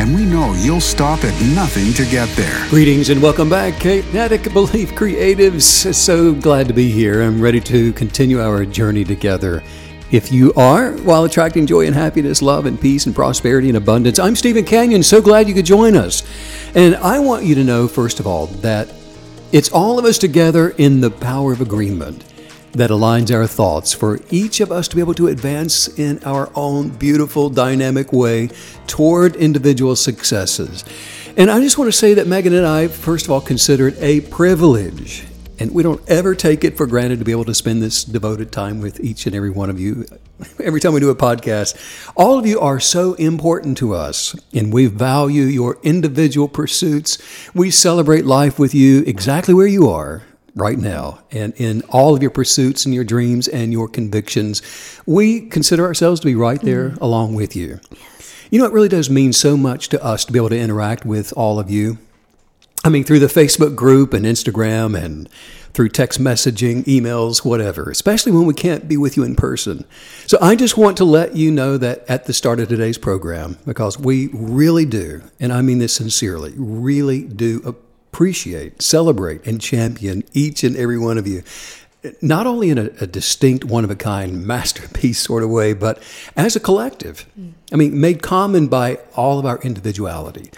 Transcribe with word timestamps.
and 0.00 0.14
we 0.14 0.24
know 0.24 0.54
you'll 0.54 0.80
stop 0.80 1.22
at 1.24 1.42
nothing 1.54 1.92
to 1.92 2.10
get 2.10 2.26
there. 2.30 2.66
Greetings 2.70 3.10
and 3.10 3.22
welcome 3.22 3.50
back, 3.50 3.78
Kinetic 3.78 4.50
Belief 4.54 4.92
Creatives. 4.92 5.92
So 5.94 6.32
glad 6.32 6.68
to 6.68 6.72
be 6.72 6.90
here. 6.90 7.20
I'm 7.20 7.38
ready 7.38 7.60
to 7.60 7.92
continue 7.92 8.40
our 8.40 8.64
journey 8.64 9.04
together. 9.04 9.62
If 10.10 10.32
you 10.32 10.54
are, 10.54 10.92
while 10.92 11.24
attracting 11.24 11.66
joy 11.66 11.84
and 11.84 11.94
happiness, 11.94 12.40
love 12.40 12.64
and 12.64 12.80
peace 12.80 13.04
and 13.04 13.14
prosperity 13.14 13.68
and 13.68 13.76
abundance, 13.76 14.18
I'm 14.18 14.34
Stephen 14.34 14.64
Canyon. 14.64 15.02
So 15.02 15.20
glad 15.20 15.46
you 15.48 15.54
could 15.54 15.66
join 15.66 15.94
us. 15.94 16.22
And 16.74 16.96
I 16.96 17.18
want 17.18 17.44
you 17.44 17.54
to 17.56 17.62
know, 17.62 17.86
first 17.86 18.20
of 18.20 18.26
all, 18.26 18.46
that 18.46 18.90
it's 19.52 19.70
all 19.70 19.98
of 19.98 20.06
us 20.06 20.16
together 20.16 20.70
in 20.70 21.02
the 21.02 21.10
power 21.10 21.52
of 21.52 21.60
agreement 21.60 22.24
that 22.72 22.90
aligns 22.90 23.34
our 23.34 23.46
thoughts 23.46 23.92
for 23.92 24.20
each 24.30 24.60
of 24.60 24.70
us 24.70 24.88
to 24.88 24.96
be 24.96 25.02
able 25.02 25.14
to 25.14 25.28
advance 25.28 25.88
in 25.98 26.22
our 26.24 26.50
own 26.54 26.90
beautiful, 26.90 27.50
dynamic 27.50 28.12
way 28.12 28.48
toward 28.86 29.36
individual 29.36 29.96
successes. 29.96 30.84
And 31.36 31.50
I 31.50 31.60
just 31.60 31.78
want 31.78 31.88
to 31.88 31.96
say 31.96 32.14
that 32.14 32.26
Megan 32.26 32.54
and 32.54 32.66
I, 32.66 32.88
first 32.88 33.26
of 33.26 33.32
all, 33.32 33.40
consider 33.40 33.88
it 33.88 33.96
a 34.00 34.20
privilege 34.20 35.26
and 35.60 35.72
we 35.72 35.82
don't 35.82 36.00
ever 36.08 36.34
take 36.34 36.64
it 36.64 36.76
for 36.76 36.86
granted 36.86 37.18
to 37.18 37.24
be 37.24 37.32
able 37.32 37.44
to 37.44 37.54
spend 37.54 37.82
this 37.82 38.02
devoted 38.02 38.50
time 38.50 38.80
with 38.80 38.98
each 39.00 39.26
and 39.26 39.36
every 39.36 39.50
one 39.50 39.68
of 39.68 39.78
you 39.78 40.06
every 40.58 40.80
time 40.80 40.94
we 40.94 41.00
do 41.00 41.10
a 41.10 41.14
podcast. 41.14 41.76
All 42.16 42.38
of 42.38 42.46
you 42.46 42.58
are 42.60 42.80
so 42.80 43.12
important 43.14 43.76
to 43.78 43.94
us, 43.94 44.34
and 44.54 44.72
we 44.72 44.86
value 44.86 45.42
your 45.42 45.78
individual 45.82 46.48
pursuits. 46.48 47.18
We 47.54 47.70
celebrate 47.70 48.24
life 48.24 48.58
with 48.58 48.74
you 48.74 49.04
exactly 49.06 49.52
where 49.52 49.66
you 49.66 49.90
are 49.90 50.22
right 50.54 50.78
now 50.78 51.20
and 51.30 51.52
in 51.56 51.82
all 51.88 52.14
of 52.14 52.22
your 52.22 52.30
pursuits 52.30 52.84
and 52.84 52.94
your 52.94 53.04
dreams 53.04 53.48
and 53.48 53.72
your 53.72 53.88
convictions. 53.88 54.62
We 55.06 55.48
consider 55.48 55.84
ourselves 55.84 56.20
to 56.20 56.26
be 56.26 56.34
right 56.34 56.60
there 56.60 56.90
mm-hmm. 56.90 57.04
along 57.04 57.34
with 57.34 57.54
you. 57.54 57.80
You 58.50 58.58
know, 58.58 58.66
it 58.66 58.72
really 58.72 58.88
does 58.88 59.08
mean 59.08 59.32
so 59.32 59.56
much 59.56 59.88
to 59.90 60.04
us 60.04 60.24
to 60.24 60.32
be 60.32 60.38
able 60.38 60.48
to 60.48 60.58
interact 60.58 61.04
with 61.04 61.32
all 61.36 61.58
of 61.60 61.70
you. 61.70 61.98
I 62.84 62.88
mean, 62.88 63.04
through 63.04 63.20
the 63.20 63.26
Facebook 63.26 63.76
group 63.76 64.14
and 64.14 64.24
Instagram 64.24 65.00
and 65.00 65.28
through 65.72 65.90
text 65.90 66.20
messaging, 66.20 66.82
emails, 66.84 67.44
whatever, 67.44 67.90
especially 67.90 68.32
when 68.32 68.46
we 68.46 68.54
can't 68.54 68.88
be 68.88 68.96
with 68.96 69.16
you 69.16 69.22
in 69.22 69.36
person. 69.36 69.84
So 70.26 70.36
I 70.40 70.56
just 70.56 70.76
want 70.76 70.96
to 70.96 71.04
let 71.04 71.36
you 71.36 71.50
know 71.50 71.76
that 71.78 72.04
at 72.08 72.24
the 72.24 72.32
start 72.32 72.58
of 72.58 72.68
today's 72.68 72.98
program, 72.98 73.58
because 73.66 73.98
we 73.98 74.30
really 74.32 74.84
do, 74.84 75.22
and 75.38 75.52
I 75.52 75.62
mean 75.62 75.78
this 75.78 75.92
sincerely, 75.92 76.54
really 76.56 77.22
do 77.22 77.76
appreciate, 78.12 78.82
celebrate, 78.82 79.46
and 79.46 79.60
champion 79.60 80.24
each 80.32 80.64
and 80.64 80.76
every 80.76 80.98
one 80.98 81.16
of 81.16 81.26
you. 81.26 81.42
Not 82.20 82.46
only 82.46 82.70
in 82.70 82.78
a, 82.78 82.90
a 83.00 83.06
distinct, 83.06 83.64
one 83.64 83.84
of 83.84 83.90
a 83.90 83.96
kind 83.96 84.44
masterpiece 84.46 85.20
sort 85.20 85.42
of 85.42 85.50
way, 85.50 85.74
but 85.74 86.02
as 86.36 86.56
a 86.56 86.60
collective. 86.60 87.26
Mm. 87.38 87.52
I 87.72 87.76
mean, 87.76 88.00
made 88.00 88.22
common 88.22 88.68
by 88.68 88.98
all 89.14 89.38
of 89.38 89.46
our 89.46 89.58
individuality. 89.58 90.50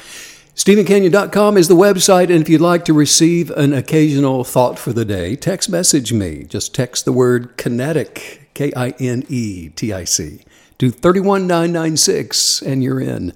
StephenCanyon.com 0.54 1.56
is 1.56 1.68
the 1.68 1.74
website, 1.74 2.24
and 2.24 2.42
if 2.42 2.48
you'd 2.48 2.60
like 2.60 2.84
to 2.84 2.92
receive 2.92 3.50
an 3.52 3.72
occasional 3.72 4.44
thought 4.44 4.78
for 4.78 4.92
the 4.92 5.04
day, 5.04 5.34
text 5.34 5.68
message 5.68 6.12
me. 6.12 6.44
Just 6.44 6.74
text 6.74 7.04
the 7.04 7.12
word 7.12 7.56
kinetic, 7.56 8.50
K 8.54 8.70
I 8.76 8.90
N 9.00 9.24
E 9.28 9.70
T 9.70 9.92
I 9.92 10.04
C, 10.04 10.42
to 10.78 10.90
31996, 10.90 12.62
and 12.62 12.82
you're 12.84 13.00
in. 13.00 13.32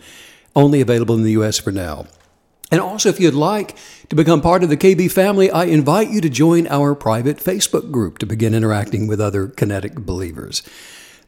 Only 0.54 0.80
available 0.80 1.14
in 1.14 1.22
the 1.22 1.32
U.S. 1.32 1.58
for 1.58 1.72
now. 1.72 2.06
And 2.70 2.80
also, 2.80 3.08
if 3.08 3.20
you'd 3.20 3.34
like 3.34 3.76
to 4.08 4.16
become 4.16 4.40
part 4.40 4.64
of 4.64 4.68
the 4.68 4.76
KB 4.76 5.10
family, 5.10 5.50
I 5.50 5.64
invite 5.64 6.10
you 6.10 6.20
to 6.20 6.28
join 6.28 6.66
our 6.66 6.94
private 6.94 7.36
Facebook 7.36 7.92
group 7.92 8.18
to 8.18 8.26
begin 8.26 8.54
interacting 8.54 9.06
with 9.06 9.20
other 9.20 9.46
kinetic 9.46 9.94
believers. 9.94 10.62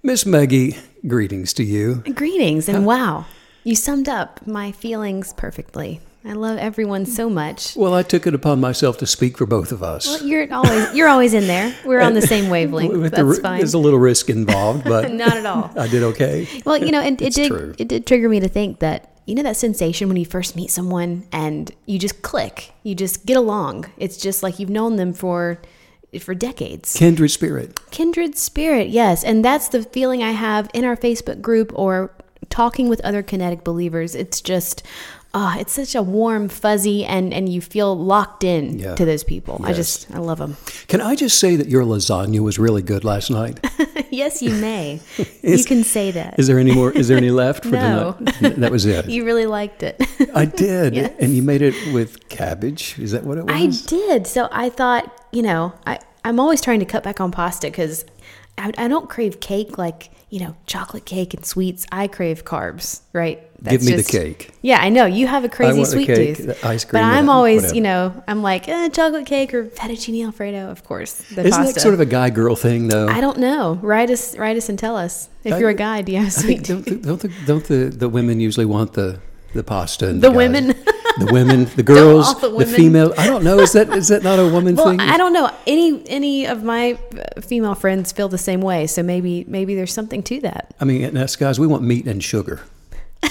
Miss 0.03 0.27
Maggie, 0.27 0.77
greetings 1.07 1.53
to 1.55 1.65
you. 1.65 2.03
Greetings, 2.15 2.69
and 2.69 2.79
uh, 2.79 2.83
wow. 2.83 3.27
You 3.63 3.77
summed 3.77 4.09
up 4.09 4.47
my 4.47 4.73
feelings 4.73 5.33
perfectly. 5.33 6.01
I 6.25 6.33
love 6.33 6.59
everyone 6.59 7.07
so 7.07 7.31
much. 7.31 7.77
Well, 7.77 7.95
I 7.95 8.03
took 8.03 8.27
it 8.27 8.35
upon 8.35 8.61
myself 8.61 8.99
to 8.99 9.07
speak 9.07 9.39
for 9.39 9.47
both 9.47 9.71
of 9.71 9.83
us. 9.83 10.07
Well, 10.07 10.27
you're 10.27 10.53
always 10.53 10.95
you're 10.95 11.09
always 11.09 11.35
in 11.35 11.47
there. 11.47 11.75
We're 11.85 12.01
on 12.01 12.15
the 12.15 12.23
same 12.23 12.51
wavelength. 12.51 13.13
That's 13.13 13.37
the, 13.37 13.43
fine. 13.43 13.59
There's 13.59 13.75
a 13.75 13.79
little 13.79 13.99
risk 13.99 14.29
involved, 14.29 14.85
but 14.85 15.11
not 15.13 15.37
at 15.37 15.47
all. 15.47 15.71
I 15.77 15.87
did 15.87 16.03
okay. 16.03 16.49
Well, 16.65 16.77
you 16.77 16.91
know, 16.91 17.01
it, 17.01 17.23
it 17.23 17.35
did 17.35 17.49
true. 17.49 17.75
it 17.79 17.89
did 17.89 18.07
trigger 18.07 18.29
me 18.29 18.41
to 18.41 18.49
think 18.49 18.81
that 18.81 19.18
you 19.29 19.35
know 19.35 19.43
that 19.43 19.59
sensation 19.59 20.09
when 20.09 20.17
you 20.17 20.25
first 20.25 20.57
meet 20.57 20.71
someone 20.71 21.29
and 21.33 21.71
you 21.85 21.99
just 21.99 22.23
click, 22.23 22.73
you 22.83 22.95
just 22.95 23.27
get 23.27 23.37
along. 23.37 23.85
It's 23.99 24.17
just 24.17 24.43
like 24.43 24.59
you've 24.59 24.71
known 24.71 24.97
them 24.97 25.13
for 25.13 25.61
for 26.19 26.35
decades. 26.35 26.97
Kindred 26.97 27.31
spirit. 27.31 27.79
Kindred 27.91 28.39
spirit, 28.39 28.89
yes. 28.89 29.23
And 29.23 29.45
that's 29.45 29.69
the 29.69 29.83
feeling 29.83 30.23
I 30.23 30.31
have 30.31 30.71
in 30.73 30.87
our 30.87 30.97
Facebook 30.97 31.43
group 31.43 31.71
or 31.75 32.11
talking 32.49 32.89
with 32.89 33.03
other 33.03 33.23
kinetic 33.23 33.65
believers, 33.65 34.15
it's 34.15 34.41
just 34.41 34.83
oh, 35.35 35.57
it's 35.59 35.73
such 35.73 35.95
a 35.95 36.03
warm, 36.03 36.49
fuzzy, 36.49 37.05
and 37.05 37.33
and 37.33 37.49
you 37.49 37.61
feel 37.61 37.97
locked 37.97 38.45
in 38.45 38.79
yeah. 38.79 38.95
to 38.95 39.05
those 39.05 39.25
people. 39.25 39.59
Yes. 39.61 39.69
I 39.69 39.73
just 39.73 40.11
I 40.13 40.19
love 40.19 40.39
them. 40.39 40.57
Can 40.87 41.01
I 41.01 41.15
just 41.15 41.39
say 41.39 41.57
that 41.57 41.69
your 41.69 41.85
lasagna 41.85 42.41
was 42.41 42.59
really 42.59 42.83
good 42.83 43.05
last 43.05 43.31
night? 43.31 43.61
yes, 44.11 44.43
you 44.43 44.51
may. 44.55 45.01
is, 45.43 45.43
you 45.61 45.65
can 45.65 45.85
say 45.85 46.11
that. 46.13 46.39
Is 46.39 46.47
there 46.47 46.59
any 46.59 46.75
more? 46.75 46.93
Is 46.93 47.09
there 47.09 47.17
any 47.17 47.31
left 47.45 47.65
for 47.65 47.71
no. 47.71 48.17
tonight? 48.19 48.57
That 48.57 48.73
was 48.73 48.87
it. 48.87 49.09
You 49.09 49.25
really 49.25 49.47
liked 49.47 49.83
it. 49.83 50.01
I 50.35 50.45
did, 50.45 50.95
yes. 50.95 51.15
and 51.19 51.35
you 51.35 51.43
made 51.43 51.63
it 51.63 51.75
with 51.93 52.29
cabbage. 52.29 52.99
Is 52.99 53.13
that 53.13 53.25
what 53.25 53.39
it 53.39 53.47
was? 53.47 53.55
I 53.55 53.87
did. 53.87 54.27
So 54.27 54.49
I 54.51 54.71
thought, 54.71 55.27
you 55.33 55.43
know, 55.43 55.73
I 55.87 55.99
I'm 56.25 56.41
always 56.41 56.61
trying 56.61 56.81
to 56.81 56.87
cut 56.87 57.03
back 57.03 57.21
on 57.21 57.31
pasta 57.31 57.69
because 57.69 58.05
I, 58.57 58.73
I 58.77 58.89
don't 58.89 59.09
crave 59.09 59.41
cake 59.41 59.79
like 59.79 60.11
you 60.31 60.41
know, 60.41 60.57
chocolate 60.67 61.05
cake 61.05 61.35
and 61.35 61.45
sweets. 61.45 61.87
I 61.91 62.07
crave 62.07 62.45
carbs, 62.45 63.01
right? 63.13 63.43
That's 63.61 63.79
Give 63.79 63.87
me 63.87 63.97
just, 63.97 64.11
the 64.11 64.19
cake. 64.19 64.51
Yeah, 64.63 64.79
I 64.81 64.89
know 64.89 65.07
you 65.07 65.27
have 65.27 65.45
a 65.45 65.49
crazy 65.49 65.85
sweet 65.85 66.07
cake, 66.07 66.37
tooth. 66.37 66.65
ice 66.65 66.85
cream, 66.85 67.03
but 67.03 67.07
I'm 67.07 67.29
always, 67.29 67.63
whatever. 67.63 67.75
you 67.75 67.81
know, 67.81 68.25
I'm 68.29 68.43
like 68.43 68.69
eh, 68.69 68.89
chocolate 68.91 69.27
cake 69.27 69.53
or 69.53 69.65
fettuccine 69.65 70.25
alfredo, 70.25 70.71
of 70.71 70.85
course. 70.85 71.21
Isn't 71.33 71.51
pasta. 71.51 71.75
that 71.75 71.81
sort 71.81 71.95
of 71.95 72.01
a 72.01 72.07
guy 72.07 72.31
girl 72.31 72.55
thing, 72.55 72.89
though? 72.89 73.09
I 73.09 73.21
don't 73.21 73.39
know. 73.39 73.79
Write 73.83 74.11
us, 74.11 74.37
write 74.37 74.57
us, 74.57 74.69
and 74.69 74.79
tell 74.79 74.97
us 74.97 75.29
if 75.45 75.55
I, 75.55 75.59
you're 75.59 75.71
a 75.71 75.75
guy. 75.75 76.03
Do 76.03 76.13
you 76.13 76.19
have 76.19 76.33
sweet 76.33 76.65
tooth? 76.65 76.85
Don't, 76.85 77.03
don't, 77.03 77.21
the, 77.21 77.33
don't 77.47 77.65
the, 77.65 77.85
the 77.97 78.09
women 78.09 78.39
usually 78.39 78.67
want 78.67 78.93
the 78.93 79.21
the 79.55 79.65
pasta? 79.65 80.09
And 80.09 80.21
the, 80.21 80.31
the 80.31 80.37
women. 80.37 80.75
the 81.19 81.29
women, 81.33 81.65
the 81.77 81.83
girls, 81.83 82.41
the, 82.41 82.51
the, 82.51 82.67
female. 82.67 83.13
I 83.19 83.27
don't 83.27 83.45
know. 83.45 83.59
Is 83.59 83.73
that 83.73 83.91
is 83.91 84.09
that 84.09 84.23
not 84.23 84.39
a 84.39 84.49
woman 84.49 84.77
well, 84.77 84.89
thing? 84.89 85.01
I 85.01 85.17
don't 85.17 85.33
know. 85.33 85.51
Any 85.67 86.07
any 86.09 86.47
of 86.47 86.63
my 86.63 86.99
uh, 87.17 87.41
female 87.41 87.75
friends 87.75 88.13
feel 88.13 88.29
the 88.29 88.39
same 88.39 88.61
way. 88.61 88.87
So 88.87 89.03
maybe 89.03 89.45
maybe 89.49 89.75
there's 89.75 89.93
something 89.93 90.23
to 90.25 90.41
that. 90.41 90.75
I 90.81 90.85
mean, 90.85 91.17
us 91.17 91.37
guys, 91.37 91.59
we 91.59 91.67
want 91.67 91.83
meat 91.83 92.07
and 92.07 92.23
sugar. 92.23 92.63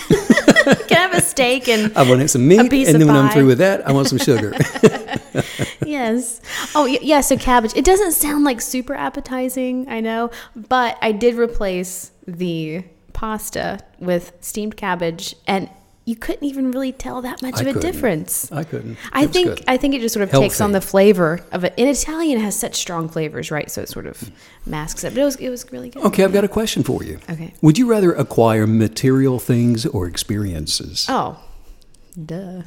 Can 0.67 0.97
I 0.97 1.01
have 1.01 1.13
a 1.13 1.21
steak 1.21 1.69
and 1.69 1.93
I 1.97 2.07
want 2.07 2.29
some 2.29 2.47
meat, 2.47 2.59
and 2.59 3.01
then 3.01 3.07
when 3.07 3.15
I'm 3.15 3.31
through 3.31 3.47
with 3.47 3.59
that, 3.59 3.87
I 3.87 3.91
want 3.91 4.07
some 4.07 4.17
sugar. 4.17 4.53
yes. 5.85 6.41
Oh, 6.75 6.85
yeah. 6.85 7.21
So 7.21 7.37
cabbage. 7.37 7.73
It 7.75 7.85
doesn't 7.85 8.11
sound 8.11 8.43
like 8.43 8.59
super 8.59 8.93
appetizing, 8.93 9.87
I 9.87 10.01
know, 10.01 10.29
but 10.55 10.97
I 11.01 11.13
did 11.13 11.35
replace 11.35 12.11
the 12.27 12.83
pasta 13.13 13.79
with 13.99 14.33
steamed 14.41 14.75
cabbage, 14.75 15.35
and 15.47 15.69
you 16.07 16.15
couldn't 16.15 16.45
even 16.45 16.71
really 16.71 16.93
tell 16.93 17.21
that 17.21 17.41
much 17.41 17.55
I 17.57 17.61
of 17.61 17.67
a 17.67 17.73
couldn't. 17.73 17.91
difference. 17.91 18.49
I 18.49 18.63
couldn't. 18.63 18.91
It 18.93 18.97
I 19.11 19.27
think. 19.27 19.61
I 19.67 19.75
think 19.75 19.93
it 19.93 19.99
just 19.99 20.13
sort 20.13 20.23
of 20.23 20.31
Healthy. 20.31 20.45
takes 20.47 20.61
on 20.61 20.71
the 20.71 20.79
flavor 20.79 21.41
of 21.51 21.65
it. 21.65 21.73
In 21.75 21.89
Italian, 21.89 22.37
it 22.37 22.41
has 22.43 22.57
such 22.57 22.75
strong 22.75 23.09
flavors, 23.09 23.51
right? 23.51 23.69
So 23.69 23.81
it 23.81 23.89
sort 23.89 24.07
of 24.07 24.31
masks 24.65 25.03
it. 25.03 25.13
But 25.13 25.21
it 25.21 25.25
was 25.25 25.35
it 25.35 25.49
was 25.49 25.69
really 25.69 25.89
good. 25.89 26.03
Okay, 26.05 26.23
I've 26.23 26.31
got 26.31 26.45
a 26.45 26.47
question 26.47 26.81
for 26.81 27.03
you. 27.03 27.19
Okay. 27.29 27.53
Would 27.61 27.77
you 27.77 27.89
rather 27.89 28.13
acquire 28.13 28.65
material 28.65 29.37
things 29.37 29.85
or 29.85 30.07
experiences? 30.07 31.05
Oh, 31.09 31.37
duh. 32.25 32.61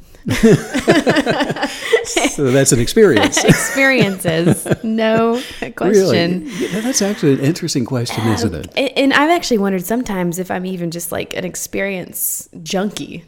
so 2.04 2.50
that's 2.50 2.72
an 2.72 2.78
experience. 2.80 3.42
Experiences, 3.44 4.66
no 4.82 5.40
question. 5.76 6.44
Really? 6.44 6.66
Yeah, 6.66 6.80
that's 6.82 7.00
actually 7.00 7.32
an 7.34 7.40
interesting 7.40 7.86
question, 7.86 8.26
isn't 8.28 8.54
it? 8.54 8.92
And 8.98 9.14
I've 9.14 9.30
actually 9.30 9.56
wondered 9.58 9.86
sometimes 9.86 10.38
if 10.38 10.50
I'm 10.50 10.66
even 10.66 10.90
just 10.90 11.10
like 11.10 11.32
an 11.34 11.46
experience 11.46 12.50
junkie. 12.62 13.24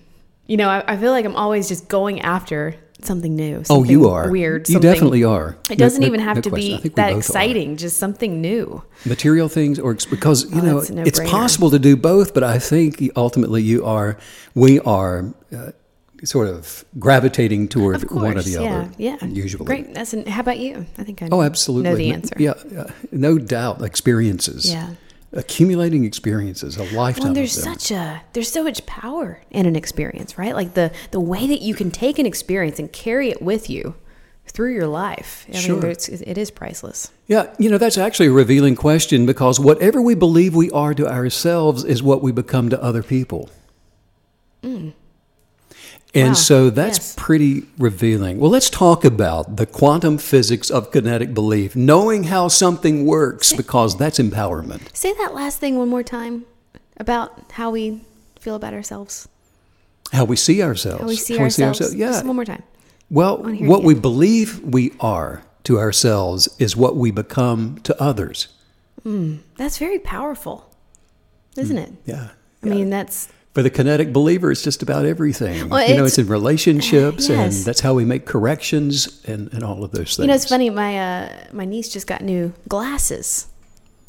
You 0.46 0.56
know, 0.56 0.68
I, 0.68 0.84
I 0.86 0.96
feel 0.96 1.12
like 1.12 1.24
I'm 1.24 1.36
always 1.36 1.68
just 1.68 1.88
going 1.88 2.20
after 2.20 2.74
something 3.02 3.34
new. 3.34 3.64
Something 3.64 3.86
oh, 3.86 3.88
you 3.88 4.08
are 4.08 4.30
weird. 4.30 4.68
You 4.68 4.80
definitely 4.80 5.24
are. 5.24 5.56
It 5.70 5.78
doesn't 5.78 6.00
no, 6.00 6.06
even 6.06 6.20
have 6.20 6.36
no 6.36 6.42
to 6.42 6.50
be 6.50 6.76
that 6.90 7.16
exciting. 7.16 7.72
Are. 7.74 7.76
Just 7.76 7.98
something 7.98 8.40
new. 8.40 8.82
Material 9.04 9.48
things, 9.48 9.78
or 9.78 9.94
because 9.94 10.50
you 10.52 10.60
oh, 10.60 10.64
know, 10.64 11.02
it's 11.02 11.20
possible 11.20 11.70
to 11.70 11.78
do 11.78 11.96
both. 11.96 12.34
But 12.34 12.44
I 12.44 12.58
think 12.58 13.02
ultimately 13.16 13.62
you 13.62 13.84
are. 13.84 14.18
We 14.54 14.80
are. 14.80 15.32
Uh, 15.54 15.72
sort 16.24 16.48
of 16.48 16.84
gravitating 17.00 17.66
toward 17.66 17.96
Of 17.96 18.06
course, 18.06 18.22
one 18.22 18.38
or 18.38 18.42
the 18.42 18.50
yeah, 18.50 18.60
other. 18.60 18.90
yeah. 18.96 19.24
Usually. 19.24 19.64
Great. 19.64 19.92
That's 19.92 20.12
an, 20.12 20.24
how 20.26 20.40
about 20.40 20.58
you? 20.58 20.86
I 20.96 21.02
think 21.02 21.20
I 21.22 21.28
Oh, 21.32 21.42
absolutely. 21.42 21.90
know 21.90 21.96
the 21.96 22.08
No- 22.08 22.14
answer. 22.14 22.36
Yeah, 22.38 22.80
uh, 22.80 22.90
no 23.10 23.38
doubt. 23.38 23.82
Experiences. 23.82 24.70
Yeah. 24.72 24.90
Accumulating 25.34 26.04
experiences, 26.04 26.76
a 26.76 26.84
lifetime. 26.94 27.24
Well, 27.24 27.34
there's 27.34 27.52
such 27.52 27.90
a 27.90 28.22
there's 28.34 28.50
so 28.52 28.62
much 28.62 28.84
power 28.84 29.40
in 29.50 29.64
an 29.64 29.76
experience, 29.76 30.36
right? 30.36 30.54
Like 30.54 30.74
the 30.74 30.92
the 31.10 31.20
way 31.20 31.46
that 31.46 31.62
you 31.62 31.74
can 31.74 31.90
take 31.90 32.18
an 32.18 32.26
experience 32.26 32.78
and 32.78 32.92
carry 32.92 33.30
it 33.30 33.40
with 33.40 33.70
you 33.70 33.94
through 34.46 34.74
your 34.74 34.86
life. 34.86 35.46
I 35.52 35.56
Sure. 35.56 35.80
mean, 35.80 35.90
it's, 35.90 36.08
it 36.08 36.36
is 36.36 36.50
priceless. 36.50 37.10
Yeah, 37.26 37.54
you 37.58 37.70
know, 37.70 37.78
that's 37.78 37.96
actually 37.96 38.26
a 38.26 38.32
revealing 38.32 38.74
question 38.74 39.24
because 39.24 39.58
whatever 39.58 40.02
we 40.02 40.14
believe 40.14 40.54
we 40.54 40.70
are 40.72 40.94
to 40.94 41.08
ourselves 41.08 41.84
is 41.84 42.02
what 42.02 42.22
we 42.22 42.32
become 42.32 42.68
to 42.68 42.82
other 42.82 43.02
people. 43.02 43.48
Mm. 44.62 44.92
And 46.14 46.24
Mm. 46.24 46.28
Wow, 46.30 46.34
so 46.34 46.70
that's 46.70 46.98
yes. 46.98 47.14
pretty 47.16 47.64
revealing. 47.78 48.38
Well, 48.38 48.50
let's 48.50 48.68
talk 48.68 49.04
about 49.04 49.56
the 49.56 49.64
quantum 49.64 50.18
physics 50.18 50.68
of 50.70 50.90
kinetic 50.90 51.32
belief, 51.32 51.74
knowing 51.74 52.24
how 52.24 52.48
something 52.48 53.06
works, 53.06 53.52
because 53.54 53.96
that's 53.96 54.18
empowerment. 54.18 54.94
Say 54.94 55.14
that 55.14 55.34
last 55.34 55.58
thing 55.58 55.78
one 55.78 55.88
more 55.88 56.02
time 56.02 56.44
about 56.98 57.52
how 57.52 57.70
we 57.70 58.02
feel 58.38 58.54
about 58.54 58.74
ourselves. 58.74 59.26
How 60.12 60.26
we 60.26 60.36
see 60.36 60.62
ourselves. 60.62 61.00
How 61.00 61.06
we 61.06 61.16
see 61.16 61.38
ourselves. 61.38 61.94
Yeah. 61.94 62.08
Just 62.08 62.26
one 62.26 62.36
more 62.36 62.44
time. 62.44 62.62
Well, 63.10 63.38
what 63.42 63.82
we 63.82 63.94
believe 63.94 64.60
we 64.60 64.92
are 65.00 65.42
to 65.64 65.78
ourselves 65.78 66.48
is 66.58 66.76
what 66.76 66.96
we 66.96 67.10
become 67.10 67.78
to 67.84 67.98
others. 68.02 68.48
That's 69.04 69.78
very 69.78 69.98
powerful, 69.98 70.70
isn't 71.56 71.78
it? 71.78 71.92
Yeah. 72.04 72.28
I 72.62 72.66
mean, 72.66 72.90
that's 72.90 73.28
For 73.54 73.62
the 73.62 73.68
kinetic 73.68 74.14
believer, 74.14 74.50
it's 74.50 74.62
just 74.62 74.82
about 74.82 75.04
everything. 75.04 75.68
Well, 75.68 75.82
you 75.86 75.94
know, 75.94 76.06
it's- 76.06 76.16
in 76.18 76.26
relationships, 76.26 77.28
and 77.28 77.52
that's 77.52 77.80
how 77.80 77.92
we 77.92 78.04
make 78.06 78.24
corrections 78.24 79.20
and, 79.26 79.52
and 79.52 79.62
all 79.62 79.84
of 79.84 79.90
those 79.90 80.16
things. 80.16 80.20
You 80.20 80.26
know, 80.28 80.34
it's 80.34 80.48
funny. 80.48 80.70
My 80.70 80.98
uh, 80.98 81.28
my 81.52 81.66
niece 81.66 81.90
just 81.90 82.06
got 82.06 82.22
new 82.22 82.54
glasses, 82.68 83.46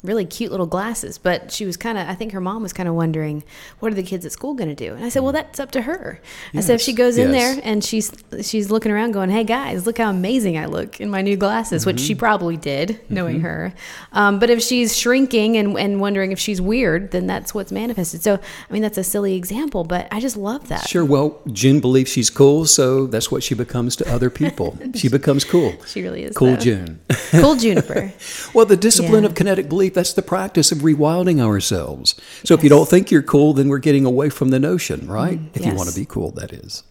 really 0.04 0.24
cute 0.24 0.50
little 0.52 0.66
glasses. 0.66 1.18
But 1.18 1.50
she 1.50 1.64
was 1.66 1.76
kind 1.76 1.98
of, 1.98 2.08
I 2.08 2.14
think 2.14 2.30
her 2.32 2.40
mom 2.40 2.62
was 2.62 2.72
kind 2.72 2.88
of 2.88 2.94
wondering, 2.94 3.42
what 3.80 3.90
are 3.90 3.94
the 3.96 4.02
kids 4.04 4.24
at 4.24 4.30
school 4.32 4.54
going 4.54 4.68
to 4.68 4.74
do? 4.76 4.94
And 4.94 5.04
I 5.04 5.08
said, 5.08 5.22
well, 5.22 5.32
that's 5.32 5.58
up 5.58 5.70
to 5.72 5.82
her. 5.82 6.20
I 6.54 6.60
said, 6.60 6.74
if 6.74 6.80
she 6.82 6.92
Yes, 6.92 6.98
goes 6.98 7.18
in 7.18 7.32
there 7.32 7.58
and 7.64 7.82
she's 7.82 8.12
she's 8.42 8.70
looking 8.70 8.92
around, 8.92 9.12
going, 9.12 9.30
hey 9.30 9.42
guys, 9.44 9.86
look 9.86 9.98
how 9.98 10.10
amazing 10.10 10.56
I 10.58 10.66
look 10.66 11.00
in 11.00 11.10
my 11.10 11.22
new 11.22 11.36
glasses, 11.36 11.84
which 11.86 11.96
Mm-hmm. 11.96 12.04
she 12.06 12.14
probably 12.14 12.56
did, 12.56 13.00
knowing 13.08 13.40
her. 13.40 13.72
Um, 14.12 14.38
but 14.38 14.50
if 14.50 14.62
she's 14.62 14.96
shrinking 14.96 15.56
and 15.56 15.76
and 15.78 16.00
wondering 16.00 16.30
if 16.32 16.38
she's 16.38 16.60
weird, 16.60 17.10
then 17.10 17.26
that's 17.26 17.54
what's 17.54 17.72
manifested. 17.72 18.22
So, 18.22 18.34
I 18.34 18.72
mean, 18.72 18.82
that's 18.82 18.98
a 18.98 19.04
silly 19.04 19.34
example, 19.36 19.84
but 19.84 20.06
I 20.12 20.20
just 20.20 20.36
love 20.36 20.68
that. 20.68 20.86
Sure. 20.88 21.04
Well, 21.04 21.40
June 21.52 21.80
believes 21.80 22.10
she's 22.12 22.28
cool, 22.30 22.66
so 22.66 23.06
that's 23.06 23.30
what 23.30 23.42
she 23.42 23.54
becomes 23.54 23.96
to 23.96 24.12
other 24.12 24.28
people. 24.30 24.76
she 24.94 25.08
becomes 25.08 25.44
cool. 25.44 25.72
She 25.86 26.02
really 26.02 26.24
is 26.24 26.36
Cool 26.36 26.50
though. 26.56 26.56
June. 26.56 27.00
cool 27.30 27.54
juniper. 27.64 28.12
well, 28.52 28.66
the 28.66 28.76
discipline 28.76 29.22
Yeah. 29.24 29.30
of 29.30 29.34
kinetic 29.34 29.68
belief, 29.68 29.93
that's 29.94 30.12
the 30.12 30.22
practice 30.22 30.72
of 30.72 30.78
rewilding 30.78 31.40
ourselves. 31.40 32.14
So 32.44 32.54
if 32.54 32.62
you 32.62 32.68
don't 32.68 32.88
think 32.88 33.10
you're 33.10 33.22
cool, 33.22 33.54
then 33.54 33.68
we're 33.68 33.78
getting 33.78 34.04
away 34.04 34.30
from 34.30 34.50
the 34.50 34.58
notion, 34.60 35.06
right? 35.08 35.40
if 35.54 35.64
you 35.64 35.72
Mm, 35.72 35.76
want 35.76 35.88
to 35.90 35.94
be 35.94 36.04
cool, 36.06 36.32
that 36.32 36.52
is. 36.52 36.82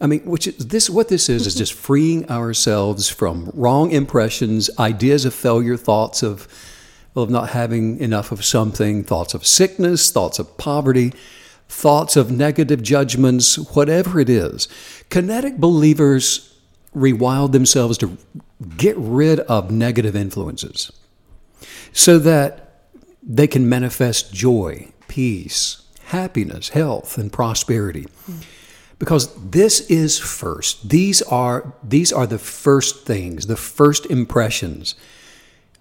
I 0.00 0.06
mean, 0.06 0.20
which 0.24 0.46
is 0.46 0.56
this 0.68 0.88
what 0.90 1.08
this 1.08 1.28
is 1.28 1.46
is 1.46 1.54
just 1.54 1.72
freeing 1.88 2.30
ourselves 2.30 3.08
from 3.08 3.50
wrong 3.54 3.90
impressions, 3.92 4.70
ideas 4.78 5.24
of 5.24 5.34
failure, 5.34 5.76
thoughts 5.76 6.22
of 6.22 6.48
of 7.16 7.30
not 7.30 7.50
having 7.50 7.98
enough 7.98 8.30
of 8.32 8.44
something, 8.44 9.02
thoughts 9.02 9.34
of 9.34 9.44
sickness, 9.46 10.10
thoughts 10.10 10.38
of 10.38 10.56
poverty, 10.56 11.12
thoughts 11.68 12.16
of 12.16 12.30
negative 12.30 12.82
judgments, 12.82 13.56
whatever 13.74 14.20
it 14.20 14.28
is. 14.30 14.68
Kinetic 15.10 15.56
believers 15.58 16.54
rewild 16.94 17.52
themselves 17.52 17.98
to 17.98 18.16
get 18.76 18.96
rid 18.98 19.40
of 19.40 19.70
negative 19.70 20.14
influences 20.14 20.92
so 21.92 22.18
that 22.18 22.86
they 23.22 23.46
can 23.46 23.68
manifest 23.68 24.32
joy, 24.32 24.92
peace, 25.08 25.82
happiness, 26.06 26.70
health, 26.70 27.18
and 27.18 27.32
prosperity. 27.32 28.06
Because 28.98 29.32
this 29.36 29.80
is 29.82 30.18
first. 30.18 30.88
These 30.88 31.22
are 31.22 31.74
these 31.84 32.12
are 32.12 32.26
the 32.26 32.38
first 32.38 33.06
things, 33.06 33.46
the 33.46 33.56
first 33.56 34.06
impressions. 34.06 34.94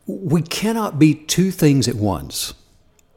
We 0.06 0.42
cannot 0.42 1.00
be 1.00 1.16
two 1.16 1.52
things 1.52 1.88
at 1.88 1.96
once. 1.96 2.54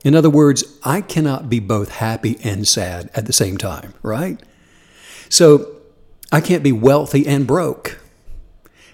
In 0.04 0.14
other 0.14 0.30
words, 0.30 0.64
I 0.82 1.02
cannot 1.02 1.50
be 1.50 1.60
both 1.60 1.90
happy 1.90 2.38
and 2.42 2.66
sad 2.66 3.10
at 3.14 3.26
the 3.26 3.32
same 3.32 3.58
time, 3.58 3.92
right? 4.02 4.40
So 5.28 5.76
I 6.32 6.40
can't 6.40 6.62
be 6.62 6.72
wealthy 6.72 7.26
and 7.26 7.46
broke. 7.46 8.00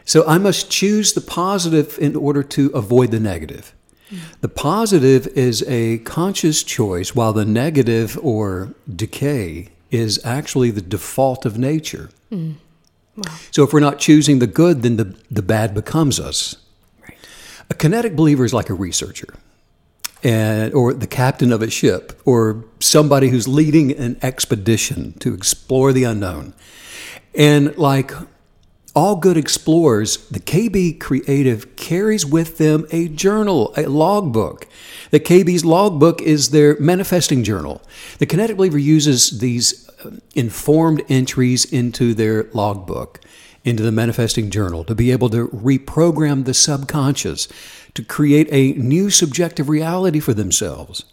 So 0.07 0.27
I 0.27 0.39
must 0.39 0.71
choose 0.71 1.13
the 1.13 1.21
positive 1.21 1.99
in 2.01 2.17
order 2.17 2.43
to 2.43 2.71
avoid 2.71 3.11
the 3.11 3.21
negative. 3.21 3.75
The 4.41 4.49
positive 4.49 5.27
is 5.35 5.65
a 5.67 5.99
conscious 5.99 6.63
choice, 6.63 7.13
while 7.13 7.33
the 7.33 7.45
negative 7.45 8.17
or 8.23 8.73
decay 8.89 9.71
is 9.91 10.25
actually 10.25 10.71
the 10.71 10.81
default 10.81 11.45
of 11.45 11.59
nature. 11.59 12.11
Mm. 12.31 12.55
So 13.51 13.65
if 13.65 13.73
we're 13.73 13.81
not 13.81 13.99
choosing 13.99 14.39
the 14.39 14.47
good, 14.47 14.83
then 14.83 14.97
the, 14.97 15.17
the 15.29 15.43
bad 15.43 15.75
becomes 15.75 16.21
us. 16.21 16.55
Right. 17.03 17.19
A 17.69 17.75
kinetic 17.75 18.15
believer 18.15 18.45
is 18.45 18.55
like 18.55 18.71
a 18.71 18.75
researcher, 18.75 19.35
and 20.23 20.73
or 20.73 20.95
the 20.95 21.09
captain 21.09 21.51
of 21.51 21.61
a 21.61 21.71
ship, 21.71 22.13
or 22.25 22.65
somebody 22.79 23.31
who's 23.31 23.49
leading 23.49 23.91
an 23.91 24.19
expedition 24.23 25.15
to 25.19 25.35
explore 25.35 25.93
the 25.93 26.05
unknown. 26.05 26.55
And 27.35 27.77
like 27.77 28.13
all 28.97 29.15
good 29.15 29.37
explorers, 29.37 30.17
the 30.29 30.41
KB 30.41 30.99
Creative 30.99 31.77
carries 31.77 32.25
with 32.25 32.57
them 32.57 32.87
a 32.91 33.09
journal, 33.09 33.75
a 33.77 33.83
logbook. 33.83 34.67
The 35.11 35.21
KB's 35.21 35.67
logbook 35.67 36.23
is 36.23 36.49
their 36.49 36.81
manifesting 36.81 37.45
journal. 37.45 37.83
The 38.19 38.27
kinetic 38.27 38.57
believer 38.57 38.79
uses 38.79 39.39
these 39.39 39.89
uh, 40.03 40.13
informed 40.35 41.03
entries 41.11 41.67
into 41.67 42.15
their 42.15 42.45
logbook, 42.55 43.21
into 43.65 43.83
the 43.83 43.93
manifesting 43.93 44.51
journal, 44.51 44.83
to 44.85 44.95
be 44.95 45.13
able 45.13 45.29
to 45.29 45.49
reprogram 45.49 46.47
the 46.47 46.55
subconscious, 46.55 47.49
to 47.93 48.03
create 48.03 48.49
a 48.51 48.79
new 48.79 49.11
subjective 49.11 49.69
reality 49.69 50.21
for 50.21 50.33
themselves. 50.33 51.05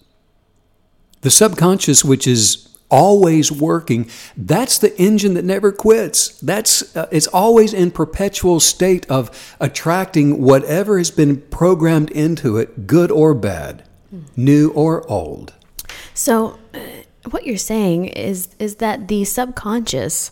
The 1.20 1.32
subconscious, 1.32 2.06
which 2.06 2.28
is 2.28 2.73
always 2.94 3.52
working, 3.52 4.08
that's 4.38 4.78
the 4.78 4.96
engine 5.02 5.34
that 5.34 5.44
never 5.44 5.72
quits. 5.72 6.40
That's 6.42 6.96
uh, 6.96 7.08
it's 7.12 7.26
always 7.28 7.74
in 7.74 7.90
perpetual 7.90 8.60
state 8.60 9.10
of 9.10 9.56
attracting 9.60 10.40
whatever 10.42 11.00
has 11.00 11.10
been 11.10 11.42
programmed 11.42 12.12
into 12.12 12.58
it, 12.58 12.86
good 12.86 13.10
or 13.10 13.34
bad, 13.34 13.84
new 14.36 14.70
or 14.70 15.10
old. 15.12 15.54
So, 16.14 16.60
uh, 16.74 16.80
what 17.32 17.48
you're 17.48 17.58
saying 17.58 18.06
is 18.06 18.50
is 18.60 18.76
that 18.76 19.08
the 19.08 19.26
subconscious 19.26 20.30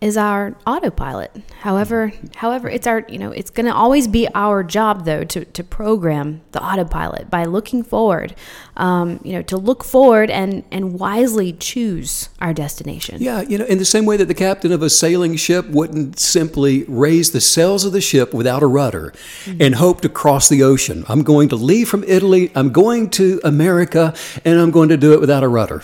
is 0.00 0.16
our 0.16 0.54
autopilot. 0.66 1.32
However, 1.60 2.12
however, 2.36 2.68
it's 2.68 2.86
our 2.86 3.04
you 3.08 3.18
know 3.18 3.32
it's 3.32 3.50
going 3.50 3.66
to 3.66 3.74
always 3.74 4.06
be 4.06 4.28
our 4.34 4.62
job 4.62 5.04
though 5.04 5.24
to 5.24 5.44
to 5.44 5.64
program 5.64 6.40
the 6.52 6.62
autopilot 6.62 7.30
by 7.30 7.44
looking 7.44 7.82
forward. 7.82 8.34
Um, 8.76 9.20
you 9.24 9.32
know, 9.32 9.42
to 9.42 9.56
look 9.56 9.82
forward 9.82 10.30
and 10.30 10.64
and 10.70 10.98
wisely 10.98 11.52
choose 11.52 12.28
our 12.40 12.54
destination. 12.54 13.16
Yeah, 13.20 13.40
you 13.40 13.58
know, 13.58 13.64
in 13.64 13.78
the 13.78 13.84
same 13.84 14.06
way 14.06 14.16
that 14.16 14.26
the 14.26 14.34
captain 14.34 14.70
of 14.70 14.82
a 14.82 14.90
sailing 14.90 15.36
ship 15.36 15.68
wouldn't 15.68 16.18
simply 16.18 16.84
raise 16.84 17.32
the 17.32 17.40
sails 17.40 17.84
of 17.84 17.92
the 17.92 18.00
ship 18.00 18.32
without 18.32 18.62
a 18.62 18.66
rudder 18.66 19.12
and 19.46 19.74
hope 19.74 20.00
to 20.02 20.08
cross 20.08 20.48
the 20.48 20.62
ocean. 20.62 21.04
I'm 21.08 21.22
going 21.24 21.48
to 21.48 21.56
leave 21.56 21.88
from 21.88 22.04
Italy, 22.04 22.52
I'm 22.54 22.70
going 22.70 23.10
to 23.10 23.40
America, 23.42 24.14
and 24.44 24.60
I'm 24.60 24.70
going 24.70 24.90
to 24.90 24.96
do 24.96 25.12
it 25.12 25.20
without 25.20 25.42
a 25.42 25.48
rudder. 25.48 25.82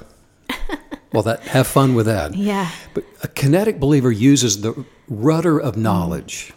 Well, 1.14 1.22
that 1.22 1.40
have 1.42 1.66
fun 1.66 1.94
with 1.94 2.06
that. 2.06 2.34
Yeah. 2.34 2.70
But 2.92 3.04
a 3.22 3.28
kinetic 3.28 3.78
believer 3.78 4.10
uses 4.10 4.60
the 4.60 4.84
rudder 5.08 5.58
of 5.60 5.76
knowledge, 5.76 6.52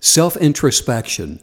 self 0.00 0.36
introspection, 0.36 1.40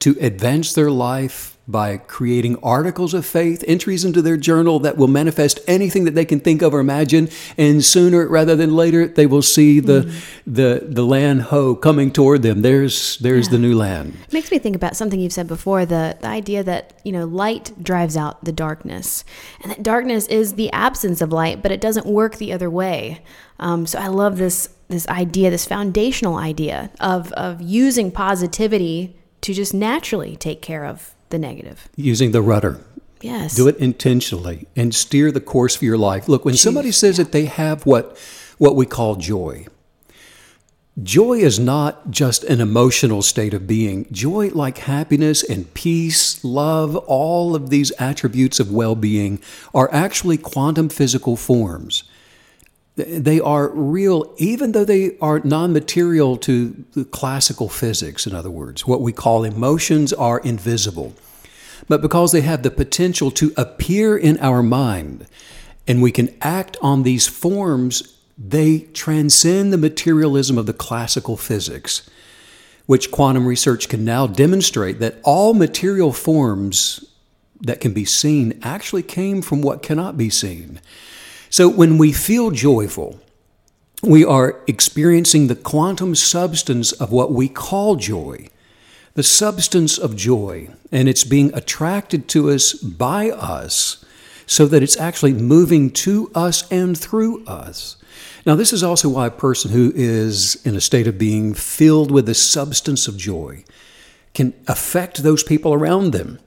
to 0.00 0.16
advance 0.20 0.72
their 0.74 0.90
life 0.90 1.56
by 1.70 1.96
creating 1.96 2.56
articles 2.62 3.14
of 3.14 3.24
faith, 3.24 3.64
entries 3.66 4.04
into 4.04 4.22
their 4.22 4.36
journal 4.36 4.78
that 4.80 4.96
will 4.96 5.08
manifest 5.08 5.60
anything 5.66 6.04
that 6.04 6.14
they 6.14 6.24
can 6.24 6.40
think 6.40 6.62
of 6.62 6.74
or 6.74 6.80
imagine, 6.80 7.28
and 7.56 7.84
sooner 7.84 8.26
rather 8.26 8.56
than 8.56 8.74
later 8.74 9.06
they 9.06 9.26
will 9.26 9.42
see 9.42 9.80
the 9.80 10.12
the 10.46 10.86
the 10.88 11.04
land 11.04 11.42
ho 11.42 11.74
coming 11.74 12.10
toward 12.10 12.42
them. 12.42 12.62
There's 12.62 13.18
there's 13.18 13.48
the 13.48 13.58
new 13.58 13.76
land. 13.76 14.16
It 14.28 14.32
Makes 14.32 14.50
me 14.50 14.58
think 14.58 14.76
about 14.76 14.96
something 14.96 15.20
you've 15.20 15.32
said 15.32 15.48
before 15.48 15.86
the, 15.86 16.16
the 16.20 16.28
idea 16.28 16.62
that, 16.64 16.94
you 17.04 17.12
know, 17.12 17.26
light 17.26 17.72
drives 17.82 18.16
out 18.16 18.44
the 18.44 18.52
darkness. 18.52 19.24
And 19.62 19.70
that 19.70 19.82
darkness 19.82 20.26
is 20.28 20.54
the 20.54 20.72
absence 20.72 21.20
of 21.20 21.32
light, 21.32 21.62
but 21.62 21.70
it 21.72 21.80
doesn't 21.80 22.06
work 22.06 22.36
the 22.36 22.52
other 22.52 22.70
way. 22.70 23.22
Um, 23.58 23.86
so 23.86 23.98
I 23.98 24.08
love 24.08 24.38
this 24.38 24.70
this 24.88 25.06
idea, 25.08 25.50
this 25.50 25.66
foundational 25.66 26.36
idea 26.36 26.90
of, 26.98 27.32
of 27.34 27.60
using 27.60 28.10
positivity 28.10 29.16
to 29.40 29.54
just 29.54 29.72
naturally 29.72 30.36
take 30.36 30.60
care 30.62 30.84
of 30.84 31.14
the 31.30 31.38
negative. 31.38 31.88
Using 31.96 32.32
the 32.32 32.42
rudder. 32.42 32.80
Yes. 33.22 33.54
Do 33.54 33.68
it 33.68 33.76
intentionally 33.76 34.66
and 34.76 34.94
steer 34.94 35.30
the 35.30 35.40
course 35.40 35.76
for 35.76 35.84
your 35.84 35.98
life. 35.98 36.28
Look, 36.28 36.44
when 36.44 36.56
somebody 36.56 36.90
says 36.90 37.16
that 37.18 37.32
they 37.32 37.46
have 37.46 37.84
what 37.84 38.16
what 38.58 38.76
we 38.76 38.86
call 38.86 39.16
joy. 39.16 39.66
Joy 41.02 41.38
is 41.38 41.58
not 41.58 42.10
just 42.10 42.44
an 42.44 42.60
emotional 42.60 43.22
state 43.22 43.54
of 43.54 43.66
being. 43.66 44.06
Joy, 44.12 44.48
like 44.48 44.78
happiness 44.78 45.42
and 45.42 45.72
peace, 45.72 46.44
love, 46.44 46.94
all 46.96 47.54
of 47.54 47.70
these 47.70 47.90
attributes 47.92 48.60
of 48.60 48.70
well 48.70 48.94
being, 48.94 49.40
are 49.72 49.88
actually 49.94 50.36
quantum 50.36 50.90
physical 50.90 51.36
forms. 51.36 52.04
They 53.04 53.40
are 53.40 53.68
real, 53.70 54.32
even 54.38 54.72
though 54.72 54.84
they 54.84 55.16
are 55.18 55.40
non 55.40 55.72
material 55.72 56.36
to 56.38 56.84
classical 57.10 57.68
physics, 57.68 58.26
in 58.26 58.34
other 58.34 58.50
words. 58.50 58.86
What 58.86 59.00
we 59.00 59.12
call 59.12 59.44
emotions 59.44 60.12
are 60.12 60.40
invisible. 60.40 61.14
But 61.88 62.02
because 62.02 62.32
they 62.32 62.42
have 62.42 62.62
the 62.62 62.70
potential 62.70 63.30
to 63.32 63.52
appear 63.56 64.16
in 64.16 64.38
our 64.38 64.62
mind, 64.62 65.26
and 65.88 66.02
we 66.02 66.12
can 66.12 66.34
act 66.40 66.76
on 66.80 67.02
these 67.02 67.26
forms, 67.26 68.16
they 68.38 68.80
transcend 68.94 69.72
the 69.72 69.78
materialism 69.78 70.56
of 70.56 70.66
the 70.66 70.72
classical 70.72 71.36
physics, 71.36 72.08
which 72.86 73.10
quantum 73.10 73.46
research 73.46 73.88
can 73.88 74.04
now 74.04 74.26
demonstrate 74.26 74.98
that 75.00 75.16
all 75.24 75.52
material 75.52 76.12
forms 76.12 77.04
that 77.60 77.80
can 77.80 77.92
be 77.92 78.04
seen 78.04 78.58
actually 78.62 79.02
came 79.02 79.42
from 79.42 79.60
what 79.60 79.82
cannot 79.82 80.16
be 80.16 80.30
seen. 80.30 80.80
So 81.50 81.68
when 81.68 81.98
we 81.98 82.12
feel 82.12 82.52
joyful, 82.52 83.18
we 84.04 84.24
are 84.24 84.62
experiencing 84.68 85.48
the 85.48 85.56
quantum 85.56 86.14
substance 86.14 86.92
of 86.92 87.10
what 87.10 87.32
we 87.32 87.48
call 87.48 87.96
joy, 87.96 88.48
the 89.14 89.24
substance 89.24 89.98
of 89.98 90.14
joy, 90.14 90.68
and 90.92 91.08
it's 91.08 91.24
being 91.24 91.52
attracted 91.52 92.28
to 92.28 92.50
us 92.50 92.72
by 92.72 93.30
us 93.30 94.04
so 94.46 94.64
that 94.66 94.82
it's 94.82 94.96
actually 94.96 95.32
moving 95.32 95.90
to 95.90 96.30
us 96.36 96.70
and 96.70 96.96
through 96.96 97.44
us. 97.46 97.96
Now, 98.46 98.54
this 98.54 98.72
is 98.72 98.84
also 98.84 99.08
why 99.08 99.26
a 99.26 99.32
person 99.32 99.72
who 99.72 99.92
is 99.96 100.54
in 100.64 100.76
a 100.76 100.80
state 100.80 101.08
of 101.08 101.18
being 101.18 101.52
filled 101.52 102.12
with 102.12 102.26
the 102.26 102.34
substance 102.34 103.08
of 103.08 103.16
joy 103.16 103.64
can 104.34 104.54
affect 104.68 105.24
those 105.24 105.42
people 105.42 105.74
around 105.74 106.12
them 106.12 106.38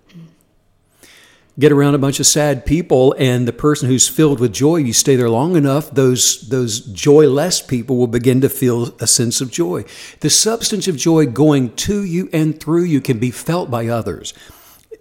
get 1.60 1.72
around 1.72 1.94
a 1.94 2.00
bunch 2.00 2.20
of 2.20 2.26
sad 2.26 2.66
people 2.66 3.16
and 3.20 3.48
the 3.48 3.54
person 3.54 3.88
who's 3.88 4.08
filled 4.08 4.40
with 4.40 4.52
joy 4.52 4.78
you 4.78 4.92
stay 4.92 5.16
there 5.16 5.30
long 5.30 5.56
enough 5.56 5.92
those 5.92 6.42
those 6.50 6.80
joyless 6.80 7.62
people 7.62 7.98
will 7.98 8.08
begin 8.08 8.42
to 8.42 8.50
feel 8.50 8.96
a 9.00 9.08
sense 9.08 9.40
of 9.40 9.52
joy. 9.52 9.86
The 10.22 10.30
substance 10.30 10.88
of 10.88 10.98
joy 10.98 11.28
going 11.28 11.76
to 11.76 12.04
you 12.04 12.30
and 12.34 12.60
through 12.60 12.84
you 12.84 13.02
can 13.02 13.20
be 13.20 13.32
felt 13.32 13.70
by 13.70 13.88
others. 13.88 14.34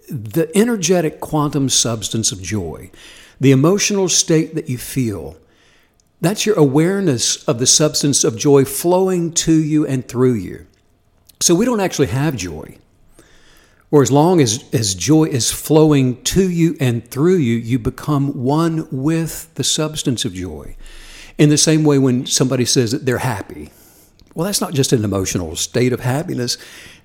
The 0.09 0.51
energetic 0.55 1.19
quantum 1.19 1.69
substance 1.69 2.31
of 2.31 2.41
joy 2.41 2.91
the 3.39 3.51
emotional 3.51 4.07
state 4.07 4.55
that 4.55 4.69
you 4.69 4.77
feel 4.77 5.35
that's 6.21 6.45
your 6.45 6.55
awareness 6.55 7.43
of 7.43 7.59
the 7.59 7.67
substance 7.67 8.23
of 8.23 8.37
joy 8.37 8.63
flowing 8.63 9.33
to 9.33 9.51
you 9.51 9.85
and 9.85 10.07
through 10.07 10.35
you. 10.35 10.65
So 11.41 11.53
we 11.53 11.65
don't 11.65 11.81
actually 11.81 12.07
have 12.07 12.37
joy 12.37 12.77
or 13.93 14.01
as 14.01 14.11
long 14.11 14.41
as, 14.41 14.65
as 14.73 14.95
joy 14.95 15.25
is 15.25 15.51
flowing 15.51 16.19
to 16.23 16.49
you 16.49 16.75
and 16.79 17.07
through 17.11 17.35
you, 17.35 17.55
you 17.55 17.77
become 17.77 18.43
one 18.43 18.87
with 18.91 19.53
the 19.53 19.63
substance 19.63 20.25
of 20.25 20.33
joy. 20.33 20.75
In 21.37 21.49
the 21.49 21.59
same 21.59 21.83
way, 21.83 21.99
when 21.99 22.25
somebody 22.25 22.65
says 22.65 22.89
that 22.89 23.05
they're 23.05 23.19
happy, 23.19 23.69
well, 24.33 24.45
that's 24.45 24.61
not 24.61 24.73
just 24.73 24.93
an 24.93 25.03
emotional 25.03 25.55
state 25.55 25.93
of 25.93 25.99
happiness 25.99 26.57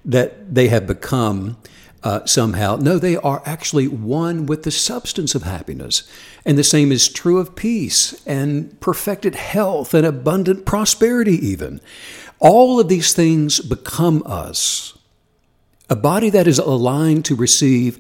that 0.02 0.54
they 0.54 0.68
have 0.68 0.86
become 0.86 1.58
uh, 2.02 2.24
somehow. 2.24 2.76
No, 2.76 2.98
they 2.98 3.18
are 3.18 3.42
actually 3.44 3.86
one 3.86 4.46
with 4.46 4.62
the 4.62 4.70
substance 4.70 5.34
of 5.34 5.42
happiness. 5.42 6.10
And 6.46 6.56
the 6.56 6.64
same 6.64 6.90
is 6.90 7.10
true 7.10 7.38
of 7.38 7.54
peace 7.54 8.26
and 8.26 8.80
perfected 8.80 9.34
health 9.34 9.92
and 9.92 10.06
abundant 10.06 10.64
prosperity, 10.64 11.34
even. 11.46 11.82
All 12.38 12.80
of 12.80 12.88
these 12.88 13.12
things 13.12 13.60
become 13.60 14.22
us 14.24 14.97
a 15.90 15.96
body 15.96 16.30
that 16.30 16.46
is 16.46 16.58
aligned 16.58 17.24
to 17.26 17.34
receive, 17.34 17.98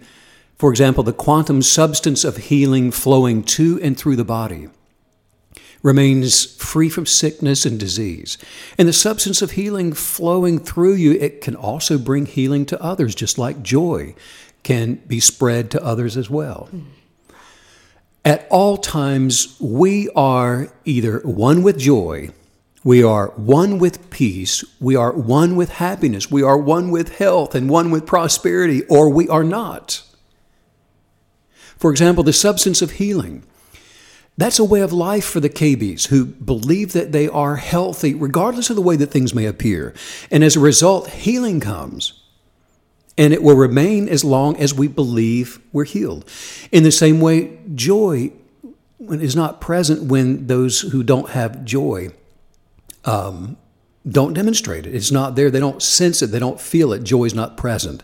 for 0.56 0.70
example, 0.70 1.02
the 1.02 1.12
quantum 1.12 1.62
substance 1.62 2.24
of 2.24 2.36
healing 2.36 2.90
flowing 2.90 3.42
to 3.42 3.80
and 3.82 3.96
through 3.96 4.16
the 4.16 4.24
body, 4.24 4.68
remains 5.82 6.44
free 6.56 6.88
from 6.88 7.06
sickness 7.06 7.64
and 7.64 7.78
disease. 7.78 8.36
And 8.76 8.88
the 8.88 8.92
substance 8.92 9.42
of 9.42 9.52
healing 9.52 9.92
flowing 9.92 10.58
through 10.58 10.94
you, 10.94 11.12
it 11.12 11.40
can 11.40 11.54
also 11.54 11.98
bring 11.98 12.26
healing 12.26 12.66
to 12.66 12.82
others, 12.82 13.14
just 13.14 13.38
like 13.38 13.62
joy 13.62 14.14
can 14.64 14.96
be 15.06 15.20
spread 15.20 15.70
to 15.70 15.84
others 15.84 16.16
as 16.16 16.28
well. 16.28 16.68
At 18.24 18.46
all 18.50 18.76
times, 18.76 19.56
we 19.60 20.10
are 20.10 20.68
either 20.84 21.20
one 21.20 21.62
with 21.62 21.78
joy 21.78 22.30
we 22.88 23.02
are 23.02 23.26
one 23.36 23.78
with 23.78 24.08
peace. 24.08 24.64
We 24.80 24.96
are 24.96 25.12
one 25.12 25.56
with 25.56 25.72
happiness. 25.72 26.30
We 26.30 26.42
are 26.42 26.56
one 26.56 26.90
with 26.90 27.18
health 27.18 27.54
and 27.54 27.68
one 27.68 27.90
with 27.90 28.06
prosperity, 28.06 28.82
or 28.84 29.10
we 29.10 29.28
are 29.28 29.44
not. 29.44 30.02
For 31.76 31.90
example, 31.90 32.24
the 32.24 32.32
substance 32.32 32.80
of 32.80 32.92
healing. 32.92 33.42
That's 34.38 34.58
a 34.58 34.64
way 34.64 34.80
of 34.80 34.90
life 34.90 35.26
for 35.26 35.38
the 35.38 35.50
KBs 35.50 36.06
who 36.06 36.24
believe 36.24 36.94
that 36.94 37.12
they 37.12 37.28
are 37.28 37.56
healthy, 37.56 38.14
regardless 38.14 38.70
of 38.70 38.76
the 38.76 38.80
way 38.80 38.96
that 38.96 39.10
things 39.10 39.34
may 39.34 39.44
appear. 39.44 39.92
And 40.30 40.42
as 40.42 40.56
a 40.56 40.60
result, 40.60 41.10
healing 41.10 41.60
comes. 41.60 42.22
And 43.18 43.34
it 43.34 43.42
will 43.42 43.56
remain 43.56 44.08
as 44.08 44.24
long 44.24 44.56
as 44.56 44.72
we 44.72 44.88
believe 44.88 45.60
we're 45.74 45.84
healed. 45.84 46.26
In 46.72 46.84
the 46.84 46.90
same 46.90 47.20
way, 47.20 47.58
joy 47.74 48.32
is 48.98 49.36
not 49.36 49.60
present 49.60 50.04
when 50.04 50.46
those 50.46 50.80
who 50.80 51.02
don't 51.02 51.28
have 51.28 51.66
joy 51.66 52.12
um, 53.04 53.56
don't 54.08 54.32
demonstrate 54.32 54.86
it. 54.86 54.94
It's 54.94 55.10
not 55.10 55.36
there. 55.36 55.50
They 55.50 55.60
don't 55.60 55.82
sense 55.82 56.22
it. 56.22 56.28
They 56.28 56.38
don't 56.38 56.60
feel 56.60 56.92
it. 56.92 57.04
Joy 57.04 57.24
is 57.24 57.34
not 57.34 57.56
present. 57.56 58.02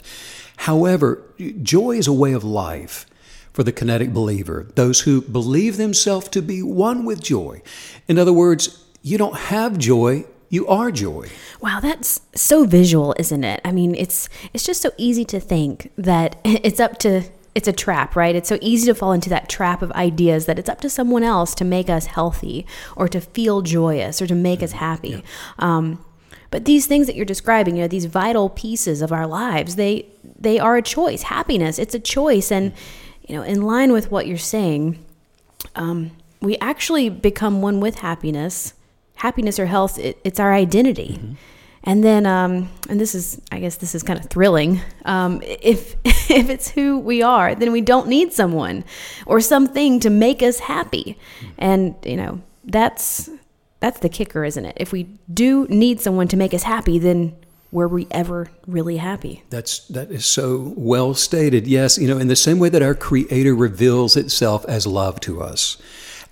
However, 0.59 1.23
joy 1.63 1.93
is 1.93 2.07
a 2.07 2.13
way 2.13 2.33
of 2.33 2.45
life 2.45 3.07
for 3.53 3.63
the 3.63 3.73
kinetic 3.73 4.13
believer, 4.13 4.69
those 4.75 5.03
who 5.03 5.23
believe 5.23 5.77
themselves 5.77 6.29
to 6.29 6.43
be 6.43 6.63
one 6.63 7.05
with 7.05 7.23
joy. 7.23 7.63
In 8.09 8.19
other 8.19 8.33
words, 8.33 8.85
you 9.01 9.17
don't 9.17 9.37
have 9.37 9.79
joy, 9.79 10.25
you 10.49 10.67
are 10.67 10.91
joy. 10.91 11.29
Wow, 11.61 11.81
that's 11.81 12.21
so 12.35 12.65
visual, 12.65 13.15
isn't 13.19 13.45
it? 13.45 13.61
I 13.65 13.73
mean, 13.73 13.95
it's 13.95 14.29
it's 14.53 14.65
just 14.65 14.83
so 14.83 14.91
easy 14.97 15.25
to 15.27 15.41
think 15.41 15.93
that 15.97 16.37
it's 16.45 16.81
up 16.81 16.99
to 17.01 17.23
it's 17.55 17.69
a 17.69 17.73
trap, 17.73 18.17
right? 18.17 18.35
It's 18.35 18.49
so 18.49 18.59
easy 18.61 18.87
to 18.87 18.95
fall 18.95 19.13
into 19.13 19.31
that 19.31 19.49
trap 19.49 19.81
of 19.81 19.93
ideas 19.93 20.47
that 20.47 20.59
it's 20.59 20.69
up 20.69 20.81
to 20.81 20.91
someone 20.91 21.23
else 21.23 21.55
to 21.57 21.65
make 21.65 21.89
us 21.89 22.07
healthy 22.07 22.67
or 22.97 23.07
to 23.09 23.21
feel 23.21 23.63
joyous 23.63 24.21
or 24.21 24.27
to 24.27 24.35
make 24.35 24.63
us 24.63 24.73
happy. 24.73 25.09
Yeah. 25.09 25.21
Um, 25.59 26.05
but 26.51 26.65
these 26.65 26.87
things 26.87 27.07
that 27.07 27.17
you're 27.17 27.25
describing, 27.25 27.77
you 27.77 27.83
know, 27.83 27.89
these 27.89 28.05
vital 28.05 28.49
pieces 28.49 29.03
of 29.03 29.13
our 29.13 29.27
lives, 29.27 29.77
they 29.77 30.07
they 30.39 30.59
are 30.59 30.77
a 30.77 30.83
choice. 30.83 31.23
Happiness, 31.23 31.79
it's 31.79 31.95
a 31.95 32.01
choice, 32.01 32.53
and 32.53 32.73
you 33.27 33.35
know, 33.35 33.43
in 33.43 33.63
line 33.63 33.93
with 33.93 34.11
what 34.11 34.27
you're 34.27 34.39
saying, 34.39 35.05
um, 35.75 36.13
we 36.41 36.57
actually 36.59 37.09
become 37.09 37.61
one 37.63 37.81
with 37.81 37.97
happiness. 37.97 38.75
Happiness 39.17 39.59
or 39.59 39.67
health, 39.67 39.99
it, 39.99 40.19
it's 40.23 40.39
our 40.39 40.53
identity. 40.53 41.19
Mm-hmm. 41.21 41.35
And 41.87 42.03
then, 42.03 42.25
um, 42.25 42.71
and 42.89 42.99
this 42.99 43.15
is, 43.15 43.41
I 43.53 43.61
guess, 43.61 43.77
this 43.77 43.95
is 43.95 44.03
kind 44.03 44.19
of 44.19 44.27
thrilling. 44.27 44.81
Um, 45.05 45.43
if 45.43 45.97
if 46.05 46.49
it's 46.49 46.71
who 46.71 46.99
we 46.99 47.23
are, 47.23 47.55
then 47.55 47.73
we 47.73 47.81
don't 47.81 48.09
need 48.09 48.33
someone 48.33 48.85
or 49.27 49.41
something 49.41 50.01
to 50.01 50.11
make 50.11 50.43
us 50.43 50.61
happy. 50.61 51.19
And 51.59 51.95
you 52.05 52.17
know, 52.17 52.41
that's 52.65 53.29
that's 53.81 54.01
the 54.01 54.09
kicker, 54.09 54.45
isn't 54.45 54.65
it? 54.65 54.77
If 54.77 54.93
we 54.93 55.05
do 55.33 55.67
need 55.69 56.01
someone 56.01 56.27
to 56.29 56.37
make 56.39 56.55
us 56.55 56.63
happy, 56.63 56.99
then 56.99 57.37
were 57.71 57.89
we 57.89 58.07
ever 58.13 58.49
really 58.67 58.97
happy? 58.97 59.43
That's 59.51 59.81
that 59.89 60.11
is 60.11 60.25
so 60.25 60.73
well 60.77 61.13
stated. 61.13 61.67
Yes, 61.67 61.99
you 61.99 62.09
know, 62.09 62.19
in 62.19 62.29
the 62.29 62.37
same 62.37 62.59
way 62.59 62.71
that 62.71 62.83
our 62.83 62.95
Creator 62.95 63.55
reveals 63.55 64.17
itself 64.17 64.65
as 64.67 64.87
love 64.87 65.21
to 65.21 65.43
us. 65.43 65.77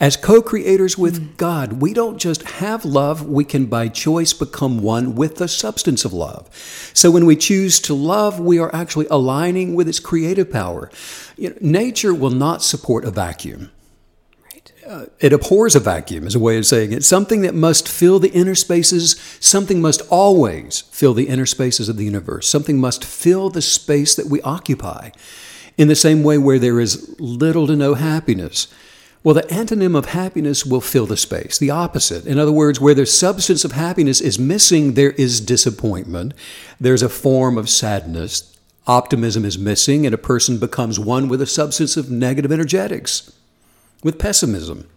As 0.03 0.17
co 0.17 0.43
creators 0.43 0.99
with 0.99 1.23
mm. 1.23 1.37
God, 1.37 1.75
we 1.75 1.95
don't 1.95 2.19
just 2.19 2.43
have 2.43 2.85
love, 2.85 3.25
we 3.25 3.45
can 3.45 3.67
by 3.67 3.87
choice 3.87 4.33
become 4.33 4.83
one 4.83 5.15
with 5.15 5.37
the 5.37 5.47
substance 5.47 6.05
of 6.05 6.13
love. 6.13 6.51
So 6.93 7.09
when 7.09 7.25
we 7.25 7.37
choose 7.37 7.79
to 7.83 7.95
love, 7.95 8.41
we 8.41 8.59
are 8.59 8.75
actually 8.75 9.07
aligning 9.13 9.77
with 9.77 9.87
its 9.87 10.01
creative 10.01 10.51
power. 10.51 10.91
You 11.37 11.51
know, 11.51 11.57
nature 11.61 12.13
will 12.13 12.31
not 12.31 12.63
support 12.63 13.05
a 13.05 13.13
vacuum. 13.13 13.71
Uh, 14.85 15.07
it 15.21 15.33
abhors 15.33 15.77
a 15.77 15.81
vacuum, 15.81 16.27
is 16.27 16.35
a 16.35 16.41
way 16.41 16.59
of 16.59 16.67
saying 16.67 16.93
it. 16.93 17.05
Something 17.05 17.43
that 17.43 17.55
must 17.55 17.87
fill 17.87 18.19
the 18.19 18.31
inner 18.31 18.57
spaces, 18.57 19.13
something 19.39 19.81
must 19.81 20.03
always 20.11 20.81
fill 20.91 21.15
the 21.15 21.29
inner 21.29 21.47
spaces 21.47 21.89
of 21.89 21.97
the 21.97 22.05
universe. 22.05 22.49
Something 22.49 22.81
must 22.81 23.05
fill 23.05 23.51
the 23.51 23.63
space 23.63 24.17
that 24.17 24.27
we 24.27 24.43
occupy. 24.43 25.11
In 25.79 25.87
the 25.87 25.95
same 25.95 26.25
way, 26.25 26.39
where 26.39 26.59
there 26.59 26.81
is 26.81 27.15
little 27.21 27.69
to 27.69 27.77
no 27.77 27.95
happiness, 27.95 28.67
well, 29.25 29.35
the 29.35 29.43
antonym 29.43 29.97
of 29.97 30.07
happiness 30.07 30.67
will 30.67 30.81
fill 30.81 31.07
the 31.07 31.17
space, 31.17 31.57
the 31.59 31.71
opposite. 31.71 32.27
In 32.27 32.39
other 32.39 32.51
words, 32.51 32.81
where 32.81 32.95
the 32.95 33.07
substance 33.07 33.65
of 33.65 33.73
happiness 33.73 34.21
is 34.21 34.39
missing, 34.39 34.95
there 34.95 35.13
is 35.13 35.41
disappointment. 35.41 36.35
There's 36.81 37.03
a 37.03 37.09
form 37.09 37.57
of 37.57 37.71
sadness. 37.71 38.57
Optimism 38.89 39.45
is 39.45 39.57
missing, 39.57 40.05
and 40.07 40.13
a 40.13 40.19
person 40.19 40.59
becomes 40.59 40.99
one 40.99 41.29
with 41.29 41.41
a 41.41 41.47
substance 41.47 41.97
of 41.97 42.11
negative 42.11 42.51
energetics, 42.51 43.33
with 44.03 44.19
pessimism. 44.19 44.89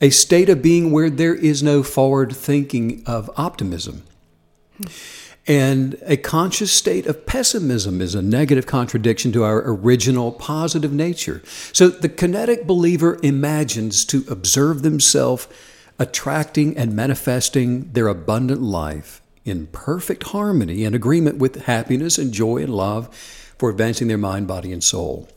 a 0.00 0.10
state 0.10 0.48
of 0.48 0.62
being 0.62 0.90
where 0.90 1.10
there 1.10 1.34
is 1.34 1.62
no 1.62 1.82
forward 1.82 2.34
thinking 2.34 3.02
of 3.06 3.30
optimism. 3.36 4.02
And 5.46 5.96
a 6.02 6.16
conscious 6.16 6.70
state 6.70 7.06
of 7.06 7.26
pessimism 7.26 8.00
is 8.00 8.14
a 8.14 8.22
negative 8.22 8.66
contradiction 8.66 9.32
to 9.32 9.42
our 9.42 9.62
original 9.66 10.32
positive 10.32 10.92
nature. 10.92 11.42
So 11.72 11.88
the 11.88 12.08
kinetic 12.08 12.66
believer 12.66 13.18
imagines 13.22 14.04
to 14.06 14.24
observe 14.28 14.82
themselves 14.82 15.48
attracting 15.98 16.76
and 16.76 16.94
manifesting 16.94 17.92
their 17.92 18.08
abundant 18.08 18.62
life 18.62 19.22
in 19.44 19.66
perfect 19.68 20.24
harmony 20.24 20.84
and 20.84 20.94
agreement 20.94 21.38
with 21.38 21.64
happiness 21.64 22.18
and 22.18 22.32
joy 22.32 22.58
and 22.58 22.74
love 22.74 23.14
for 23.58 23.70
advancing 23.70 24.08
their 24.08 24.18
mind, 24.18 24.46
body, 24.46 24.72
and 24.72 24.84
soul. 24.84 25.28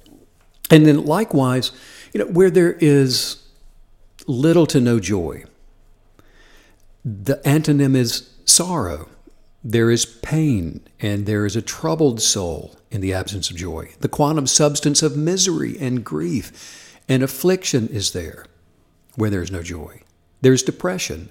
And 0.70 0.86
then 0.86 1.06
likewise, 1.06 1.72
you 2.14 2.20
know, 2.20 2.28
where 2.28 2.50
there 2.50 2.74
is 2.74 3.42
little 4.28 4.66
to 4.68 4.80
no 4.80 5.00
joy, 5.00 5.44
the 7.04 7.36
antonym 7.46 7.96
is 7.96 8.30
sorrow. 8.46 9.10
There 9.64 9.90
is 9.90 10.06
pain 10.06 10.82
and 11.00 11.26
there 11.26 11.46
is 11.46 11.56
a 11.56 11.62
troubled 11.62 12.22
soul 12.22 12.76
in 12.92 13.02
the 13.02 13.14
absence 13.14 13.50
of 13.50 13.56
joy. 13.56 13.94
The 14.00 14.10
quantum 14.10 14.48
substance 14.48 15.02
of 15.02 15.16
misery 15.16 15.78
and 15.80 16.04
grief 16.04 17.00
and 17.08 17.24
affliction 17.24 17.88
is 17.88 18.12
there 18.12 18.46
where 19.16 19.30
there 19.30 19.42
is 19.42 19.52
no 19.52 19.64
joy. 19.64 20.02
There's 20.42 20.64
depression, 20.64 21.30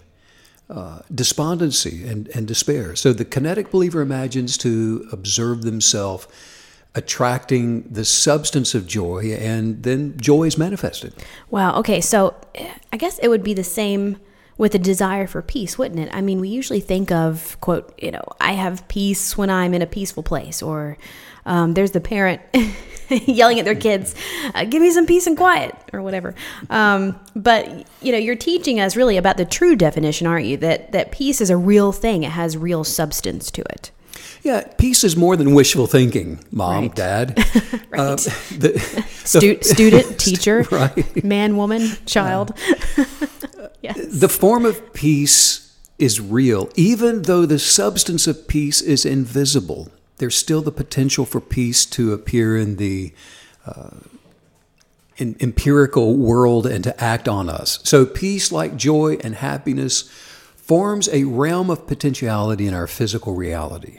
uh, 0.70 1.00
despondency, 1.14 2.06
and, 2.06 2.28
and 2.28 2.46
despair. 2.48 2.96
So 2.96 3.12
the 3.12 3.24
kinetic 3.24 3.70
believer 3.70 4.00
imagines 4.00 4.56
to 4.58 5.06
observe 5.12 5.62
themselves 5.62 6.26
attracting 6.94 7.82
the 7.82 8.04
substance 8.04 8.74
of 8.74 8.86
joy, 8.86 9.32
and 9.38 9.82
then 9.82 10.14
joy 10.18 10.44
is 10.44 10.58
manifested. 10.58 11.14
Wow. 11.50 11.78
Okay. 11.78 12.00
So 12.00 12.34
I 12.92 12.96
guess 12.96 13.18
it 13.18 13.28
would 13.28 13.42
be 13.42 13.54
the 13.54 13.64
same 13.64 14.18
with 14.58 14.74
a 14.74 14.78
desire 14.78 15.26
for 15.26 15.42
peace, 15.42 15.78
wouldn't 15.78 16.00
it? 16.00 16.08
I 16.12 16.20
mean, 16.20 16.40
we 16.40 16.48
usually 16.48 16.80
think 16.80 17.10
of, 17.10 17.56
quote, 17.60 17.92
you 18.00 18.10
know, 18.10 18.22
I 18.40 18.52
have 18.52 18.86
peace 18.88 19.36
when 19.36 19.50
I'm 19.50 19.74
in 19.74 19.82
a 19.82 19.86
peaceful 19.86 20.22
place, 20.22 20.62
or 20.62 20.98
um, 21.46 21.74
there's 21.74 21.90
the 21.92 22.00
parent 22.00 22.40
yelling 23.08 23.58
at 23.58 23.64
their 23.64 23.74
kids, 23.74 24.14
uh, 24.54 24.64
give 24.64 24.80
me 24.82 24.90
some 24.92 25.06
peace 25.06 25.26
and 25.26 25.36
quiet, 25.36 25.74
or 25.92 26.02
whatever. 26.02 26.34
Um, 26.70 27.18
but, 27.34 27.86
you 28.00 28.12
know, 28.12 28.18
you're 28.18 28.36
teaching 28.36 28.78
us 28.78 28.94
really 28.94 29.16
about 29.16 29.36
the 29.38 29.44
true 29.44 29.74
definition, 29.74 30.26
aren't 30.26 30.46
you? 30.46 30.56
That, 30.58 30.92
that 30.92 31.12
peace 31.12 31.40
is 31.40 31.50
a 31.50 31.56
real 31.56 31.90
thing, 31.92 32.22
it 32.22 32.30
has 32.32 32.56
real 32.56 32.84
substance 32.84 33.50
to 33.52 33.62
it. 33.62 33.90
Yeah, 34.44 34.64
peace 34.76 35.04
is 35.04 35.16
more 35.16 35.36
than 35.36 35.54
wishful 35.54 35.86
thinking, 35.86 36.40
mom, 36.50 36.84
Right. 36.88 36.94
dad. 36.96 37.38
right. 37.90 38.00
Uh, 38.00 38.16
the- 38.16 39.06
Stu- 39.24 39.62
student, 39.62 40.18
teacher, 40.18 40.66
right. 40.70 41.24
man, 41.24 41.56
woman, 41.56 41.90
child. 42.06 42.52
Yes. 43.82 43.98
The 44.08 44.28
form 44.28 44.64
of 44.64 44.92
peace 44.92 45.76
is 45.98 46.20
real, 46.20 46.68
even 46.74 47.22
though 47.22 47.46
the 47.46 47.58
substance 47.58 48.26
of 48.26 48.48
peace 48.48 48.80
is 48.80 49.04
invisible. 49.04 49.90
There's 50.18 50.36
still 50.36 50.62
the 50.62 50.72
potential 50.72 51.24
for 51.24 51.40
peace 51.40 51.84
to 51.86 52.12
appear 52.12 52.56
in 52.56 52.76
the 52.76 53.12
uh, 53.66 53.90
in 55.16 55.36
empirical 55.40 56.16
world 56.16 56.66
and 56.66 56.82
to 56.84 57.02
act 57.02 57.28
on 57.28 57.48
us. 57.48 57.78
So, 57.84 58.06
peace, 58.06 58.50
like 58.50 58.76
joy 58.76 59.18
and 59.22 59.36
happiness, 59.36 60.02
forms 60.56 61.08
a 61.12 61.24
realm 61.24 61.70
of 61.70 61.86
potentiality 61.86 62.66
in 62.66 62.74
our 62.74 62.86
physical 62.86 63.34
reality. 63.34 63.98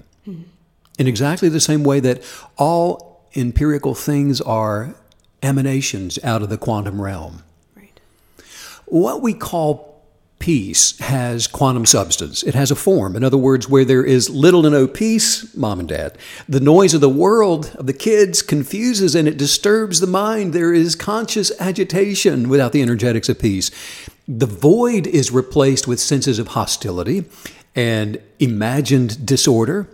In 1.00 1.08
exactly 1.08 1.50
the 1.50 1.60
same 1.60 1.84
way 1.84 2.00
that 2.00 2.24
all 2.58 3.28
empirical 3.36 3.96
things 3.96 4.42
are 4.42 4.96
emanations 5.42 6.20
out 6.24 6.42
of 6.42 6.50
the 6.50 6.58
quantum 6.58 7.02
realm. 7.02 7.44
What 8.94 9.24
we 9.24 9.34
call 9.34 10.04
peace 10.38 11.00
has 11.00 11.48
quantum 11.48 11.84
substance. 11.84 12.44
It 12.44 12.54
has 12.54 12.70
a 12.70 12.76
form. 12.76 13.16
In 13.16 13.24
other 13.24 13.38
words, 13.38 13.68
where 13.68 13.84
there 13.84 14.04
is 14.04 14.30
little 14.30 14.62
to 14.62 14.70
no 14.70 14.88
peace, 14.88 15.56
mom 15.56 15.80
and 15.80 15.90
dad, 15.90 16.16
the 16.48 16.60
noise 16.60 16.94
of 16.94 17.02
the 17.02 17.10
world, 17.10 17.76
of 17.80 17.88
the 17.88 17.94
kids, 17.94 18.44
confuses 18.44 19.16
and 19.16 19.28
it 19.28 19.36
disturbs 19.36 20.00
the 20.00 20.06
mind. 20.06 20.54
There 20.54 20.76
is 20.76 20.96
conscious 20.96 21.52
agitation 21.60 22.50
without 22.50 22.72
the 22.72 22.84
energetics 22.84 23.30
of 23.30 23.40
peace. 23.40 23.72
The 24.28 24.46
void 24.46 25.08
is 25.08 25.32
replaced 25.32 25.88
with 25.88 26.00
senses 26.00 26.38
of 26.38 26.50
hostility 26.50 27.26
and 27.74 28.22
imagined 28.38 29.26
disorder. 29.26 29.90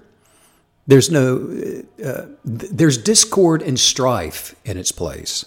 There's 0.87 1.09
no, 1.09 1.83
uh, 2.03 2.25
there's 2.43 2.97
discord 2.97 3.61
and 3.61 3.79
strife 3.79 4.55
in 4.65 4.75
its 4.75 4.91
place. 4.91 5.45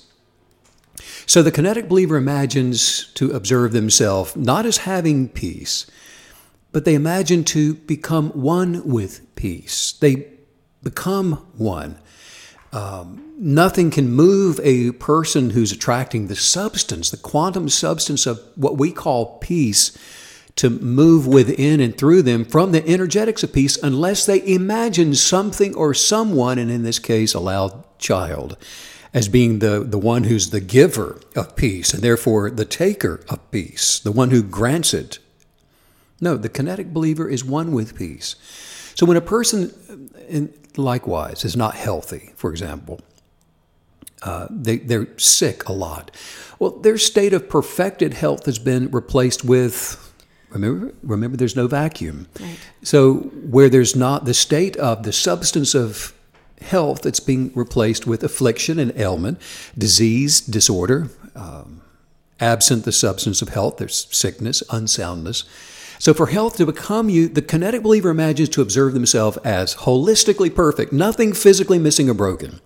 So 1.27 1.43
the 1.43 1.53
kinetic 1.53 1.89
believer 1.89 2.17
imagines 2.17 3.07
to 3.15 3.31
observe 3.31 3.73
themselves 3.73 4.37
not 4.37 4.67
as 4.67 4.79
having 4.79 5.29
peace, 5.29 5.87
but 6.73 6.85
they 6.85 6.95
imagine 6.95 7.45
to 7.45 7.75
become 7.75 8.31
one 8.31 8.87
with 8.89 9.35
peace. 9.35 9.93
They 9.93 10.29
become 10.83 11.35
one. 11.57 11.99
Um, 12.73 13.35
nothing 13.39 13.91
can 13.91 14.11
move 14.11 14.59
a 14.63 14.93
person 14.93 15.51
who's 15.51 15.73
attracting 15.73 16.27
the 16.27 16.37
substance, 16.37 17.11
the 17.11 17.19
quantum 17.19 17.69
substance 17.69 18.27
of 18.27 18.41
what 18.57 18.79
we 18.79 18.93
call 18.93 19.39
peace, 19.39 19.97
to 20.57 20.71
move 20.71 21.27
within 21.27 21.81
and 21.81 21.97
through 21.97 22.23
them 22.23 22.45
from 22.45 22.73
the 22.73 22.87
energetics 22.87 23.43
of 23.43 23.53
peace 23.53 23.77
unless 23.83 24.27
they 24.27 24.47
imagine 24.47 25.15
something 25.15 25.75
or 25.75 25.95
someone, 25.95 26.59
and 26.59 26.71
in 26.71 26.83
this 26.83 26.99
case, 26.99 27.35
a 27.35 27.41
loud 27.41 27.85
child, 27.99 28.57
as 29.14 29.29
being 29.29 29.59
the, 29.59 29.81
the 29.81 29.98
one 29.98 30.25
who's 30.25 30.51
the 30.51 30.61
giver 30.61 31.20
of 31.37 31.55
peace 31.55 31.92
and 31.92 32.03
therefore 32.03 32.51
the 32.51 32.64
taker 32.64 33.20
of 33.29 33.51
peace, 33.51 33.98
the 33.98 34.12
one 34.12 34.31
who 34.31 34.42
grants 34.42 34.94
it. 34.94 35.18
No, 36.20 36.37
the 36.37 36.48
kinetic 36.48 36.92
believer 36.92 37.29
is 37.29 37.44
one 37.44 37.72
with 37.72 37.96
peace. 37.96 38.37
So 38.94 39.05
when 39.07 39.16
a 39.16 39.22
person, 39.22 40.11
in, 40.29 40.55
likewise, 40.77 41.44
is 41.44 41.57
not 41.57 41.75
healthy, 41.75 42.33
for 42.37 42.51
example, 42.51 43.01
uh, 44.22 44.46
they, 44.48 44.79
they're 44.79 45.09
sick 45.18 45.68
a 45.68 45.72
lot. 45.72 46.11
Well, 46.59 46.70
their 46.70 46.96
state 46.96 47.33
of 47.33 47.48
perfected 47.48 48.14
health 48.14 48.46
has 48.46 48.59
been 48.59 48.90
replaced 48.90 49.44
with, 49.44 50.14
remember, 50.51 50.94
remember 51.03 51.37
there's 51.37 51.57
no 51.57 51.66
vacuum. 51.66 52.29
Right. 52.38 52.57
So 52.83 53.14
where 53.14 53.68
there's 53.68 53.96
not 53.96 54.25
the 54.25 54.35
state 54.35 54.77
of 54.77 55.03
the 55.03 55.12
substance 55.12 55.75
of 55.75 56.14
health, 56.62 57.03
that's 57.03 57.20
being 57.20 57.53
replaced 57.55 58.07
with 58.07 58.25
affliction 58.25 58.79
and 58.79 58.96
ailment, 58.98 59.38
disease, 59.77 60.40
disorder. 60.40 61.11
Um, 61.35 61.83
absent 62.40 62.85
the 62.85 62.92
substance 62.92 63.40
of 63.40 63.51
health, 63.51 63.77
there's 63.77 64.09
sickness, 64.11 64.62
unsoundness. 64.70 65.44
So 65.98 66.12
for 66.12 66.27
health 66.27 66.57
to 66.57 66.66
become 66.66 67.09
you, 67.09 67.29
the 67.29 67.42
kinetic 67.42 67.85
believer 67.85 68.11
imagines 68.11 68.48
to 68.51 68.62
observe 68.62 68.92
themselves 68.92 69.37
as 69.38 69.77
holistically 69.77 70.53
perfect, 70.53 70.92
nothing 70.92 71.33
physically 71.33 71.79
missing 71.79 72.11
or 72.11 72.14
broken. 72.14 72.61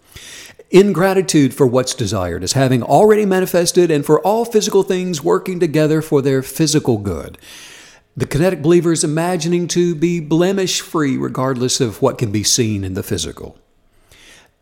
In 0.70 0.94
gratitude 0.94 1.52
for 1.52 1.66
what's 1.66 1.94
desired, 1.94 2.42
as 2.42 2.54
having 2.54 2.82
already 2.82 3.26
manifested, 3.26 3.90
and 3.90 4.06
for 4.06 4.20
all 4.22 4.46
physical 4.46 4.82
things 4.82 5.22
working 5.22 5.60
together 5.60 6.00
for 6.00 6.22
their 6.22 6.42
physical 6.42 6.96
good. 6.96 7.36
The 8.16 8.26
kinetic 8.26 8.62
believer 8.62 8.92
is 8.92 9.04
imagining 9.04 9.68
to 9.68 9.94
be 9.94 10.20
blemish 10.20 10.80
free, 10.80 11.18
regardless 11.18 11.82
of 11.82 12.00
what 12.00 12.16
can 12.16 12.32
be 12.32 12.42
seen 12.42 12.82
in 12.84 12.94
the 12.94 13.02
physical. 13.02 13.58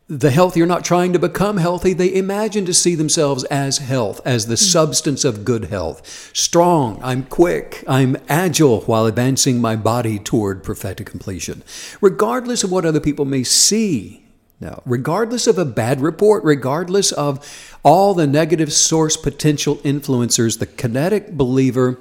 The 0.06 0.30
healthy 0.30 0.60
are 0.60 0.66
not 0.66 0.84
trying 0.84 1.14
to 1.14 1.18
become 1.18 1.56
healthy. 1.56 1.94
They 1.94 2.14
imagine 2.14 2.66
to 2.66 2.74
see 2.74 2.94
themselves 2.94 3.42
as 3.44 3.78
health, 3.78 4.20
as 4.26 4.46
the 4.46 4.52
hmm. 4.52 4.56
substance 4.56 5.24
of 5.24 5.46
good 5.46 5.66
health. 5.66 6.30
Strong, 6.34 7.00
I'm 7.02 7.22
quick, 7.24 7.82
I'm 7.88 8.18
agile 8.28 8.82
while 8.82 9.06
advancing 9.06 9.62
my 9.62 9.76
body 9.76 10.18
toward 10.18 10.62
perfected 10.62 11.06
completion. 11.06 11.62
Regardless 12.02 12.62
of 12.62 12.70
what 12.70 12.84
other 12.84 13.00
people 13.00 13.24
may 13.24 13.44
see, 13.44 14.20
now, 14.60 14.82
regardless 14.84 15.46
of 15.46 15.58
a 15.58 15.64
bad 15.64 16.00
report, 16.02 16.44
regardless 16.44 17.10
of 17.10 17.76
all 17.82 18.12
the 18.12 18.26
negative 18.26 18.72
source 18.74 19.16
potential 19.16 19.76
influencers, 19.76 20.58
the 20.58 20.66
kinetic 20.66 21.32
believer 21.32 21.98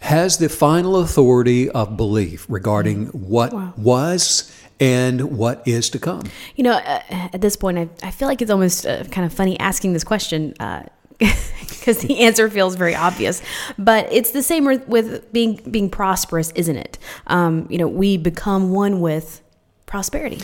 has 0.00 0.36
the 0.36 0.48
final 0.48 0.96
authority 0.96 1.70
of 1.70 1.96
belief 1.96 2.44
regarding 2.48 3.06
hmm. 3.06 3.18
what 3.18 3.54
Wow. 3.54 3.72
was 3.78 4.52
and 4.82 5.38
what 5.38 5.62
is 5.64 5.88
to 5.90 5.98
come. 6.00 6.24
You 6.56 6.64
know, 6.64 6.72
uh, 6.72 7.02
at 7.08 7.40
this 7.40 7.54
point, 7.54 7.78
I, 7.78 7.88
I 8.02 8.10
feel 8.10 8.26
like 8.26 8.42
it's 8.42 8.50
almost 8.50 8.84
uh, 8.84 9.04
kind 9.04 9.24
of 9.24 9.32
funny 9.32 9.58
asking 9.60 9.92
this 9.92 10.02
question 10.02 10.54
because 11.18 11.98
the 11.98 12.20
answer 12.20 12.50
feels 12.50 12.74
very 12.74 12.96
obvious. 12.96 13.42
But 13.78 14.12
it's 14.12 14.32
the 14.32 14.42
same 14.42 14.64
with, 14.64 14.86
with 14.88 15.32
being 15.32 15.60
being 15.70 15.88
prosperous, 15.88 16.50
isn't 16.56 16.76
it? 16.76 16.98
Um, 17.28 17.68
you 17.70 17.78
know, 17.78 17.86
we 17.86 18.16
become 18.16 18.72
one 18.72 19.00
with 19.00 19.40
prosperity. 19.86 20.40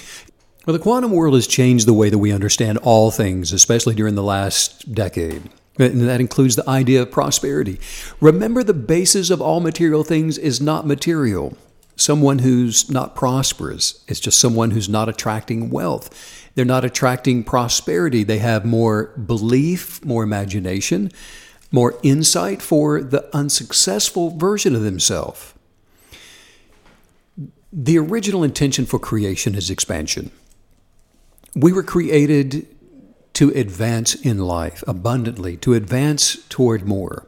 Well, 0.66 0.76
the 0.76 0.82
quantum 0.82 1.10
world 1.10 1.34
has 1.34 1.48
changed 1.48 1.86
the 1.88 1.94
way 1.94 2.08
that 2.08 2.18
we 2.18 2.30
understand 2.30 2.78
all 2.78 3.10
things, 3.10 3.52
especially 3.52 3.96
during 3.96 4.14
the 4.14 4.22
last 4.22 4.94
decade. 4.94 5.50
And 5.80 6.08
that 6.08 6.20
includes 6.20 6.56
the 6.56 6.68
idea 6.68 7.02
of 7.02 7.10
prosperity. 7.10 7.80
Remember, 8.20 8.62
the 8.62 8.74
basis 8.74 9.30
of 9.30 9.40
all 9.40 9.60
material 9.60 10.04
things 10.04 10.36
is 10.36 10.60
not 10.60 10.86
material. 10.86 11.56
Someone 11.98 12.38
who's 12.38 12.88
not 12.88 13.16
prosperous. 13.16 14.04
It's 14.06 14.20
just 14.20 14.38
someone 14.38 14.70
who's 14.70 14.88
not 14.88 15.08
attracting 15.08 15.68
wealth. 15.68 16.08
They're 16.54 16.64
not 16.64 16.84
attracting 16.84 17.42
prosperity. 17.42 18.22
They 18.22 18.38
have 18.38 18.64
more 18.64 19.06
belief, 19.18 20.04
more 20.04 20.22
imagination, 20.22 21.10
more 21.72 21.98
insight 22.04 22.62
for 22.62 23.02
the 23.02 23.28
unsuccessful 23.36 24.30
version 24.30 24.76
of 24.76 24.82
themselves. 24.82 25.54
The 27.72 27.98
original 27.98 28.44
intention 28.44 28.86
for 28.86 29.00
creation 29.00 29.56
is 29.56 29.68
expansion. 29.68 30.30
We 31.56 31.72
were 31.72 31.82
created 31.82 32.66
to 33.34 33.50
advance 33.50 34.14
in 34.14 34.38
life 34.38 34.84
abundantly, 34.86 35.56
to 35.58 35.74
advance 35.74 36.36
toward 36.48 36.86
more. 36.86 37.26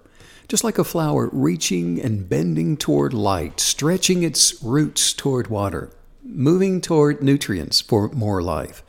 Just 0.50 0.64
like 0.64 0.78
a 0.78 0.84
flower 0.84 1.30
reaching 1.32 2.00
and 2.00 2.28
bending 2.28 2.76
toward 2.76 3.12
light, 3.14 3.60
stretching 3.60 4.24
its 4.24 4.60
roots 4.64 5.12
toward 5.12 5.46
water, 5.46 5.92
moving 6.24 6.80
toward 6.80 7.22
nutrients 7.22 7.80
for 7.80 8.08
more 8.08 8.42
life. 8.42 8.82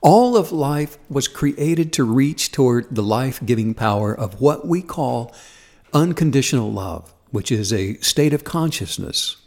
All 0.00 0.36
of 0.36 0.52
life 0.52 0.98
was 1.10 1.26
created 1.26 1.92
to 1.94 2.04
reach 2.04 2.52
toward 2.52 2.94
the 2.94 3.02
life 3.02 3.44
giving 3.44 3.74
power 3.74 4.14
of 4.16 4.40
what 4.40 4.64
we 4.64 4.80
call 4.80 5.34
unconditional 5.92 6.70
love, 6.70 7.12
which 7.32 7.50
is 7.50 7.72
a 7.72 7.96
state 7.96 8.32
of 8.32 8.44
consciousness 8.44 9.38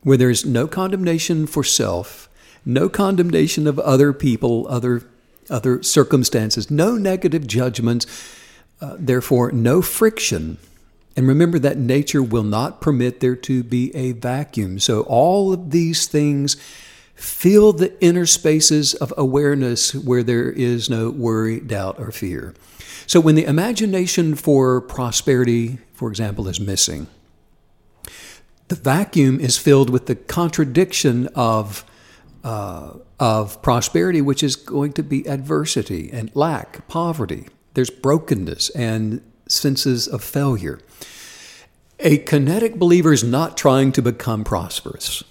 where 0.00 0.16
there 0.16 0.30
is 0.30 0.46
no 0.46 0.66
condemnation 0.66 1.46
for 1.46 1.62
self, 1.62 2.26
no 2.64 2.88
condemnation 2.88 3.66
of 3.66 3.78
other 3.80 4.14
people, 4.14 4.66
other, 4.70 5.02
other 5.50 5.82
circumstances, 5.82 6.70
no 6.70 6.96
negative 6.96 7.46
judgments, 7.46 8.06
uh, 8.80 8.96
therefore, 8.98 9.52
no 9.52 9.82
friction. 9.82 10.58
And 11.16 11.28
remember 11.28 11.58
that 11.60 11.78
nature 11.78 12.22
will 12.22 12.42
not 12.42 12.80
permit 12.80 13.20
there 13.20 13.36
to 13.36 13.62
be 13.62 13.94
a 13.94 14.12
vacuum. 14.12 14.78
So, 14.78 15.02
all 15.02 15.52
of 15.52 15.70
these 15.70 16.06
things 16.06 16.56
fill 17.14 17.72
the 17.72 17.96
inner 18.02 18.26
spaces 18.26 18.94
of 18.94 19.14
awareness 19.16 19.94
where 19.94 20.22
there 20.24 20.50
is 20.50 20.90
no 20.90 21.10
worry, 21.10 21.60
doubt, 21.60 22.00
or 22.00 22.10
fear. 22.10 22.54
So, 23.06 23.20
when 23.20 23.36
the 23.36 23.44
imagination 23.44 24.34
for 24.34 24.80
prosperity, 24.80 25.78
for 25.92 26.08
example, 26.08 26.48
is 26.48 26.58
missing, 26.58 27.06
the 28.68 28.74
vacuum 28.74 29.38
is 29.40 29.56
filled 29.58 29.90
with 29.90 30.06
the 30.06 30.16
contradiction 30.16 31.28
of, 31.34 31.84
uh, 32.42 32.94
of 33.20 33.62
prosperity, 33.62 34.20
which 34.20 34.42
is 34.42 34.56
going 34.56 34.92
to 34.94 35.02
be 35.02 35.28
adversity 35.28 36.10
and 36.12 36.34
lack, 36.34 36.88
poverty. 36.88 37.46
There's 37.74 37.90
brokenness 37.90 38.70
and 38.70 39.20
senses 39.48 40.08
of 40.08 40.22
failure. 40.22 40.80
A 42.00 42.18
kinetic 42.18 42.76
believer 42.76 43.12
is 43.12 43.22
not 43.22 43.56
trying 43.56 43.92
to 43.92 44.02
become 44.02 44.44
prosperous. 44.44 45.22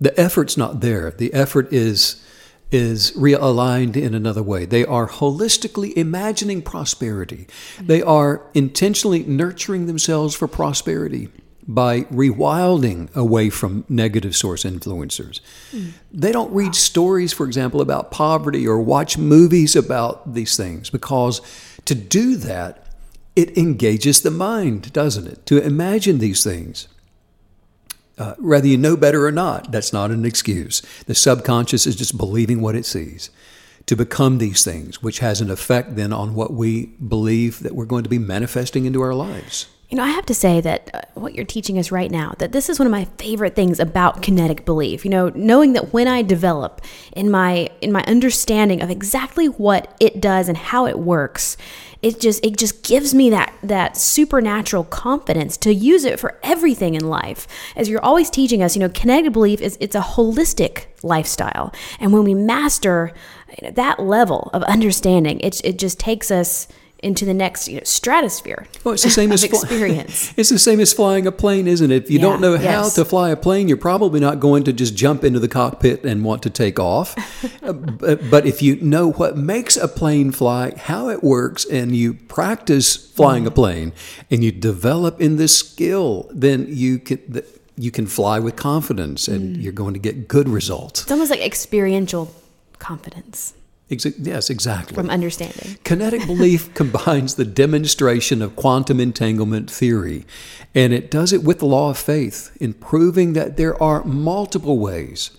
The 0.00 0.18
effort's 0.18 0.56
not 0.56 0.80
there. 0.80 1.10
The 1.10 1.32
effort 1.34 1.72
is 1.72 2.24
is 2.70 3.12
realigned 3.12 3.96
in 3.96 4.12
another 4.12 4.42
way. 4.42 4.66
They 4.66 4.84
are 4.84 5.08
holistically 5.08 5.96
imagining 5.96 6.60
prosperity. 6.60 7.46
They 7.80 8.02
are 8.02 8.42
intentionally 8.52 9.24
nurturing 9.24 9.86
themselves 9.86 10.34
for 10.34 10.46
prosperity 10.46 11.30
by 11.68 12.00
rewilding 12.04 13.14
away 13.14 13.50
from 13.50 13.84
negative 13.90 14.34
source 14.34 14.64
influencers. 14.64 15.40
Mm. 15.70 15.92
They 16.10 16.32
don't 16.32 16.52
read 16.52 16.74
stories, 16.74 17.34
for 17.34 17.44
example, 17.44 17.82
about 17.82 18.10
poverty 18.10 18.66
or 18.66 18.80
watch 18.80 19.18
movies 19.18 19.76
about 19.76 20.32
these 20.32 20.56
things 20.56 20.88
because 20.88 21.42
to 21.84 21.94
do 21.94 22.36
that, 22.36 22.86
it 23.36 23.56
engages 23.56 24.22
the 24.22 24.30
mind, 24.30 24.92
doesn't 24.94 25.26
it? 25.26 25.44
To 25.46 25.62
imagine 25.62 26.18
these 26.18 26.42
things. 26.42 26.88
Uh, 28.16 28.34
whether 28.38 28.66
you 28.66 28.76
know 28.76 28.96
better 28.96 29.24
or 29.26 29.30
not, 29.30 29.70
that's 29.70 29.92
not 29.92 30.10
an 30.10 30.24
excuse. 30.24 30.82
The 31.06 31.14
subconscious 31.14 31.86
is 31.86 31.94
just 31.94 32.16
believing 32.16 32.60
what 32.60 32.74
it 32.74 32.84
sees 32.84 33.30
to 33.86 33.94
become 33.94 34.38
these 34.38 34.64
things, 34.64 35.02
which 35.02 35.20
has 35.20 35.40
an 35.40 35.50
effect 35.50 35.96
then 35.96 36.12
on 36.12 36.34
what 36.34 36.52
we 36.52 36.86
believe 36.86 37.60
that 37.60 37.74
we're 37.74 37.84
going 37.84 38.02
to 38.02 38.10
be 38.10 38.18
manifesting 38.18 38.86
into 38.86 39.00
our 39.00 39.14
lives. 39.14 39.66
You 39.88 39.96
know, 39.96 40.02
I 40.02 40.08
have 40.08 40.26
to 40.26 40.34
say 40.34 40.60
that 40.60 40.90
uh, 40.92 41.00
what 41.14 41.34
you're 41.34 41.46
teaching 41.46 41.78
us 41.78 41.90
right 41.90 42.10
now, 42.10 42.34
that 42.38 42.52
this 42.52 42.68
is 42.68 42.78
one 42.78 42.84
of 42.84 42.90
my 42.90 43.06
favorite 43.16 43.54
things 43.54 43.80
about 43.80 44.20
kinetic 44.20 44.66
belief. 44.66 45.02
You 45.02 45.10
know, 45.10 45.32
knowing 45.34 45.72
that 45.72 45.94
when 45.94 46.06
I 46.06 46.20
develop 46.20 46.82
in 47.12 47.30
my 47.30 47.70
in 47.80 47.90
my 47.90 48.04
understanding 48.04 48.82
of 48.82 48.90
exactly 48.90 49.46
what 49.46 49.96
it 49.98 50.20
does 50.20 50.46
and 50.46 50.58
how 50.58 50.84
it 50.86 50.98
works, 50.98 51.56
it 52.02 52.20
just 52.20 52.44
it 52.44 52.58
just 52.58 52.82
gives 52.82 53.14
me 53.14 53.30
that 53.30 53.54
that 53.62 53.96
supernatural 53.96 54.84
confidence 54.84 55.56
to 55.58 55.72
use 55.72 56.04
it 56.04 56.20
for 56.20 56.38
everything 56.42 56.94
in 56.94 57.08
life. 57.08 57.46
As 57.74 57.88
you're 57.88 58.04
always 58.04 58.28
teaching 58.28 58.62
us, 58.62 58.76
you 58.76 58.80
know, 58.80 58.90
kinetic 58.90 59.32
belief 59.32 59.62
is 59.62 59.78
it's 59.80 59.96
a 59.96 60.00
holistic 60.00 60.84
lifestyle. 61.02 61.72
And 61.98 62.12
when 62.12 62.24
we 62.24 62.34
master 62.34 63.14
you 63.56 63.68
know, 63.68 63.72
that 63.72 64.00
level 64.00 64.50
of 64.52 64.62
understanding, 64.64 65.40
it 65.40 65.64
it 65.64 65.78
just 65.78 65.98
takes 65.98 66.30
us 66.30 66.68
into 67.00 67.24
the 67.24 67.34
next 67.34 67.68
you 67.68 67.76
know, 67.76 67.84
stratosphere. 67.84 68.66
Well, 68.82 68.94
it's 68.94 69.04
the 69.04 69.10
same 69.10 69.30
as 69.38 69.44
experience. 69.44 70.34
it's 70.36 70.48
the 70.48 70.58
same 70.58 70.80
as 70.80 70.92
flying 70.92 71.26
a 71.26 71.32
plane, 71.32 71.66
isn't 71.66 71.90
it? 71.90 72.04
If 72.04 72.10
you 72.10 72.18
yeah, 72.18 72.24
don't 72.24 72.40
know 72.40 72.54
yes. 72.54 72.64
how 72.64 73.02
to 73.02 73.08
fly 73.08 73.30
a 73.30 73.36
plane, 73.36 73.68
you're 73.68 73.76
probably 73.76 74.20
not 74.20 74.40
going 74.40 74.64
to 74.64 74.72
just 74.72 74.96
jump 74.96 75.24
into 75.24 75.38
the 75.38 75.48
cockpit 75.48 76.04
and 76.04 76.24
want 76.24 76.42
to 76.44 76.50
take 76.50 76.78
off. 76.78 77.16
Uh, 77.68 77.72
but 78.30 78.46
if 78.46 78.62
you 78.62 78.76
know 78.76 79.10
what 79.12 79.36
makes 79.36 79.76
a 79.76 79.88
plane 79.88 80.30
fly, 80.30 80.72
how 80.76 81.08
it 81.08 81.22
works, 81.22 81.64
and 81.66 81.94
you 81.94 82.14
practice 82.14 82.96
flying 82.96 83.44
mm. 83.44 83.48
a 83.48 83.50
plane, 83.50 83.92
and 84.30 84.42
you 84.42 84.50
develop 84.50 85.20
in 85.20 85.36
this 85.36 85.56
skill, 85.58 86.28
then 86.32 86.66
you 86.68 86.98
can 86.98 87.42
you 87.76 87.90
can 87.90 88.06
fly 88.06 88.38
with 88.38 88.56
confidence, 88.56 89.28
and 89.28 89.56
mm. 89.56 89.62
you're 89.62 89.72
going 89.72 89.92
to 89.92 90.00
get 90.00 90.28
good 90.28 90.48
results. 90.48 91.02
It's 91.02 91.10
almost 91.10 91.30
like 91.30 91.40
experiential 91.40 92.34
confidence. 92.78 93.54
Exa- 93.90 94.14
yes, 94.18 94.50
exactly. 94.50 94.94
From 94.94 95.08
understanding. 95.08 95.78
Kinetic 95.84 96.26
belief 96.26 96.72
combines 96.80 97.36
the 97.36 97.44
demonstration 97.44 98.42
of 98.42 98.54
quantum 98.54 99.00
entanglement 99.00 99.70
theory, 99.70 100.26
and 100.74 100.92
it 100.92 101.10
does 101.10 101.32
it 101.32 101.42
with 101.42 101.60
the 101.60 101.66
law 101.66 101.90
of 101.90 101.98
faith 101.98 102.54
in 102.60 102.74
proving 102.74 103.32
that 103.32 103.56
there 103.56 103.80
are 103.82 104.04
multiple 104.04 104.78
ways 104.78 105.30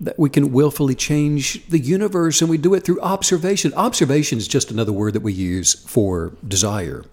that 0.00 0.18
we 0.18 0.30
can 0.30 0.52
willfully 0.52 0.94
change 0.94 1.66
the 1.68 1.78
universe, 1.78 2.40
and 2.40 2.50
we 2.50 2.58
do 2.58 2.74
it 2.74 2.84
through 2.84 3.00
observation. 3.00 3.72
Observation 3.74 4.38
is 4.38 4.48
just 4.48 4.70
another 4.70 4.92
word 4.92 5.14
that 5.14 5.20
we 5.20 5.32
use 5.32 5.74
for 5.74 6.32
desire. 6.46 7.04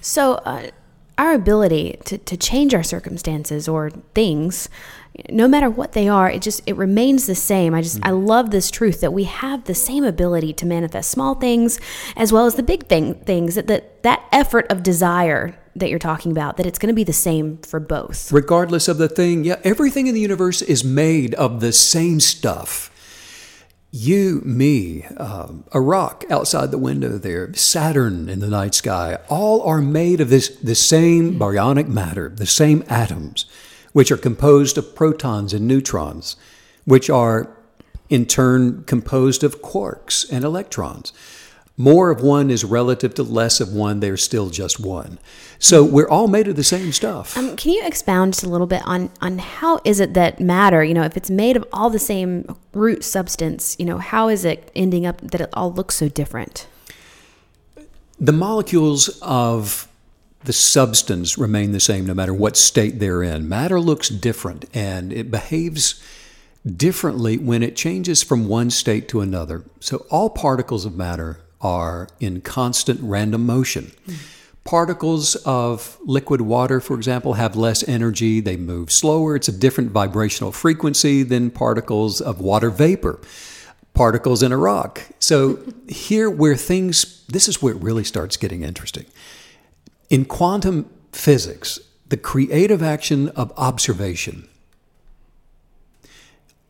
So, 0.00 0.34
uh, 0.34 0.70
our 1.18 1.32
ability 1.32 1.98
to, 2.04 2.18
to 2.18 2.36
change 2.36 2.74
our 2.74 2.82
circumstances 2.82 3.68
or 3.68 3.90
things 4.14 4.68
no 5.30 5.48
matter 5.48 5.70
what 5.70 5.92
they 5.92 6.08
are 6.08 6.30
it 6.30 6.42
just 6.42 6.62
it 6.66 6.76
remains 6.76 7.26
the 7.26 7.34
same. 7.34 7.74
I 7.74 7.82
just 7.82 7.96
mm-hmm. 7.96 8.08
i 8.08 8.10
love 8.10 8.50
this 8.50 8.70
truth 8.70 9.00
that 9.00 9.12
we 9.12 9.24
have 9.24 9.64
the 9.64 9.74
same 9.74 10.04
ability 10.04 10.52
to 10.54 10.66
manifest 10.66 11.10
small 11.10 11.34
things 11.34 11.80
as 12.16 12.32
well 12.32 12.46
as 12.46 12.54
the 12.54 12.62
big 12.62 12.86
thing 12.86 13.14
things 13.14 13.54
that 13.54 13.66
that, 13.66 14.02
that 14.02 14.24
effort 14.32 14.66
of 14.70 14.82
desire 14.82 15.58
that 15.74 15.90
you're 15.90 15.98
talking 15.98 16.32
about 16.32 16.56
that 16.56 16.66
it's 16.66 16.78
going 16.78 16.88
to 16.88 16.94
be 16.94 17.04
the 17.04 17.12
same 17.12 17.58
for 17.58 17.78
both. 17.78 18.32
Regardless 18.32 18.88
of 18.88 18.98
the 18.98 19.08
thing 19.08 19.44
yeah 19.44 19.60
everything 19.64 20.06
in 20.06 20.14
the 20.14 20.20
universe 20.20 20.62
is 20.62 20.84
made 20.84 21.34
of 21.34 21.60
the 21.60 21.72
same 21.72 22.20
stuff. 22.20 22.90
You, 23.92 24.42
me, 24.44 25.04
um, 25.16 25.64
a 25.72 25.80
rock 25.80 26.24
outside 26.28 26.70
the 26.70 26.76
window 26.76 27.16
there, 27.16 27.54
Saturn 27.54 28.28
in 28.28 28.40
the 28.40 28.48
night 28.48 28.74
sky, 28.74 29.18
all 29.28 29.62
are 29.62 29.80
made 29.80 30.20
of 30.20 30.28
this 30.28 30.50
the 30.56 30.74
same 30.74 31.38
baryonic 31.38 31.88
matter, 31.88 32.28
the 32.28 32.44
same 32.44 32.84
atoms 32.88 33.46
which 33.96 34.12
are 34.12 34.18
composed 34.18 34.76
of 34.76 34.94
protons 34.94 35.54
and 35.54 35.66
neutrons, 35.66 36.36
which 36.84 37.08
are 37.08 37.56
in 38.10 38.26
turn 38.26 38.84
composed 38.84 39.42
of 39.42 39.62
quarks 39.62 40.30
and 40.30 40.44
electrons. 40.44 41.14
More 41.78 42.10
of 42.10 42.20
one 42.20 42.50
is 42.50 42.62
relative 42.62 43.14
to 43.14 43.22
less 43.22 43.58
of 43.58 43.72
one, 43.72 44.00
they're 44.00 44.18
still 44.18 44.50
just 44.50 44.78
one. 44.78 45.18
So 45.58 45.82
we're 45.82 46.10
all 46.10 46.28
made 46.28 46.46
of 46.46 46.56
the 46.56 46.62
same 46.62 46.92
stuff. 46.92 47.38
Um, 47.38 47.56
can 47.56 47.72
you 47.72 47.86
expound 47.86 48.34
just 48.34 48.44
a 48.44 48.50
little 48.50 48.66
bit 48.66 48.82
on, 48.84 49.08
on 49.22 49.38
how 49.38 49.80
is 49.82 49.98
it 49.98 50.12
that 50.12 50.40
matter, 50.40 50.84
you 50.84 50.92
know, 50.92 51.04
if 51.04 51.16
it's 51.16 51.30
made 51.30 51.56
of 51.56 51.64
all 51.72 51.88
the 51.88 51.98
same 51.98 52.54
root 52.74 53.02
substance, 53.02 53.76
you 53.78 53.86
know, 53.86 53.96
how 53.96 54.28
is 54.28 54.44
it 54.44 54.70
ending 54.76 55.06
up 55.06 55.22
that 55.22 55.40
it 55.40 55.48
all 55.54 55.72
looks 55.72 55.94
so 55.94 56.10
different? 56.10 56.68
The 58.20 58.32
molecules 58.32 59.18
of 59.22 59.88
the 60.46 60.52
substance 60.52 61.36
remain 61.36 61.72
the 61.72 61.80
same 61.80 62.06
no 62.06 62.14
matter 62.14 62.32
what 62.32 62.56
state 62.56 62.98
they're 63.00 63.22
in. 63.22 63.48
Matter 63.48 63.80
looks 63.80 64.08
different 64.08 64.64
and 64.72 65.12
it 65.12 65.30
behaves 65.30 66.02
differently 66.64 67.36
when 67.36 67.62
it 67.62 67.76
changes 67.76 68.22
from 68.22 68.48
one 68.48 68.70
state 68.70 69.08
to 69.08 69.20
another. 69.20 69.64
So 69.80 70.06
all 70.08 70.30
particles 70.30 70.84
of 70.84 70.96
matter 70.96 71.40
are 71.60 72.08
in 72.20 72.40
constant 72.40 73.00
random 73.02 73.44
motion. 73.44 73.92
Mm. 74.06 74.14
Particles 74.64 75.36
of 75.44 75.98
liquid 76.04 76.40
water, 76.40 76.80
for 76.80 76.96
example, 76.96 77.34
have 77.34 77.54
less 77.54 77.86
energy, 77.88 78.40
they 78.40 78.56
move 78.56 78.90
slower, 78.90 79.36
it's 79.36 79.48
a 79.48 79.52
different 79.52 79.90
vibrational 79.92 80.50
frequency 80.50 81.22
than 81.22 81.50
particles 81.50 82.20
of 82.20 82.40
water 82.40 82.70
vapor. 82.70 83.20
Particles 83.94 84.42
in 84.42 84.52
a 84.52 84.56
rock. 84.56 85.02
So, 85.20 85.58
here 85.88 86.28
where 86.28 86.56
things, 86.56 87.24
this 87.28 87.48
is 87.48 87.62
where 87.62 87.74
it 87.74 87.80
really 87.80 88.04
starts 88.04 88.36
getting 88.36 88.62
interesting. 88.62 89.06
In 90.08 90.24
quantum 90.24 90.90
physics, 91.12 91.80
the 92.08 92.16
creative 92.16 92.82
action 92.82 93.28
of 93.30 93.52
observation, 93.56 94.48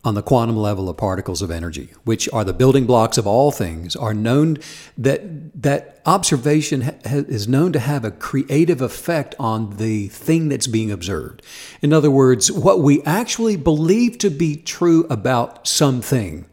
on 0.03 0.13
the 0.15 0.23
quantum 0.23 0.55
level 0.55 0.87
of 0.87 0.95
particles 0.95 1.41
of 1.41 1.51
energy, 1.51 1.89
which 2.05 2.29
are 2.31 2.45
the 2.45 2.53
building 2.53 2.85
blocks 2.85 3.17
of 3.17 3.27
all 3.27 3.51
things, 3.51 3.95
are 3.95 4.13
known 4.13 4.57
that 4.97 5.61
that 5.61 6.01
observation 6.05 6.81
ha- 6.81 6.93
is 7.03 7.47
known 7.47 7.73
to 7.73 7.79
have 7.79 8.05
a 8.05 8.11
creative 8.11 8.81
effect 8.81 9.35
on 9.37 9.75
the 9.77 10.07
thing 10.07 10.47
that's 10.47 10.67
being 10.67 10.91
observed. 10.91 11.41
In 11.81 11.91
other 11.91 12.09
words, 12.09 12.49
what 12.49 12.79
we 12.79 13.03
actually 13.03 13.57
believe 13.57 14.17
to 14.19 14.29
be 14.29 14.55
true 14.55 15.05
about 15.09 15.67
something, 15.67 16.45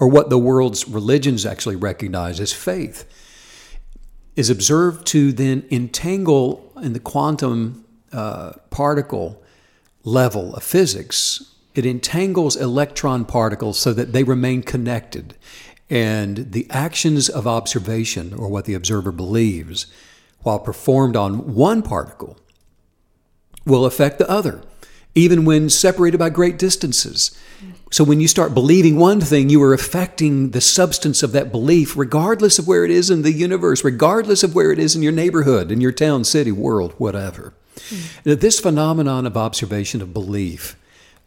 or 0.00 0.08
what 0.08 0.30
the 0.30 0.38
world's 0.38 0.88
religions 0.88 1.44
actually 1.44 1.76
recognize 1.76 2.40
as 2.40 2.54
faith, 2.54 3.04
is 4.36 4.50
observed 4.50 5.06
to 5.08 5.32
then 5.32 5.64
entangle 5.70 6.72
in 6.82 6.92
the 6.92 7.00
quantum 7.00 7.84
uh, 8.12 8.52
particle 8.70 9.42
level 10.04 10.54
of 10.54 10.62
physics 10.62 11.54
it 11.74 11.84
entangles 11.84 12.56
electron 12.56 13.24
particles 13.24 13.78
so 13.78 13.92
that 13.92 14.12
they 14.12 14.22
remain 14.22 14.62
connected. 14.62 15.34
And 15.90 16.52
the 16.52 16.66
actions 16.70 17.28
of 17.28 17.46
observation, 17.46 18.32
or 18.32 18.48
what 18.48 18.64
the 18.64 18.74
observer 18.74 19.12
believes, 19.12 19.86
while 20.40 20.58
performed 20.58 21.16
on 21.16 21.54
one 21.54 21.82
particle, 21.82 22.38
will 23.66 23.84
affect 23.84 24.18
the 24.18 24.30
other, 24.30 24.62
even 25.14 25.44
when 25.44 25.70
separated 25.70 26.18
by 26.18 26.30
great 26.30 26.58
distances. 26.58 27.36
So 27.90 28.02
when 28.02 28.20
you 28.20 28.26
start 28.26 28.54
believing 28.54 28.96
one 28.96 29.20
thing, 29.20 29.48
you 29.48 29.62
are 29.62 29.72
affecting 29.72 30.50
the 30.50 30.60
substance 30.60 31.22
of 31.22 31.30
that 31.32 31.52
belief, 31.52 31.96
regardless 31.96 32.58
of 32.58 32.66
where 32.66 32.84
it 32.84 32.90
is 32.90 33.08
in 33.08 33.22
the 33.22 33.30
universe, 33.30 33.84
regardless 33.84 34.42
of 34.42 34.54
where 34.54 34.72
it 34.72 34.80
is 34.80 34.96
in 34.96 35.02
your 35.02 35.12
neighborhood, 35.12 35.70
in 35.70 35.80
your 35.80 35.92
town, 35.92 36.24
city, 36.24 36.50
world, 36.50 36.92
whatever. 36.98 37.54
Mm. 37.76 38.40
This 38.40 38.58
phenomenon 38.58 39.26
of 39.26 39.36
observation 39.36 40.02
of 40.02 40.12
belief 40.12 40.76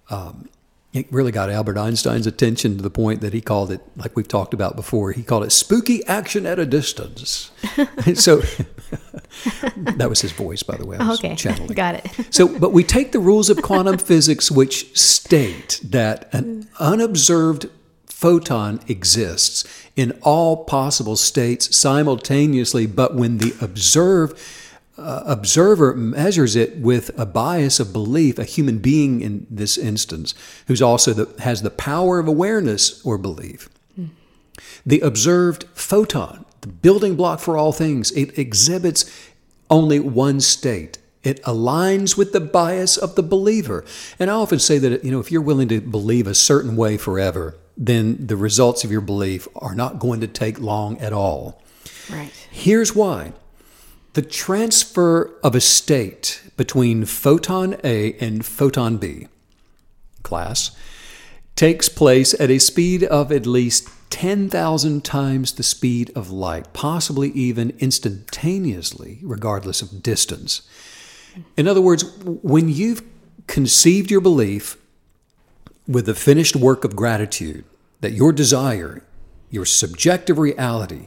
um, 0.10 0.50
it 0.94 1.12
really 1.12 1.32
got 1.32 1.50
Albert 1.50 1.78
Einstein's 1.78 2.26
attention 2.26 2.78
to 2.78 2.84
the 2.84 2.90
point 2.90 3.22
that 3.22 3.34
he 3.34 3.42
called 3.42 3.72
it, 3.72 3.82
like 3.96 4.16
we've 4.16 4.28
talked 4.28 4.54
about 4.54 4.76
before, 4.76 5.12
he 5.12 5.22
called 5.22 5.44
it 5.44 5.52
spooky 5.52 6.06
action 6.08 6.46
at 6.46 6.60
a 6.60 6.66
distance. 6.66 7.52
so 8.16 8.38
that 9.78 10.08
was 10.10 10.22
his 10.22 10.32
voice, 10.32 10.64
by 10.64 10.78
the 10.78 10.86
way. 10.86 10.98
okay, 10.98 11.36
channeling. 11.36 11.68
got 11.74 11.96
it. 11.96 12.28
so, 12.34 12.48
but 12.60 12.72
we 12.72 12.84
take 12.84 13.12
the 13.12 13.20
rules 13.20 13.50
of 13.50 13.62
quantum 13.62 13.98
physics, 13.98 14.50
which 14.50 14.98
state 14.98 15.82
that 15.84 16.34
an 16.34 16.68
unobserved 16.80 17.70
photon 18.06 18.80
exists 18.88 19.64
in 19.96 20.12
all 20.24 20.64
possible 20.64 21.16
states 21.16 21.76
simultaneously, 21.76 22.88
but 22.88 23.14
when 23.14 23.38
the 23.38 23.54
observed 23.62 24.38
uh, 24.98 25.24
observer 25.26 25.96
measures 25.96 26.56
it 26.56 26.78
with 26.78 27.18
a 27.20 27.26
bias 27.26 27.80
of 27.80 27.94
belief, 27.94 28.40
a 28.40 28.44
human 28.44 28.80
being 28.80 29.22
in 29.22 29.46
this 29.50 29.78
instance, 29.78 30.34
who's 30.68 30.82
also 30.82 31.14
the, 31.14 31.42
has 31.42 31.62
the 31.62 31.70
power 31.70 32.20
of 32.20 32.28
awareness 32.28 33.04
or 33.06 33.18
belief. 33.18 33.70
Mm. 34.00 34.10
The 34.86 35.00
observed 35.02 35.66
photon, 35.74 36.46
the 36.62 36.68
building 36.68 37.16
block 37.16 37.40
for 37.40 37.58
all 37.58 37.72
things, 37.72 38.12
it 38.12 38.38
exhibits 38.38 39.06
only 39.70 40.00
one 40.00 40.42
state. 40.42 40.98
It 41.24 41.44
aligns 41.44 42.18
with 42.18 42.32
the 42.32 42.40
bias 42.40 42.98
of 42.98 43.16
the 43.16 43.24
believer. 43.24 43.84
And 44.18 44.30
I 44.30 44.34
often 44.34 44.60
say 44.60 44.78
that 44.78 45.04
you 45.04 45.12
know 45.12 45.20
if 45.20 45.32
you're 45.32 45.42
willing 45.42 45.68
to 45.68 45.82
believe 45.82 46.26
a 46.26 46.34
certain 46.34 46.76
way 46.76 46.98
forever, 46.98 47.58
then 47.76 48.26
the 48.26 48.38
results 48.38 48.84
of 48.84 48.92
your 48.92 49.02
belief 49.02 49.48
are 49.56 49.76
not 49.76 50.00
going 50.00 50.22
to 50.22 50.28
take 50.28 50.60
long 50.60 50.98
at 51.00 51.14
all. 51.14 51.62
Right. 52.10 52.32
Here's 52.50 52.96
why. 52.96 53.34
The 54.18 54.24
transfer 54.24 55.38
of 55.44 55.54
a 55.54 55.62
state 55.62 56.42
between 56.58 57.06
photon 57.06 57.76
A 57.84 58.14
and 58.14 58.44
photon 58.44 58.98
B, 58.98 59.28
class, 60.24 60.76
takes 61.56 61.88
place 61.88 62.34
at 62.40 62.50
a 62.50 62.58
speed 62.58 63.04
of 63.04 63.32
at 63.32 63.46
least 63.46 63.88
10,000 64.10 65.06
times 65.06 65.52
the 65.52 65.62
speed 65.62 66.12
of 66.16 66.32
light, 66.32 66.74
possibly 66.74 67.30
even 67.34 67.78
instantaneously, 67.78 69.20
regardless 69.22 69.84
of 69.84 70.02
distance. 70.02 70.68
In 71.56 71.68
other 71.68 71.80
words, 71.80 72.02
when 72.26 72.70
you've 72.70 73.04
conceived 73.46 74.10
your 74.10 74.22
belief 74.22 74.78
with 75.88 76.08
the 76.08 76.16
finished 76.16 76.56
work 76.56 76.84
of 76.84 76.96
gratitude, 76.96 77.66
that 78.02 78.14
your 78.14 78.34
desire, 78.34 79.04
your 79.52 79.66
subjective 79.66 80.40
reality, 80.40 81.06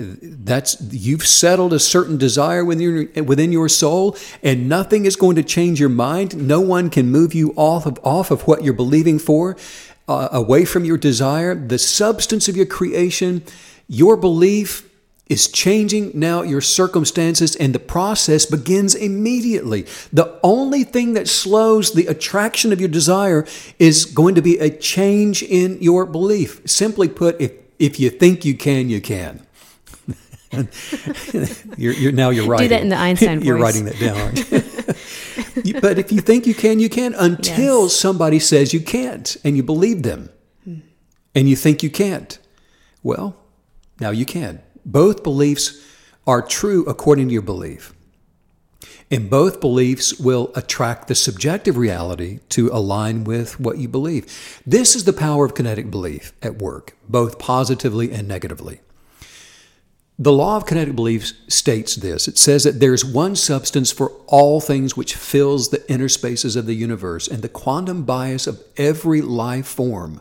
that's 0.00 0.80
you've 0.90 1.26
settled 1.26 1.72
a 1.72 1.78
certain 1.78 2.16
desire 2.16 2.64
within 2.64 3.08
your, 3.14 3.24
within 3.24 3.52
your 3.52 3.68
soul 3.68 4.16
and 4.42 4.68
nothing 4.68 5.04
is 5.04 5.14
going 5.14 5.36
to 5.36 5.42
change 5.42 5.78
your 5.78 5.90
mind. 5.90 6.36
No 6.36 6.60
one 6.60 6.88
can 6.88 7.10
move 7.10 7.34
you 7.34 7.52
off 7.56 7.86
of 7.86 7.98
off 8.02 8.30
of 8.30 8.46
what 8.46 8.64
you're 8.64 8.72
believing 8.72 9.18
for 9.18 9.56
uh, 10.08 10.28
away 10.32 10.64
from 10.64 10.84
your 10.84 10.96
desire. 10.96 11.54
The 11.54 11.78
substance 11.78 12.48
of 12.48 12.56
your 12.56 12.66
creation 12.66 13.42
your 13.88 14.16
belief 14.16 14.88
is 15.26 15.48
changing 15.48 16.10
now 16.14 16.42
your 16.42 16.60
circumstances 16.60 17.54
and 17.56 17.74
the 17.74 17.78
process 17.78 18.46
begins 18.46 18.94
immediately. 18.94 19.86
The 20.12 20.38
only 20.42 20.82
thing 20.82 21.14
that 21.14 21.28
slows 21.28 21.92
the 21.92 22.06
attraction 22.06 22.72
of 22.72 22.80
your 22.80 22.88
desire 22.88 23.46
is 23.78 24.04
going 24.04 24.34
to 24.34 24.42
be 24.42 24.58
a 24.58 24.70
change 24.70 25.42
in 25.42 25.78
your 25.80 26.06
belief. 26.06 26.62
Simply 26.66 27.08
put 27.08 27.40
if 27.40 27.52
if 27.78 27.98
you 27.98 28.10
think 28.10 28.44
you 28.44 28.54
can 28.54 28.88
you 28.88 29.00
can 29.00 29.46
you're, 31.76 31.92
you're, 31.92 32.12
now 32.12 32.30
you're 32.30 32.46
writing. 32.46 32.68
Do 32.68 32.74
that 32.74 32.82
in 32.82 32.88
the 32.88 32.96
Einstein 32.98 33.42
You're 33.42 33.58
writing 33.58 33.84
that 33.84 33.98
down. 33.98 34.34
but 35.80 35.98
if 35.98 36.10
you 36.10 36.20
think 36.20 36.46
you 36.46 36.54
can, 36.54 36.80
you 36.80 36.88
can 36.88 37.14
until 37.14 37.84
yes. 37.84 37.96
somebody 37.96 38.38
says 38.38 38.74
you 38.74 38.80
can't 38.80 39.36
and 39.44 39.56
you 39.56 39.62
believe 39.62 40.02
them 40.02 40.30
hmm. 40.64 40.78
and 41.34 41.48
you 41.48 41.56
think 41.56 41.82
you 41.82 41.90
can't. 41.90 42.38
Well, 43.02 43.36
now 44.00 44.10
you 44.10 44.26
can. 44.26 44.60
Both 44.84 45.22
beliefs 45.22 45.86
are 46.26 46.42
true 46.42 46.84
according 46.86 47.28
to 47.28 47.32
your 47.32 47.42
belief. 47.42 47.94
And 49.12 49.28
both 49.28 49.60
beliefs 49.60 50.18
will 50.20 50.52
attract 50.54 51.08
the 51.08 51.16
subjective 51.16 51.76
reality 51.76 52.38
to 52.50 52.70
align 52.72 53.24
with 53.24 53.58
what 53.58 53.78
you 53.78 53.88
believe. 53.88 54.60
This 54.64 54.94
is 54.94 55.04
the 55.04 55.12
power 55.12 55.44
of 55.44 55.54
kinetic 55.54 55.90
belief 55.90 56.32
at 56.42 56.58
work, 56.58 56.96
both 57.08 57.38
positively 57.38 58.12
and 58.12 58.28
negatively. 58.28 58.80
The 60.22 60.32
law 60.32 60.58
of 60.58 60.66
kinetic 60.66 60.94
belief 60.94 61.32
states 61.48 61.96
this 61.96 62.28
it 62.28 62.36
says 62.36 62.64
that 62.64 62.78
there's 62.78 63.02
one 63.02 63.34
substance 63.34 63.90
for 63.90 64.10
all 64.26 64.60
things 64.60 64.94
which 64.94 65.14
fills 65.14 65.70
the 65.70 65.90
inner 65.90 66.10
spaces 66.10 66.56
of 66.56 66.66
the 66.66 66.74
universe, 66.74 67.26
and 67.26 67.40
the 67.40 67.48
quantum 67.48 68.02
bias 68.02 68.46
of 68.46 68.62
every 68.76 69.22
life 69.22 69.64
form 69.64 70.20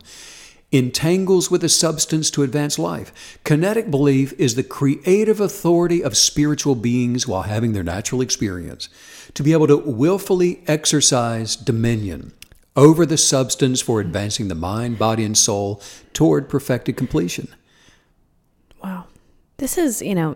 entangles 0.72 1.52
with 1.52 1.66
a 1.66 1.70
substance 1.70 2.32
to 2.32 2.44
advance 2.44 2.80
life. 2.80 3.38
Kinetic 3.44 3.92
belief 3.92 4.32
is 4.38 4.56
the 4.56 4.64
creative 4.64 5.42
authority 5.42 6.02
of 6.02 6.16
spiritual 6.16 6.76
beings 6.76 7.28
while 7.28 7.42
having 7.42 7.74
their 7.74 7.84
natural 7.84 8.22
experience 8.22 8.88
to 9.34 9.44
be 9.44 9.52
able 9.52 9.68
to 9.68 9.76
willfully 9.76 10.64
exercise 10.66 11.58
dominion 11.58 12.32
over 12.74 13.06
the 13.06 13.18
substance 13.18 13.82
for 13.82 14.00
advancing 14.00 14.48
the 14.48 14.56
mind, 14.56 14.98
body, 14.98 15.26
and 15.26 15.38
soul 15.38 15.82
toward 16.14 16.48
perfected 16.48 16.96
completion. 16.96 17.50
This 19.60 19.78
is, 19.78 20.02
you 20.02 20.16
know, 20.16 20.36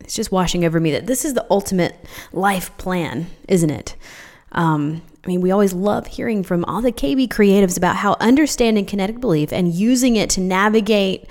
it's 0.00 0.14
just 0.14 0.32
washing 0.32 0.64
over 0.64 0.80
me 0.80 0.90
that 0.92 1.06
this 1.06 1.24
is 1.24 1.34
the 1.34 1.46
ultimate 1.48 1.96
life 2.32 2.76
plan, 2.76 3.28
isn't 3.48 3.70
it? 3.70 3.96
Um, 4.52 5.02
I 5.24 5.28
mean, 5.28 5.40
we 5.40 5.52
always 5.52 5.72
love 5.72 6.08
hearing 6.08 6.42
from 6.42 6.64
all 6.64 6.82
the 6.82 6.92
KB 6.92 7.28
creatives 7.28 7.76
about 7.76 7.96
how 7.96 8.16
understanding 8.18 8.84
kinetic 8.84 9.20
belief 9.20 9.52
and 9.52 9.72
using 9.72 10.16
it 10.16 10.28
to 10.30 10.40
navigate 10.40 11.26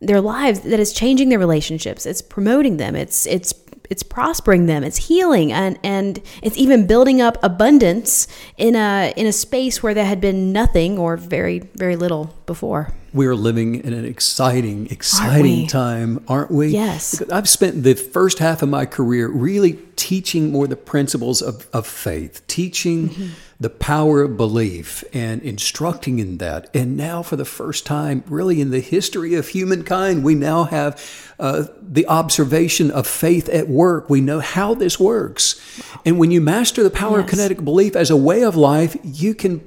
their 0.00 0.20
lives 0.20 0.60
that 0.60 0.80
is 0.80 0.92
changing 0.92 1.28
their 1.28 1.38
relationships. 1.38 2.04
It's 2.04 2.20
promoting 2.20 2.76
them. 2.76 2.96
It's 2.96 3.24
it's 3.26 3.54
it's 3.88 4.02
prospering 4.02 4.66
them. 4.66 4.82
It's 4.82 4.96
healing 4.96 5.52
and 5.52 5.78
and 5.84 6.20
it's 6.42 6.56
even 6.56 6.88
building 6.88 7.20
up 7.20 7.38
abundance 7.44 8.26
in 8.56 8.74
a 8.74 9.14
in 9.16 9.28
a 9.28 9.32
space 9.32 9.80
where 9.80 9.94
there 9.94 10.04
had 10.04 10.20
been 10.20 10.52
nothing 10.52 10.98
or 10.98 11.16
very 11.16 11.60
very 11.76 11.94
little 11.94 12.34
before 12.46 12.92
we 13.12 13.26
are 13.26 13.34
living 13.34 13.74
in 13.76 13.92
an 13.92 14.04
exciting, 14.04 14.86
exciting 14.90 15.60
aren't 15.60 15.70
time, 15.70 16.24
aren't 16.28 16.50
we? 16.50 16.68
Yes. 16.68 17.18
Because 17.18 17.32
I've 17.32 17.48
spent 17.48 17.82
the 17.82 17.94
first 17.94 18.38
half 18.38 18.62
of 18.62 18.68
my 18.68 18.86
career 18.86 19.28
really 19.28 19.78
teaching 19.96 20.50
more 20.50 20.66
the 20.66 20.76
principles 20.76 21.42
of, 21.42 21.68
of 21.72 21.86
faith, 21.86 22.46
teaching 22.46 23.10
mm-hmm. 23.10 23.28
the 23.60 23.68
power 23.68 24.22
of 24.22 24.36
belief 24.38 25.04
and 25.12 25.42
instructing 25.42 26.20
in 26.20 26.38
that. 26.38 26.70
And 26.74 26.96
now, 26.96 27.22
for 27.22 27.36
the 27.36 27.44
first 27.44 27.84
time, 27.84 28.24
really 28.26 28.60
in 28.60 28.70
the 28.70 28.80
history 28.80 29.34
of 29.34 29.48
humankind, 29.48 30.24
we 30.24 30.34
now 30.34 30.64
have 30.64 31.32
uh, 31.38 31.64
the 31.82 32.06
observation 32.06 32.90
of 32.90 33.06
faith 33.06 33.48
at 33.50 33.68
work. 33.68 34.08
We 34.08 34.22
know 34.22 34.40
how 34.40 34.74
this 34.74 34.98
works. 34.98 35.60
And 36.06 36.18
when 36.18 36.30
you 36.30 36.40
master 36.40 36.82
the 36.82 36.90
power 36.90 37.18
yes. 37.18 37.24
of 37.24 37.30
kinetic 37.30 37.62
belief 37.62 37.94
as 37.94 38.10
a 38.10 38.16
way 38.16 38.42
of 38.42 38.56
life, 38.56 38.96
you 39.04 39.34
can 39.34 39.60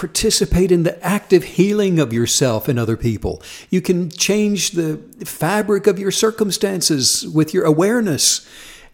participate 0.00 0.72
in 0.72 0.82
the 0.82 0.98
active 1.04 1.44
healing 1.44 1.98
of 1.98 2.10
yourself 2.10 2.68
and 2.68 2.78
other 2.78 2.96
people. 2.96 3.42
You 3.68 3.82
can 3.82 4.08
change 4.08 4.70
the 4.70 4.96
fabric 5.26 5.86
of 5.86 5.98
your 5.98 6.10
circumstances 6.10 7.28
with 7.28 7.52
your 7.52 7.66
awareness. 7.66 8.48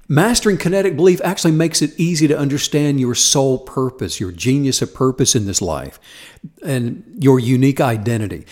Mastering 0.08 0.58
kinetic 0.58 0.96
belief 0.96 1.20
actually 1.22 1.52
makes 1.52 1.80
it 1.80 1.92
easy 1.96 2.26
to 2.26 2.36
understand 2.36 2.98
your 2.98 3.14
soul 3.14 3.58
purpose, 3.58 4.18
your 4.18 4.32
genius 4.32 4.82
of 4.82 4.92
purpose 4.92 5.36
in 5.36 5.46
this 5.46 5.62
life, 5.62 6.00
and 6.64 7.04
your 7.20 7.38
unique 7.38 7.80
identity. 7.80 8.44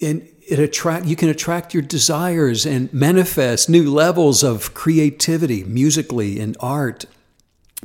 And 0.00 0.26
it 0.48 0.58
attract 0.58 1.04
you 1.04 1.16
can 1.16 1.28
attract 1.28 1.74
your 1.74 1.82
desires 1.82 2.64
and 2.64 2.90
manifest 2.94 3.68
new 3.68 3.92
levels 3.92 4.42
of 4.42 4.72
creativity 4.72 5.64
musically 5.64 6.40
in 6.40 6.56
art 6.60 7.04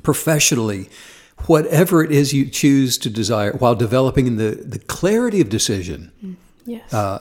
professionally 0.03 0.89
whatever 1.47 2.03
it 2.03 2.11
is 2.11 2.33
you 2.33 2.45
choose 2.49 2.97
to 2.99 3.09
desire 3.09 3.51
while 3.53 3.75
developing 3.75 4.37
the, 4.37 4.51
the 4.51 4.79
clarity 4.79 5.41
of 5.41 5.49
decision 5.49 6.11
Yes. 6.65 6.93
uh, 6.93 7.19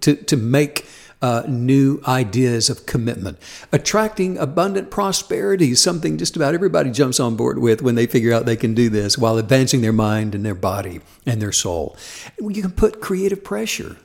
to, 0.00 0.16
to 0.16 0.36
make 0.36 0.86
uh, 1.20 1.42
new 1.48 2.00
ideas 2.06 2.70
of 2.70 2.86
commitment. 2.86 3.38
Attracting 3.72 4.38
abundant 4.38 4.90
prosperity 4.90 5.72
is 5.72 5.82
something 5.82 6.16
just 6.16 6.36
about 6.36 6.54
everybody 6.54 6.90
jumps 6.90 7.18
on 7.20 7.36
board 7.36 7.58
with 7.58 7.82
when 7.82 7.96
they 7.96 8.06
figure 8.06 8.32
out 8.32 8.46
they 8.46 8.56
can 8.56 8.74
do 8.74 8.88
this 8.88 9.18
while 9.18 9.36
advancing 9.36 9.80
their 9.80 9.92
mind 9.92 10.34
and 10.34 10.44
their 10.44 10.54
body 10.54 11.00
and 11.26 11.42
their 11.42 11.52
soul. 11.52 11.96
You 12.38 12.62
can 12.62 12.70
put 12.70 13.00
creative 13.00 13.42
pressure 13.42 13.96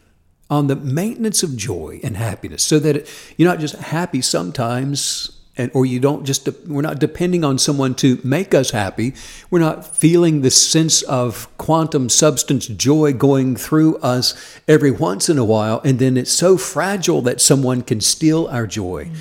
on 0.49 0.67
the 0.67 0.75
maintenance 0.75 1.43
of 1.43 1.55
joy 1.55 1.99
and 2.03 2.17
happiness 2.17 2.63
so 2.63 2.79
that 2.79 3.09
you're 3.37 3.49
not 3.49 3.59
just 3.59 3.75
happy 3.75 4.21
sometimes 4.21 5.32
and 5.55 5.69
or 5.73 5.85
you 5.85 5.99
don't 5.99 6.25
just 6.25 6.49
we're 6.67 6.81
not 6.81 6.99
depending 6.99 7.43
on 7.43 7.57
someone 7.59 7.93
to 7.95 8.19
make 8.23 8.53
us 8.53 8.71
happy. 8.71 9.13
We're 9.51 9.59
not 9.59 9.85
feeling 9.85 10.41
the 10.41 10.49
sense 10.49 11.03
of 11.03 11.55
quantum 11.57 12.09
substance 12.09 12.67
joy 12.67 13.13
going 13.13 13.55
through 13.55 13.97
us 13.97 14.33
every 14.67 14.91
once 14.91 15.29
in 15.29 15.37
a 15.37 15.45
while. 15.45 15.79
And 15.83 15.99
then 15.99 16.17
it's 16.17 16.31
so 16.31 16.57
fragile 16.57 17.21
that 17.23 17.39
someone 17.39 17.83
can 17.83 18.01
steal 18.01 18.47
our 18.47 18.65
joy. 18.65 19.11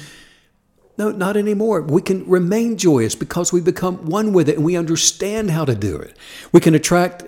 No 0.96 1.10
not 1.10 1.36
anymore. 1.36 1.82
We 1.82 2.00
can 2.00 2.26
remain 2.28 2.78
joyous 2.78 3.14
because 3.14 3.52
we 3.52 3.60
become 3.60 4.06
one 4.06 4.32
with 4.32 4.48
it 4.48 4.56
and 4.56 4.64
we 4.64 4.76
understand 4.76 5.50
how 5.50 5.66
to 5.66 5.74
do 5.74 5.96
it. 5.96 6.16
We 6.50 6.60
can 6.60 6.74
attract 6.74 7.24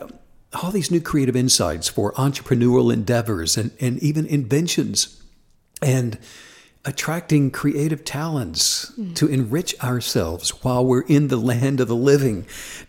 all 0.55 0.71
these 0.71 0.91
new 0.91 1.01
creative 1.01 1.37
insights 1.37 1.89
for 1.89 2.13
entrepreneurial 2.13 2.93
endeavors 2.93 3.57
and, 3.57 3.73
and 3.81 3.99
even 3.99 4.25
inventions. 4.27 5.21
And 5.83 6.19
attracting 6.85 7.51
creative 7.51 8.05
talents 8.05 8.93
to 9.15 9.27
enrich 9.27 9.75
ourselves 9.83 10.51
while 10.63 10.85
we're 10.85 11.03
in 11.03 11.29
the 11.29 11.37
land 11.37 11.81
of 11.81 11.89
the 11.89 11.97
living, 11.97 12.47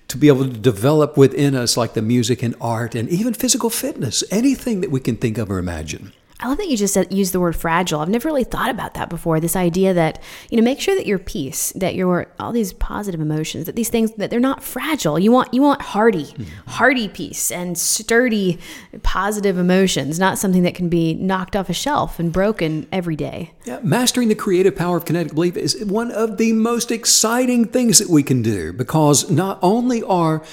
to 0.07 0.17
be 0.17 0.27
able 0.27 0.43
to 0.43 0.57
develop 0.57 1.17
within 1.17 1.55
us 1.55 1.77
like 1.77 1.93
the 1.93 2.01
music 2.01 2.43
and 2.43 2.55
art 2.59 2.93
and 2.95 3.07
even 3.09 3.33
physical 3.33 3.69
fitness, 3.69 4.23
anything 4.31 4.81
that 4.81 4.91
we 4.91 4.99
can 4.99 5.15
think 5.15 5.37
of 5.37 5.49
or 5.49 5.57
imagine. 5.57 6.11
I 6.41 6.49
love 6.49 6.57
that 6.57 6.67
you 6.67 6.75
just 6.75 6.93
said, 6.93 7.13
used 7.13 7.33
the 7.33 7.39
word 7.39 7.55
fragile. 7.55 8.01
I've 8.01 8.09
never 8.09 8.27
really 8.27 8.43
thought 8.43 8.69
about 8.69 8.93
that 8.95 9.09
before. 9.09 9.39
This 9.39 9.55
idea 9.55 9.93
that, 9.93 10.21
you 10.49 10.57
know, 10.57 10.63
make 10.63 10.81
sure 10.81 10.93
that 10.93 11.05
your 11.05 11.17
peace, 11.17 11.71
that 11.73 11.95
your 11.95 12.27
all 12.39 12.51
these 12.51 12.73
positive 12.73 13.21
emotions, 13.21 13.65
that 13.65 13.77
these 13.77 13.87
things 13.87 14.11
that 14.15 14.29
they're 14.29 14.39
not 14.41 14.61
fragile. 14.61 15.17
You 15.17 15.31
want 15.31 15.53
you 15.53 15.61
want 15.61 15.81
hardy, 15.81 16.35
hardy 16.67 17.05
mm-hmm. 17.05 17.13
peace 17.13 17.51
and 17.51 17.77
sturdy 17.77 18.59
positive 19.01 19.57
emotions, 19.57 20.19
not 20.19 20.37
something 20.37 20.63
that 20.63 20.75
can 20.75 20.89
be 20.89 21.13
knocked 21.13 21.55
off 21.55 21.69
a 21.69 21.73
shelf 21.73 22.19
and 22.19 22.33
broken 22.33 22.85
every 22.91 23.15
day. 23.15 23.51
Yeah, 23.63 23.79
mastering 23.81 24.27
the 24.27 24.35
creative 24.35 24.75
power 24.75 24.97
of 24.97 25.05
kinetic 25.05 25.33
belief 25.33 25.55
is 25.55 25.85
one 25.85 26.11
of 26.11 26.35
the 26.37 26.51
most 26.51 26.91
exciting 26.91 27.65
things 27.65 27.99
that 27.99 28.09
we 28.09 28.23
can 28.23 28.41
do 28.41 28.73
because 28.73 29.29
not 29.31 29.57
only 29.61 30.03
are 30.03 30.43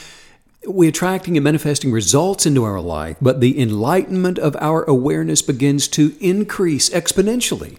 we 0.68 0.86
are 0.86 0.90
attracting 0.90 1.36
and 1.36 1.44
manifesting 1.44 1.90
results 1.90 2.46
into 2.46 2.64
our 2.64 2.80
life, 2.80 3.16
but 3.20 3.40
the 3.40 3.60
enlightenment 3.60 4.38
of 4.38 4.56
our 4.60 4.84
awareness 4.84 5.42
begins 5.42 5.88
to 5.88 6.14
increase 6.20 6.88
exponentially. 6.90 7.78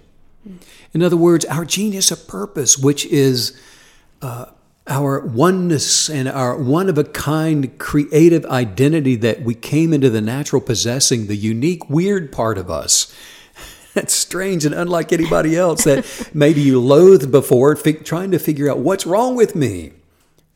In 0.93 1.01
other 1.01 1.17
words, 1.17 1.45
our 1.45 1.65
genius 1.65 2.11
of 2.11 2.27
purpose, 2.27 2.77
which 2.77 3.05
is 3.05 3.59
uh, 4.21 4.45
our 4.87 5.21
oneness 5.21 6.09
and 6.09 6.27
our 6.27 6.57
one 6.57 6.89
of 6.89 6.97
a 6.97 7.03
kind 7.05 7.77
creative 7.79 8.45
identity 8.47 9.15
that 9.15 9.41
we 9.41 9.55
came 9.55 9.93
into 9.93 10.09
the 10.09 10.21
natural 10.21 10.61
possessing, 10.61 11.27
the 11.27 11.37
unique, 11.37 11.89
weird 11.89 12.31
part 12.31 12.57
of 12.57 12.69
us. 12.69 13.15
That's 13.93 14.13
strange 14.13 14.65
and 14.65 14.75
unlike 14.75 15.13
anybody 15.13 15.55
else 15.55 15.85
that 15.85 16.29
maybe 16.33 16.61
you 16.61 16.81
loathed 16.81 17.31
before, 17.31 17.75
trying 17.75 18.31
to 18.31 18.39
figure 18.39 18.69
out 18.69 18.79
what's 18.79 19.05
wrong 19.05 19.35
with 19.35 19.55
me. 19.55 19.93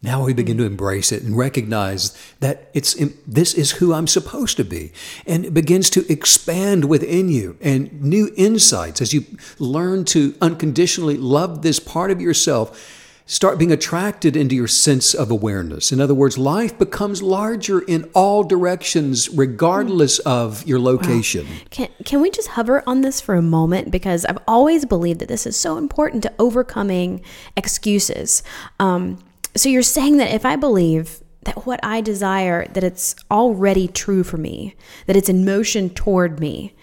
Now 0.03 0.25
we 0.25 0.33
begin 0.33 0.57
to 0.57 0.65
embrace 0.65 1.11
it 1.11 1.23
and 1.23 1.35
recognize 1.35 2.15
that 2.39 2.69
it's 2.75 2.93
this 3.25 3.55
is 3.55 3.71
who 3.71 3.93
I'm 3.93 4.05
supposed 4.05 4.55
to 4.57 4.63
be, 4.63 4.91
and 5.25 5.43
it 5.43 5.55
begins 5.55 5.89
to 5.91 6.11
expand 6.11 6.85
within 6.85 7.29
you 7.29 7.57
and 7.61 8.01
new 8.01 8.31
insights 8.37 9.01
as 9.01 9.11
you 9.11 9.25
learn 9.57 10.05
to 10.05 10.35
unconditionally 10.39 11.17
love 11.17 11.63
this 11.63 11.79
part 11.79 12.11
of 12.11 12.21
yourself. 12.21 12.93
Start 13.29 13.57
being 13.57 13.73
attracted 13.73 14.37
into 14.37 14.55
your 14.55 14.69
sense 14.69 15.13
of 15.13 15.29
awareness. 15.29 15.91
In 15.91 15.99
other 15.99 16.13
words, 16.13 16.37
life 16.37 16.77
becomes 16.77 17.21
larger 17.21 17.79
in 17.79 18.09
all 18.13 18.41
directions, 18.41 19.27
regardless 19.27 20.19
of 20.19 20.65
your 20.65 20.79
location. 20.79 21.45
Can, 21.69 21.89
can 22.05 22.21
we 22.21 22.31
just 22.31 22.49
hover 22.49 22.83
on 22.87 23.01
this 23.01 23.19
for 23.19 23.35
a 23.35 23.41
moment? 23.41 23.91
Because 23.91 24.23
I've 24.23 24.37
always 24.47 24.85
believed 24.85 25.19
that 25.19 25.27
this 25.27 25.45
is 25.45 25.57
so 25.57 25.77
important 25.77 26.23
to 26.23 26.33
overcoming 26.39 27.21
excuses. 27.57 28.43
Um, 28.79 29.17
so 29.57 29.69
you're 29.69 29.81
saying 29.81 30.17
that 30.17 30.33
if 30.33 30.45
I 30.45 30.55
believe 30.55 31.21
that 31.43 31.65
what 31.65 31.79
I 31.83 32.01
desire, 32.01 32.67
that 32.73 32.83
it's 32.83 33.15
already 33.31 33.87
true 33.87 34.23
for 34.23 34.37
me, 34.37 34.75
that 35.05 35.15
it's 35.15 35.29
in 35.29 35.45
motion 35.45 35.89
toward 35.89 36.39
me, 36.39 36.75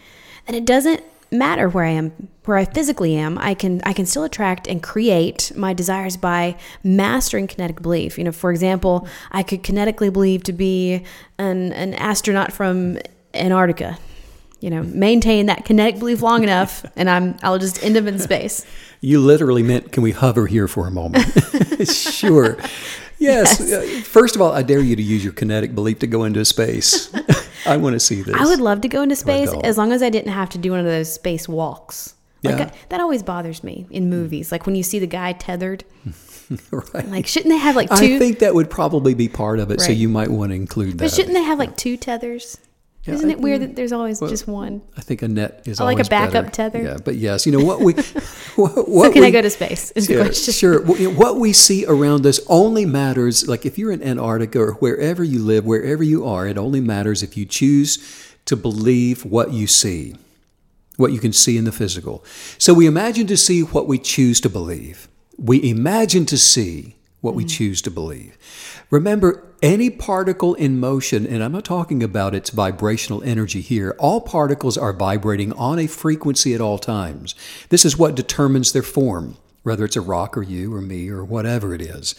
that 0.46 0.54
it 0.54 0.64
doesn't 0.64 1.02
matter 1.30 1.68
where 1.68 1.84
I 1.84 1.90
am, 1.90 2.28
where 2.44 2.56
I 2.56 2.64
physically 2.64 3.14
am. 3.16 3.38
I 3.38 3.54
can 3.54 3.82
I 3.84 3.92
can 3.92 4.06
still 4.06 4.24
attract 4.24 4.66
and 4.66 4.82
create 4.82 5.52
my 5.54 5.74
desires 5.74 6.16
by 6.16 6.56
mastering 6.82 7.46
kinetic 7.46 7.82
belief. 7.82 8.16
You 8.16 8.24
know, 8.24 8.32
for 8.32 8.50
example, 8.50 9.06
I 9.30 9.42
could 9.42 9.62
kinetically 9.62 10.12
believe 10.12 10.42
to 10.44 10.52
be 10.52 11.04
an 11.38 11.72
an 11.72 11.94
astronaut 11.94 12.52
from 12.52 12.98
Antarctica. 13.34 13.98
You 14.64 14.70
know, 14.70 14.82
maintain 14.82 15.44
that 15.46 15.66
kinetic 15.66 15.98
belief 15.98 16.22
long 16.22 16.42
enough, 16.42 16.86
and 16.96 17.10
I'm 17.10 17.36
I'll 17.42 17.58
just 17.58 17.84
end 17.84 17.98
up 17.98 18.06
in 18.06 18.18
space. 18.18 18.64
You 19.02 19.20
literally 19.20 19.62
meant, 19.62 19.92
can 19.92 20.02
we 20.02 20.12
hover 20.12 20.46
here 20.46 20.66
for 20.68 20.86
a 20.86 20.90
moment? 20.90 21.22
sure. 21.86 22.56
Yes. 23.18 23.60
Yes. 23.60 23.60
Uh, 23.60 24.00
First 24.04 24.34
of 24.36 24.40
all, 24.40 24.52
I 24.52 24.62
dare 24.62 24.80
you 24.80 24.96
to 24.96 25.02
use 25.02 25.22
your 25.22 25.34
kinetic 25.34 25.74
belief 25.74 25.98
to 25.98 26.06
go 26.06 26.24
into 26.24 26.42
space. 26.46 27.12
I 27.66 27.76
want 27.76 27.92
to 27.92 28.00
see 28.00 28.22
this. 28.22 28.34
I 28.38 28.46
would 28.46 28.60
love 28.60 28.80
to 28.80 28.88
go 28.88 29.02
into 29.02 29.16
space 29.16 29.52
as 29.62 29.76
long 29.76 29.92
as 29.92 30.02
I 30.02 30.08
didn't 30.08 30.32
have 30.32 30.48
to 30.50 30.58
do 30.58 30.70
one 30.70 30.80
of 30.80 30.86
those 30.86 31.12
space 31.12 31.46
walks. 31.46 32.14
Like 32.42 32.58
Yeah. 32.58 32.64
I- 32.64 32.72
that 32.88 33.00
always 33.00 33.22
bothers 33.22 33.62
me 33.62 33.86
in 33.90 34.08
movies. 34.08 34.50
Like 34.50 34.64
when 34.64 34.76
you 34.76 34.82
see 34.82 34.98
the 34.98 35.06
guy 35.06 35.34
tethered. 35.34 35.84
right. 36.94 37.06
Like 37.08 37.26
shouldn't 37.26 37.52
they 37.52 37.58
have 37.58 37.76
like 37.76 37.90
two 37.90 38.16
I 38.16 38.18
think 38.18 38.38
that 38.38 38.54
would 38.54 38.70
probably 38.70 39.12
be 39.12 39.28
part 39.28 39.58
of 39.58 39.70
it, 39.70 39.82
so 39.82 39.92
you 39.92 40.08
might 40.08 40.30
want 40.30 40.52
to 40.52 40.56
include 40.56 40.92
that. 40.92 41.04
but 41.04 41.10
shouldn't 41.12 41.34
they 41.34 41.42
have 41.42 41.58
like 41.58 41.76
two 41.76 41.98
tethers? 41.98 42.56
Yeah, 43.04 43.14
Isn't 43.14 43.28
I- 43.28 43.32
it 43.34 43.40
weird 43.40 43.60
that 43.60 43.76
there's 43.76 43.92
always 43.92 44.18
just 44.20 44.48
one? 44.48 44.80
I 44.96 45.02
think 45.02 45.20
a 45.20 45.28
net 45.28 45.62
is 45.66 45.78
Oh, 45.80 45.84
like 45.84 45.98
a 45.98 46.04
backup 46.08 46.46
better. 46.46 46.50
tether? 46.50 46.82
Yeah, 46.82 46.96
but 47.04 47.16
yes, 47.16 47.44
you 47.44 47.52
know 47.52 47.62
what 47.62 47.80
we. 47.80 47.92
what, 48.56 48.88
what 48.88 49.06
So 49.08 49.12
can 49.12 49.20
we, 49.20 49.26
I 49.26 49.30
go 49.30 49.42
to 49.42 49.50
space? 49.50 49.90
Is 49.90 50.06
the 50.06 50.16
question. 50.16 50.54
Sure. 50.54 50.80
Well, 50.80 50.96
you 50.98 51.10
know, 51.10 51.16
what 51.18 51.36
we 51.38 51.52
see 51.52 51.84
around 51.84 52.24
us 52.24 52.40
only 52.48 52.86
matters, 52.86 53.46
like 53.46 53.66
if 53.66 53.76
you're 53.76 53.92
in 53.92 54.02
Antarctica 54.02 54.58
or 54.58 54.72
wherever 54.74 55.22
you 55.22 55.42
live, 55.44 55.66
wherever 55.66 56.02
you 56.02 56.24
are, 56.24 56.46
it 56.48 56.56
only 56.56 56.80
matters 56.80 57.22
if 57.22 57.36
you 57.36 57.44
choose 57.44 57.98
to 58.46 58.56
believe 58.56 59.24
what 59.26 59.52
you 59.52 59.66
see, 59.66 60.14
what 60.96 61.12
you 61.12 61.18
can 61.18 61.32
see 61.34 61.58
in 61.58 61.64
the 61.64 61.72
physical. 61.72 62.24
So 62.56 62.72
we 62.72 62.86
imagine 62.86 63.26
to 63.26 63.36
see 63.36 63.60
what 63.62 63.86
we 63.86 63.98
choose 63.98 64.40
to 64.42 64.48
believe. 64.48 65.08
We 65.36 65.68
imagine 65.68 66.24
to 66.26 66.38
see 66.38 66.96
what 67.24 67.34
we 67.34 67.42
mm-hmm. 67.42 67.48
choose 67.48 67.82
to 67.82 67.90
believe. 67.90 68.36
Remember, 68.90 69.42
any 69.62 69.88
particle 69.88 70.54
in 70.54 70.78
motion, 70.78 71.26
and 71.26 71.42
I'm 71.42 71.52
not 71.52 71.64
talking 71.64 72.02
about 72.02 72.34
its 72.34 72.50
vibrational 72.50 73.24
energy 73.24 73.62
here, 73.62 73.96
all 73.98 74.20
particles 74.20 74.76
are 74.76 74.92
vibrating 74.92 75.52
on 75.54 75.78
a 75.78 75.86
frequency 75.86 76.52
at 76.54 76.60
all 76.60 76.78
times. 76.78 77.34
This 77.70 77.86
is 77.86 77.96
what 77.96 78.14
determines 78.14 78.72
their 78.72 78.82
form, 78.82 79.38
whether 79.62 79.86
it's 79.86 79.96
a 79.96 80.02
rock 80.02 80.36
or 80.36 80.42
you 80.42 80.74
or 80.74 80.82
me 80.82 81.08
or 81.08 81.24
whatever 81.24 81.74
it 81.74 81.80
is. 81.80 82.14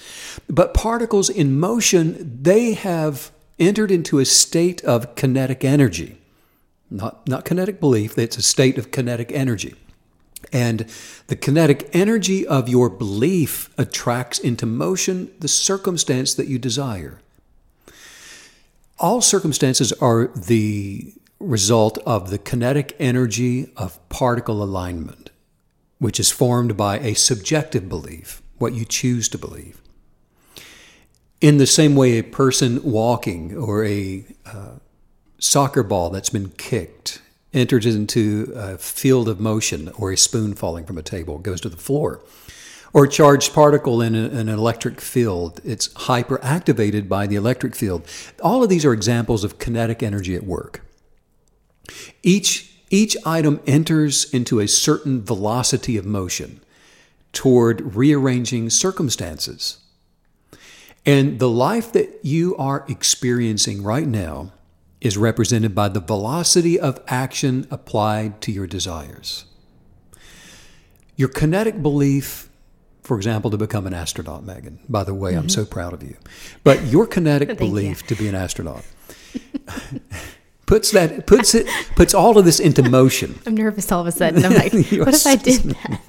But 0.49 0.73
particles 0.73 1.29
in 1.29 1.59
motion, 1.59 2.39
they 2.41 2.73
have 2.73 3.31
entered 3.59 3.91
into 3.91 4.17
a 4.17 4.25
state 4.25 4.83
of 4.83 5.13
kinetic 5.15 5.63
energy. 5.63 6.17
Not, 6.89 7.27
not 7.27 7.45
kinetic 7.45 7.79
belief, 7.79 8.17
it's 8.17 8.37
a 8.37 8.41
state 8.41 8.79
of 8.79 8.89
kinetic 8.89 9.31
energy. 9.31 9.75
And 10.51 10.89
the 11.27 11.35
kinetic 11.35 11.89
energy 11.93 12.45
of 12.45 12.69
your 12.69 12.89
belief 12.89 13.69
attracts 13.77 14.39
into 14.39 14.65
motion 14.65 15.31
the 15.39 15.47
circumstance 15.47 16.33
that 16.35 16.47
you 16.47 16.59
desire. 16.59 17.19
All 18.99 19.21
circumstances 19.21 19.91
are 19.93 20.27
the 20.27 21.13
result 21.39 21.97
of 22.05 22.29
the 22.29 22.37
kinetic 22.37 22.95
energy 22.99 23.71
of 23.75 24.07
particle 24.09 24.63
alignment, 24.63 25.29
which 25.99 26.19
is 26.19 26.31
formed 26.31 26.77
by 26.77 26.99
a 26.99 27.13
subjective 27.13 27.89
belief, 27.89 28.41
what 28.57 28.73
you 28.73 28.85
choose 28.85 29.27
to 29.29 29.37
believe. 29.37 29.81
In 31.41 31.57
the 31.57 31.67
same 31.67 31.95
way, 31.95 32.17
a 32.17 32.23
person 32.23 32.81
walking 32.83 33.55
or 33.57 33.83
a 33.83 34.25
uh, 34.45 34.75
soccer 35.37 35.83
ball 35.83 36.09
that's 36.09 36.29
been 36.29 36.49
kicked 36.49 37.21
enters 37.55 37.85
into 37.85 38.51
a 38.55 38.77
field 38.77 39.29
of 39.29 39.39
motion 39.39 39.89
or 39.97 40.11
a 40.11 40.17
spoon 40.17 40.53
falling 40.53 40.85
from 40.85 40.97
a 40.97 41.03
table 41.03 41.37
goes 41.39 41.61
to 41.61 41.69
the 41.69 41.77
floor 41.77 42.21
or 42.95 43.03
a 43.03 43.09
charged 43.09 43.53
particle 43.53 44.01
in 44.01 44.15
an 44.15 44.47
electric 44.47 45.01
field. 45.01 45.59
It's 45.65 45.89
hyperactivated 45.89 47.09
by 47.09 47.27
the 47.27 47.35
electric 47.35 47.75
field. 47.75 48.07
All 48.41 48.63
of 48.63 48.69
these 48.69 48.85
are 48.85 48.93
examples 48.93 49.43
of 49.43 49.59
kinetic 49.59 50.01
energy 50.01 50.33
at 50.33 50.43
work. 50.43 50.81
Each, 52.23 52.71
each 52.89 53.17
item 53.25 53.59
enters 53.67 54.33
into 54.33 54.61
a 54.61 54.67
certain 54.67 55.21
velocity 55.21 55.97
of 55.97 56.05
motion 56.05 56.61
toward 57.33 57.95
rearranging 57.95 58.69
circumstances. 58.69 59.79
And 61.05 61.39
the 61.39 61.49
life 61.49 61.91
that 61.91 62.19
you 62.23 62.55
are 62.55 62.85
experiencing 62.87 63.83
right 63.83 64.07
now 64.07 64.53
is 65.01 65.17
represented 65.17 65.75
by 65.75 65.89
the 65.89 65.99
velocity 65.99 66.79
of 66.79 66.99
action 67.07 67.67
applied 67.69 68.41
to 68.41 68.51
your 68.51 68.67
desires. 68.67 69.45
Your 71.15 71.29
kinetic 71.29 71.81
belief, 71.81 72.49
for 73.03 73.17
example, 73.17 73.51
to 73.51 73.57
become 73.57 73.87
an 73.87 73.93
astronaut, 73.93 74.43
Megan, 74.43 74.79
by 74.89 75.03
the 75.03 75.13
way, 75.13 75.35
I'm 75.35 75.49
so 75.49 75.65
proud 75.65 75.93
of 75.93 76.03
you. 76.03 76.17
But 76.63 76.83
your 76.85 77.07
kinetic 77.07 77.57
belief 77.57 78.05
to 78.07 78.15
be 78.15 78.27
an 78.27 78.35
astronaut 78.35 78.83
puts 80.65 80.91
that 80.91 81.27
puts 81.27 81.53
it 81.53 81.67
puts 81.95 82.13
all 82.13 82.37
of 82.37 82.45
this 82.45 82.59
into 82.59 82.83
motion. 82.83 83.39
I'm 83.45 83.55
nervous 83.55 83.91
all 83.91 84.01
of 84.01 84.07
a 84.07 84.11
sudden. 84.11 84.43
I'm 84.43 84.53
like, 84.53 84.73
You 84.91 85.05
what 85.05 85.13
if 85.13 85.27
I 85.27 85.35
did 85.35 85.61
that? 85.61 86.01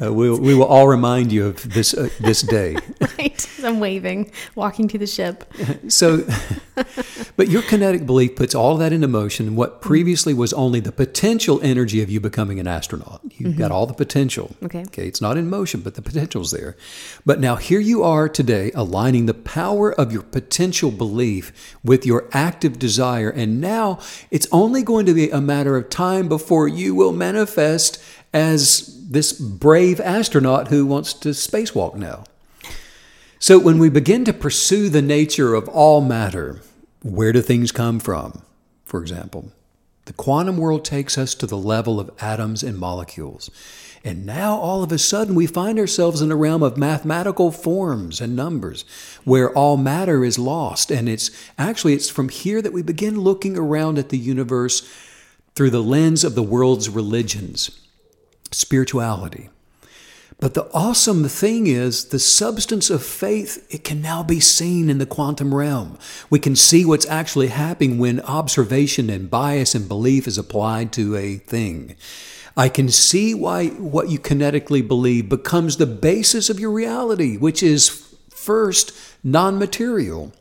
Uh, 0.00 0.12
we, 0.12 0.30
we 0.30 0.54
will 0.54 0.64
all 0.64 0.86
remind 0.88 1.32
you 1.32 1.46
of 1.46 1.74
this 1.74 1.94
uh, 1.94 2.08
this 2.20 2.42
day. 2.42 2.76
right. 3.18 3.46
I'm 3.64 3.78
waving, 3.80 4.32
walking 4.54 4.88
to 4.88 4.98
the 4.98 5.06
ship. 5.06 5.44
So, 5.88 6.24
but 7.36 7.48
your 7.48 7.62
kinetic 7.62 8.06
belief 8.06 8.36
puts 8.36 8.54
all 8.54 8.76
that 8.76 8.92
into 8.92 9.08
motion. 9.08 9.56
What 9.56 9.72
mm-hmm. 9.72 9.88
previously 9.88 10.34
was 10.34 10.52
only 10.52 10.80
the 10.80 10.92
potential 10.92 11.60
energy 11.62 12.02
of 12.02 12.10
you 12.10 12.20
becoming 12.20 12.58
an 12.58 12.66
astronaut, 12.66 13.20
you've 13.30 13.56
got 13.56 13.66
mm-hmm. 13.66 13.74
all 13.74 13.86
the 13.86 13.94
potential. 13.94 14.56
Okay. 14.62 14.82
Okay. 14.82 15.06
It's 15.06 15.20
not 15.20 15.36
in 15.36 15.50
motion, 15.50 15.80
but 15.80 15.94
the 15.94 16.02
potential's 16.02 16.50
there. 16.50 16.76
But 17.26 17.40
now 17.40 17.56
here 17.56 17.80
you 17.80 18.02
are 18.02 18.28
today, 18.28 18.70
aligning 18.74 19.26
the 19.26 19.34
power 19.34 19.92
of 19.92 20.12
your 20.12 20.22
potential 20.22 20.90
belief 20.90 21.76
with 21.84 22.06
your 22.06 22.28
active 22.32 22.78
desire. 22.78 23.30
And 23.30 23.60
now 23.60 23.98
it's 24.30 24.46
only 24.52 24.82
going 24.82 25.06
to 25.06 25.14
be 25.14 25.30
a 25.30 25.40
matter 25.40 25.76
of 25.76 25.90
time 25.90 26.28
before 26.28 26.68
you 26.68 26.94
will 26.94 27.12
manifest 27.12 28.02
as 28.32 29.08
this 29.10 29.32
brave 29.32 30.00
astronaut 30.00 30.68
who 30.68 30.86
wants 30.86 31.12
to 31.12 31.30
spacewalk 31.30 31.94
now. 31.94 32.24
So, 33.42 33.58
when 33.58 33.78
we 33.80 33.90
begin 33.90 34.24
to 34.26 34.32
pursue 34.32 34.88
the 34.88 35.02
nature 35.02 35.54
of 35.54 35.68
all 35.68 36.00
matter, 36.00 36.60
where 37.02 37.32
do 37.32 37.42
things 37.42 37.72
come 37.72 37.98
from? 37.98 38.42
For 38.84 39.02
example, 39.02 39.50
the 40.04 40.12
quantum 40.12 40.56
world 40.56 40.84
takes 40.84 41.18
us 41.18 41.34
to 41.34 41.46
the 41.48 41.56
level 41.56 41.98
of 41.98 42.12
atoms 42.20 42.62
and 42.62 42.78
molecules. 42.78 43.50
And 44.04 44.24
now 44.24 44.56
all 44.56 44.84
of 44.84 44.92
a 44.92 44.96
sudden 44.98 45.34
we 45.34 45.48
find 45.48 45.80
ourselves 45.80 46.22
in 46.22 46.30
a 46.30 46.36
realm 46.36 46.62
of 46.62 46.76
mathematical 46.76 47.50
forms 47.50 48.20
and 48.20 48.36
numbers 48.36 48.84
where 49.24 49.50
all 49.58 49.76
matter 49.76 50.24
is 50.24 50.38
lost. 50.38 50.92
And 50.92 51.08
it's 51.08 51.32
actually 51.58 51.94
it's 51.94 52.08
from 52.08 52.28
here 52.28 52.62
that 52.62 52.72
we 52.72 52.82
begin 52.82 53.18
looking 53.18 53.58
around 53.58 53.98
at 53.98 54.10
the 54.10 54.18
universe 54.18 54.88
through 55.56 55.70
the 55.70 55.82
lens 55.82 56.22
of 56.22 56.36
the 56.36 56.44
world's 56.44 56.88
religions, 56.88 57.72
spirituality. 58.52 59.48
But 60.38 60.54
the 60.54 60.68
awesome 60.74 61.28
thing 61.28 61.66
is 61.66 62.06
the 62.06 62.18
substance 62.18 62.90
of 62.90 63.04
faith, 63.04 63.66
it 63.70 63.84
can 63.84 64.02
now 64.02 64.22
be 64.22 64.40
seen 64.40 64.90
in 64.90 64.98
the 64.98 65.06
quantum 65.06 65.54
realm. 65.54 65.98
We 66.30 66.38
can 66.38 66.56
see 66.56 66.84
what's 66.84 67.06
actually 67.06 67.48
happening 67.48 67.98
when 67.98 68.20
observation 68.20 69.08
and 69.10 69.30
bias 69.30 69.74
and 69.74 69.88
belief 69.88 70.26
is 70.26 70.38
applied 70.38 70.92
to 70.94 71.16
a 71.16 71.36
thing. 71.36 71.96
I 72.56 72.68
can 72.68 72.88
see 72.90 73.34
why 73.34 73.68
what 73.68 74.10
you 74.10 74.18
kinetically 74.18 74.86
believe 74.86 75.28
becomes 75.28 75.76
the 75.76 75.86
basis 75.86 76.50
of 76.50 76.60
your 76.60 76.70
reality, 76.70 77.36
which 77.36 77.62
is 77.62 77.88
first 78.28 78.92
non 79.24 79.58
material. 79.58 80.32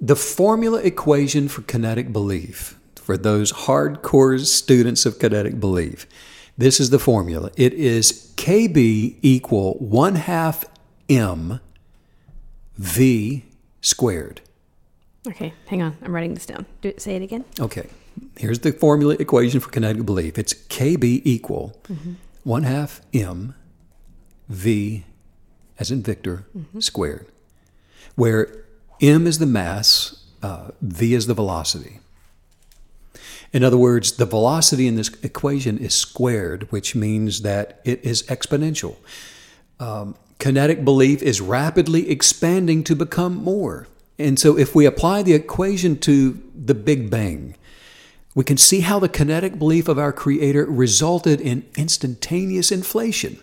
The 0.00 0.16
formula 0.16 0.80
equation 0.80 1.48
for 1.48 1.62
kinetic 1.62 2.12
belief, 2.12 2.78
for 2.96 3.16
those 3.16 3.52
hardcore 3.52 4.40
students 4.40 5.06
of 5.06 5.18
kinetic 5.18 5.60
belief, 5.60 6.06
this 6.58 6.80
is 6.80 6.90
the 6.90 6.98
formula. 6.98 7.50
It 7.56 7.72
is 7.72 8.32
KB 8.36 9.16
equal 9.22 9.74
1 9.74 10.14
half 10.16 10.64
M 11.08 11.60
V 12.76 13.44
squared. 13.80 14.40
Okay, 15.26 15.52
hang 15.66 15.82
on. 15.82 15.96
I'm 16.02 16.12
writing 16.14 16.34
this 16.34 16.46
down. 16.46 16.66
Do 16.80 16.88
it, 16.88 17.00
say 17.00 17.16
it 17.16 17.22
again. 17.22 17.44
Okay, 17.60 17.88
here's 18.36 18.58
the 18.60 18.72
formula 18.72 19.16
equation 19.18 19.60
for 19.60 19.70
kinetic 19.70 20.04
belief. 20.04 20.38
It's 20.38 20.52
KB 20.54 21.22
equal 21.24 21.80
1 22.44 22.62
half 22.64 23.00
M 23.14 23.54
V 24.48 25.04
as 25.78 25.90
in 25.90 26.02
Victor 26.02 26.44
squared, 26.78 27.26
where 28.14 28.64
M 29.00 29.26
is 29.26 29.38
the 29.38 29.46
mass, 29.46 30.24
uh, 30.42 30.70
V 30.80 31.14
is 31.14 31.26
the 31.26 31.34
velocity. 31.34 31.98
In 33.52 33.62
other 33.62 33.76
words, 33.76 34.12
the 34.12 34.24
velocity 34.24 34.86
in 34.86 34.96
this 34.96 35.10
equation 35.22 35.76
is 35.78 35.94
squared, 35.94 36.70
which 36.72 36.94
means 36.94 37.42
that 37.42 37.80
it 37.84 38.02
is 38.04 38.22
exponential. 38.24 38.96
Um, 39.78 40.14
kinetic 40.38 40.84
belief 40.84 41.22
is 41.22 41.40
rapidly 41.40 42.10
expanding 42.10 42.82
to 42.84 42.96
become 42.96 43.36
more. 43.36 43.88
And 44.18 44.38
so, 44.38 44.56
if 44.56 44.74
we 44.74 44.86
apply 44.86 45.22
the 45.22 45.34
equation 45.34 45.98
to 46.00 46.42
the 46.54 46.74
Big 46.74 47.10
Bang, 47.10 47.56
we 48.34 48.44
can 48.44 48.56
see 48.56 48.80
how 48.80 48.98
the 48.98 49.08
kinetic 49.08 49.58
belief 49.58 49.88
of 49.88 49.98
our 49.98 50.12
Creator 50.12 50.64
resulted 50.66 51.40
in 51.40 51.66
instantaneous 51.76 52.72
inflation. 52.72 53.38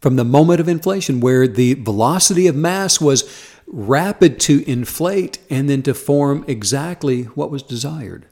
From 0.00 0.16
the 0.16 0.24
moment 0.24 0.60
of 0.60 0.68
inflation, 0.68 1.20
where 1.20 1.48
the 1.48 1.74
velocity 1.74 2.46
of 2.46 2.54
mass 2.54 3.00
was 3.00 3.24
rapid 3.66 4.38
to 4.40 4.68
inflate 4.70 5.38
and 5.50 5.68
then 5.68 5.82
to 5.82 5.94
form 5.94 6.44
exactly 6.46 7.24
what 7.24 7.50
was 7.50 7.62
desired. 7.62 8.26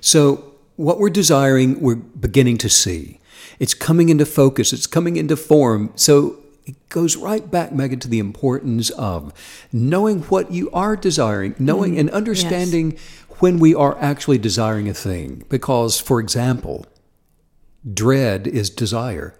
So, 0.00 0.54
what 0.76 0.98
we're 0.98 1.10
desiring, 1.10 1.80
we're 1.80 1.96
beginning 1.96 2.58
to 2.58 2.68
see. 2.68 3.20
It's 3.58 3.74
coming 3.74 4.08
into 4.08 4.24
focus, 4.24 4.72
it's 4.72 4.86
coming 4.86 5.16
into 5.16 5.36
form. 5.36 5.92
So, 5.96 6.38
it 6.66 6.88
goes 6.88 7.16
right 7.16 7.50
back, 7.50 7.72
Megan, 7.72 8.00
to 8.00 8.08
the 8.08 8.18
importance 8.18 8.90
of 8.90 9.32
knowing 9.72 10.22
what 10.22 10.52
you 10.52 10.70
are 10.70 10.96
desiring, 10.96 11.54
knowing 11.58 11.92
mm-hmm. 11.92 12.00
and 12.00 12.10
understanding 12.10 12.98
when 13.40 13.58
we 13.58 13.74
are 13.74 13.98
actually 14.00 14.38
desiring 14.38 14.88
a 14.88 14.94
thing. 14.94 15.44
Because, 15.48 15.98
for 15.98 16.20
example, 16.20 16.86
dread 17.92 18.46
is 18.46 18.70
desire, 18.70 19.34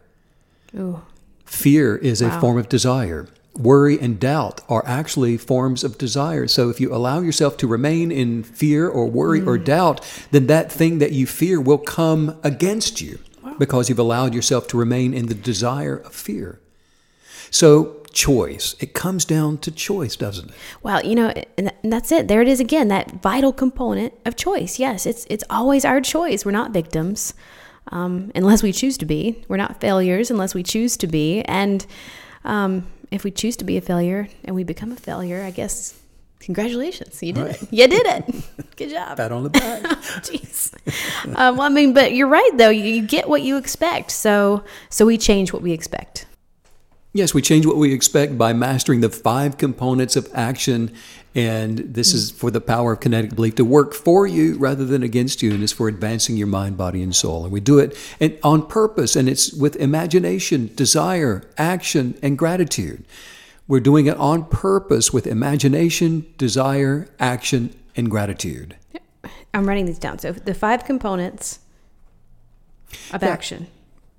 Ooh. 0.76 1.03
fear 1.45 1.97
is 1.97 2.22
a 2.22 2.41
form 2.41 2.59
of 2.59 2.68
desire. 2.68 3.28
Worry 3.57 3.98
and 3.98 4.18
doubt 4.18 4.61
are 4.68 4.84
actually 4.86 5.36
forms 5.36 5.84
of 5.84 5.98
desire. 5.98 6.46
So 6.46 6.70
if 6.70 6.80
you 6.80 6.94
allow 6.94 7.20
yourself 7.20 7.57
to 7.59 7.66
remain 7.66 8.12
in 8.12 8.42
fear 8.42 8.88
or 8.88 9.07
worry 9.07 9.42
or 9.42 9.59
doubt, 9.59 10.01
then 10.30 10.46
that 10.46 10.70
thing 10.70 10.98
that 10.98 11.12
you 11.12 11.26
fear 11.26 11.61
will 11.61 11.78
come 11.78 12.38
against 12.42 13.01
you 13.01 13.18
because 13.59 13.88
you've 13.88 13.98
allowed 13.98 14.34
yourself 14.34 14.68
to 14.68 14.76
remain 14.76 15.12
in 15.12 15.26
the 15.26 15.34
desire 15.34 15.96
of 15.96 16.14
fear. 16.14 16.61
So, 17.51 18.01
choice. 18.12 18.74
It 18.80 18.94
comes 18.94 19.24
down 19.24 19.59
to 19.59 19.70
choice, 19.70 20.16
doesn't 20.16 20.51
it? 20.51 20.57
Well, 20.82 21.05
you 21.05 21.14
know, 21.14 21.32
and 21.59 21.72
and 21.82 21.92
that's 21.92 22.12
it. 22.12 22.28
There 22.28 22.42
it 22.42 22.48
is 22.48 22.61
again. 22.61 22.88
That 22.88 23.22
vital 23.22 23.53
component 23.53 24.14
of 24.24 24.36
choice. 24.36 24.78
Yes, 24.78 25.07
it's 25.07 25.26
it's 25.30 25.44
always 25.51 25.84
our 25.84 26.01
choice. 26.01 26.44
We're 26.44 26.51
not 26.53 26.72
victims, 26.72 27.34
um, 27.88 28.30
unless 28.34 28.62
we 28.62 28.72
choose 28.72 28.98
to 28.98 29.07
be. 29.07 29.44
We're 29.48 29.57
not 29.57 29.80
failures 29.80 30.30
unless 30.30 30.55
we 30.55 30.62
choose 30.62 30.96
to 30.98 31.07
be. 31.07 31.42
And 31.42 31.86
um, 32.44 32.86
if 33.11 33.24
we 33.24 33.30
choose 33.30 33.56
to 33.56 33.64
be 33.64 33.76
a 33.76 33.80
failure 33.80 34.28
and 34.44 34.54
we 34.54 34.64
become 34.64 34.92
a 34.92 34.96
failure, 34.96 35.42
I 35.42 35.50
guess 35.50 35.98
congratulations, 36.38 37.22
you 37.22 37.32
did 37.32 37.46
it. 37.48 37.68
You 37.70 37.86
did 37.88 38.06
it. 38.06 38.34
Good 38.76 38.90
job. 38.90 39.16
Pat 39.16 39.32
on 39.32 39.42
the 39.44 39.50
back. 39.50 39.82
Jeez. 40.22 40.72
Um, 41.36 41.56
well, 41.56 41.62
I 41.62 41.68
mean, 41.68 41.92
but 41.92 42.12
you're 42.14 42.28
right 42.28 42.50
though. 42.54 42.70
You, 42.70 42.84
you 42.84 43.06
get 43.06 43.28
what 43.28 43.42
you 43.42 43.56
expect. 43.56 44.11
So 44.11 44.64
so 44.88 45.04
we 45.06 45.18
change 45.18 45.52
what 45.52 45.62
we 45.62 45.72
expect. 45.72 46.26
Yes, 47.12 47.34
we 47.34 47.42
change 47.42 47.66
what 47.66 47.76
we 47.76 47.92
expect 47.92 48.38
by 48.38 48.52
mastering 48.52 49.00
the 49.00 49.11
five 49.11 49.58
components 49.58 50.14
of 50.14 50.28
action. 50.32 50.92
And 51.34 51.78
this 51.78 52.14
is 52.14 52.30
for 52.30 52.52
the 52.52 52.61
power 52.61 52.92
of 52.92 53.00
kinetic 53.00 53.34
belief 53.34 53.56
to 53.56 53.64
work 53.64 53.94
for 53.94 54.28
you 54.28 54.56
rather 54.58 54.84
than 54.84 55.02
against 55.02 55.42
you. 55.42 55.52
And 55.52 55.62
it's 55.62 55.72
for 55.72 55.88
advancing 55.88 56.36
your 56.36 56.46
mind, 56.46 56.76
body, 56.76 57.02
and 57.02 57.14
soul. 57.14 57.42
And 57.44 57.52
we 57.52 57.58
do 57.58 57.80
it 57.80 57.96
and 58.20 58.38
on 58.44 58.64
purpose. 58.64 59.16
And 59.16 59.28
it's 59.28 59.52
with 59.52 59.74
imagination, 59.76 60.70
desire, 60.76 61.42
action, 61.58 62.16
and 62.22 62.38
gratitude. 62.38 63.04
We're 63.66 63.80
doing 63.80 64.06
it 64.06 64.16
on 64.16 64.44
purpose 64.44 65.12
with 65.12 65.26
imagination, 65.26 66.26
desire, 66.38 67.08
action, 67.18 67.74
and 67.96 68.08
gratitude. 68.08 68.76
I'm 69.52 69.68
writing 69.68 69.86
these 69.86 69.98
down. 69.98 70.20
So 70.20 70.30
the 70.32 70.54
five 70.54 70.84
components 70.84 71.58
of 73.12 73.24
action. 73.24 73.66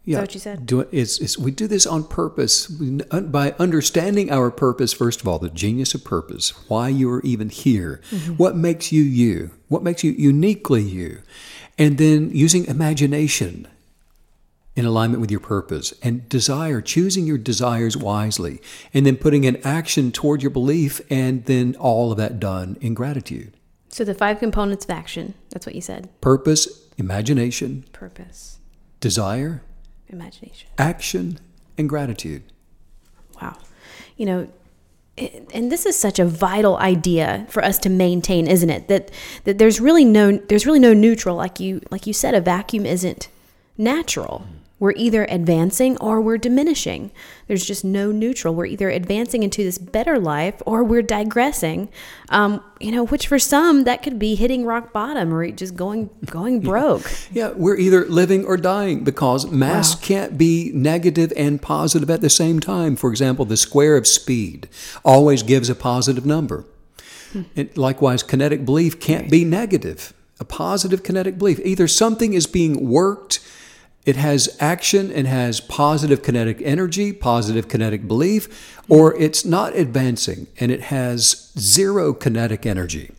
Is 0.05 0.15
that 0.15 0.21
what 0.21 0.33
you 0.33 0.39
said? 0.39 0.65
Do 0.65 0.79
it, 0.81 0.89
it's, 0.91 1.19
it's, 1.19 1.37
we 1.37 1.51
do 1.51 1.67
this 1.67 1.85
on 1.85 2.03
purpose 2.03 2.67
We- 2.69 3.01
by 3.21 3.51
understanding 3.59 4.31
our 4.31 4.49
purpose, 4.49 4.93
first 4.93 5.21
of 5.21 5.27
all, 5.27 5.37
the 5.37 5.49
genius 5.49 5.93
of 5.93 6.03
purpose, 6.03 6.49
why 6.69 6.89
you 6.89 7.09
are 7.11 7.21
even 7.21 7.49
here, 7.49 8.01
Mm-hmm. 8.09 8.33
what 8.33 8.55
makes 8.55 8.91
you 8.91 9.03
you, 9.03 9.51
what 9.67 9.83
makes 9.83 10.03
you 10.03 10.11
uniquely 10.11 10.81
you, 10.81 11.21
and 11.77 11.97
then 11.99 12.31
using 12.33 12.65
imagination 12.65 13.67
in 14.75 14.85
alignment 14.85 15.21
with 15.21 15.29
your 15.29 15.39
purpose 15.39 15.93
and 16.01 16.27
desire, 16.29 16.81
choosing 16.81 17.27
your 17.27 17.37
desires 17.37 17.95
wisely, 17.95 18.59
and 18.93 19.05
then 19.05 19.17
putting 19.17 19.45
an 19.45 19.57
action 19.63 20.11
toward 20.11 20.41
your 20.41 20.49
belief, 20.49 20.99
and 21.11 21.45
then 21.45 21.75
all 21.75 22.11
of 22.11 22.17
that 22.17 22.39
done 22.39 22.77
in 22.81 22.93
gratitude. 22.93 23.53
So 23.89 24.03
the 24.05 24.13
five 24.15 24.39
components 24.39 24.85
of 24.85 24.91
action. 24.91 25.33
That's 25.51 25.65
what 25.65 25.75
you 25.75 25.81
said. 25.81 26.09
Purpose, 26.21 26.87
imagination, 26.97 27.83
Purpose, 27.91 28.59
desire, 29.01 29.61
imagination. 30.11 30.69
action, 30.77 31.39
and 31.77 31.89
gratitude. 31.89 32.43
Wow. 33.41 33.57
You 34.17 34.25
know, 34.25 34.47
and 35.17 35.71
this 35.71 35.85
is 35.85 35.97
such 35.97 36.19
a 36.19 36.25
vital 36.25 36.77
idea 36.77 37.45
for 37.49 37.63
us 37.63 37.77
to 37.79 37.89
maintain, 37.89 38.47
isn't 38.47 38.69
it? 38.69 38.87
That 38.87 39.11
that 39.43 39.57
there's 39.57 39.79
really 39.79 40.05
no 40.05 40.37
there's 40.37 40.65
really 40.65 40.79
no 40.79 40.93
neutral 40.93 41.35
like 41.35 41.59
you 41.59 41.81
like 41.91 42.07
you 42.07 42.13
said 42.13 42.33
a 42.33 42.41
vacuum 42.41 42.85
isn't 42.85 43.27
natural. 43.77 44.45
Mm-hmm. 44.45 44.57
We're 44.81 44.93
either 44.97 45.25
advancing 45.29 45.95
or 45.99 46.19
we're 46.19 46.39
diminishing. 46.39 47.11
There's 47.47 47.63
just 47.63 47.85
no 47.85 48.11
neutral. 48.11 48.55
We're 48.55 48.65
either 48.65 48.89
advancing 48.89 49.43
into 49.43 49.63
this 49.63 49.77
better 49.77 50.17
life 50.17 50.55
or 50.65 50.83
we're 50.83 51.03
digressing. 51.03 51.89
Um, 52.29 52.63
you 52.79 52.91
know, 52.91 53.05
which 53.05 53.27
for 53.27 53.37
some 53.37 53.83
that 53.83 54.01
could 54.01 54.17
be 54.17 54.33
hitting 54.33 54.65
rock 54.65 54.91
bottom 54.91 55.31
or 55.31 55.49
just 55.51 55.75
going 55.75 56.09
going 56.25 56.61
broke. 56.61 57.09
Yeah, 57.31 57.51
we're 57.55 57.77
either 57.77 58.05
living 58.05 58.43
or 58.43 58.57
dying 58.57 59.03
because 59.03 59.45
mass 59.51 59.93
Wow. 59.93 60.01
can't 60.01 60.37
be 60.37 60.71
negative 60.73 61.31
and 61.37 61.61
positive 61.61 62.09
at 62.09 62.21
the 62.21 62.29
same 62.31 62.59
time. 62.59 62.95
For 62.95 63.11
example, 63.11 63.45
the 63.45 63.57
square 63.57 63.95
of 63.97 64.07
speed 64.07 64.67
always 65.05 65.43
gives 65.43 65.69
a 65.69 65.75
positive 65.75 66.25
number. 66.25 66.65
And 67.55 67.69
likewise, 67.77 68.23
kinetic 68.23 68.65
belief 68.65 68.99
can't 68.99 69.29
be 69.29 69.45
negative. 69.45 70.13
A 70.39 70.43
positive 70.43 71.03
kinetic 71.03 71.37
belief. 71.37 71.59
Either 71.63 71.87
something 71.87 72.33
is 72.33 72.47
being 72.47 72.89
worked, 72.89 73.39
it 74.05 74.15
has 74.15 74.55
action 74.59 75.11
and 75.11 75.27
has 75.27 75.59
positive 75.59 76.23
kinetic 76.23 76.61
energy, 76.63 77.13
positive 77.13 77.67
kinetic 77.67 78.07
belief, 78.07 78.79
or 78.89 79.15
it's 79.17 79.45
not 79.45 79.75
advancing 79.75 80.47
and 80.59 80.71
it 80.71 80.81
has 80.81 81.51
zero 81.57 82.13
kinetic 82.13 82.65
energy. 82.65 83.11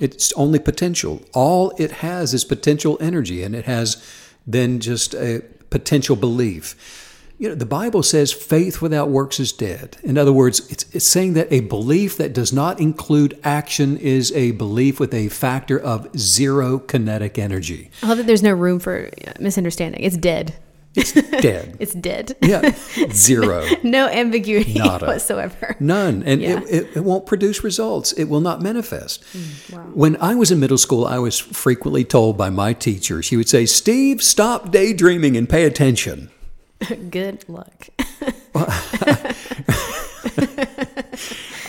It's 0.00 0.32
only 0.34 0.58
potential. 0.58 1.22
All 1.32 1.72
it 1.78 1.90
has 1.90 2.34
is 2.34 2.44
potential 2.44 2.98
energy, 3.00 3.42
and 3.42 3.54
it 3.54 3.64
has 3.64 4.04
then 4.46 4.80
just 4.80 5.14
a 5.14 5.42
potential 5.70 6.16
belief. 6.16 7.07
You 7.40 7.50
know, 7.50 7.54
the 7.54 7.66
Bible 7.66 8.02
says 8.02 8.32
faith 8.32 8.82
without 8.82 9.10
works 9.10 9.38
is 9.38 9.52
dead. 9.52 9.96
In 10.02 10.18
other 10.18 10.32
words, 10.32 10.58
it's, 10.72 10.84
it's 10.92 11.06
saying 11.06 11.34
that 11.34 11.46
a 11.52 11.60
belief 11.60 12.16
that 12.16 12.32
does 12.32 12.52
not 12.52 12.80
include 12.80 13.38
action 13.44 13.96
is 13.96 14.32
a 14.32 14.50
belief 14.52 14.98
with 14.98 15.14
a 15.14 15.28
factor 15.28 15.78
of 15.78 16.08
zero 16.18 16.80
kinetic 16.80 17.38
energy. 17.38 17.90
I 18.02 18.08
love 18.08 18.18
that 18.18 18.26
there's 18.26 18.42
no 18.42 18.52
room 18.52 18.80
for 18.80 19.08
misunderstanding. 19.38 20.02
It's 20.02 20.16
dead. 20.16 20.56
It's 20.96 21.12
dead. 21.12 21.76
It's 21.80 21.92
dead. 21.94 22.34
yeah, 22.42 22.74
zero. 23.12 23.64
no 23.84 24.08
ambiguity 24.08 24.74
Nada. 24.76 25.06
whatsoever. 25.06 25.76
None. 25.78 26.24
And 26.24 26.40
Yeah. 26.42 26.58
it, 26.62 26.64
it, 26.68 26.96
it 26.96 27.04
won't 27.04 27.24
produce 27.26 27.62
results. 27.62 28.10
It 28.14 28.24
will 28.24 28.40
not 28.40 28.62
manifest. 28.62 29.22
Mm, 29.32 29.92
When 29.94 30.16
I 30.16 30.34
was 30.34 30.50
in 30.50 30.58
middle 30.58 30.78
school, 30.78 31.06
I 31.06 31.18
was 31.18 31.38
frequently 31.38 32.04
told 32.04 32.36
by 32.36 32.50
my 32.50 32.72
teacher, 32.72 33.22
she 33.22 33.36
would 33.36 33.48
say, 33.48 33.64
Steve, 33.64 34.22
stop 34.24 34.72
daydreaming 34.72 35.36
and 35.36 35.48
pay 35.48 35.64
attention. 35.66 36.30
Good 37.10 37.48
luck. 37.48 37.88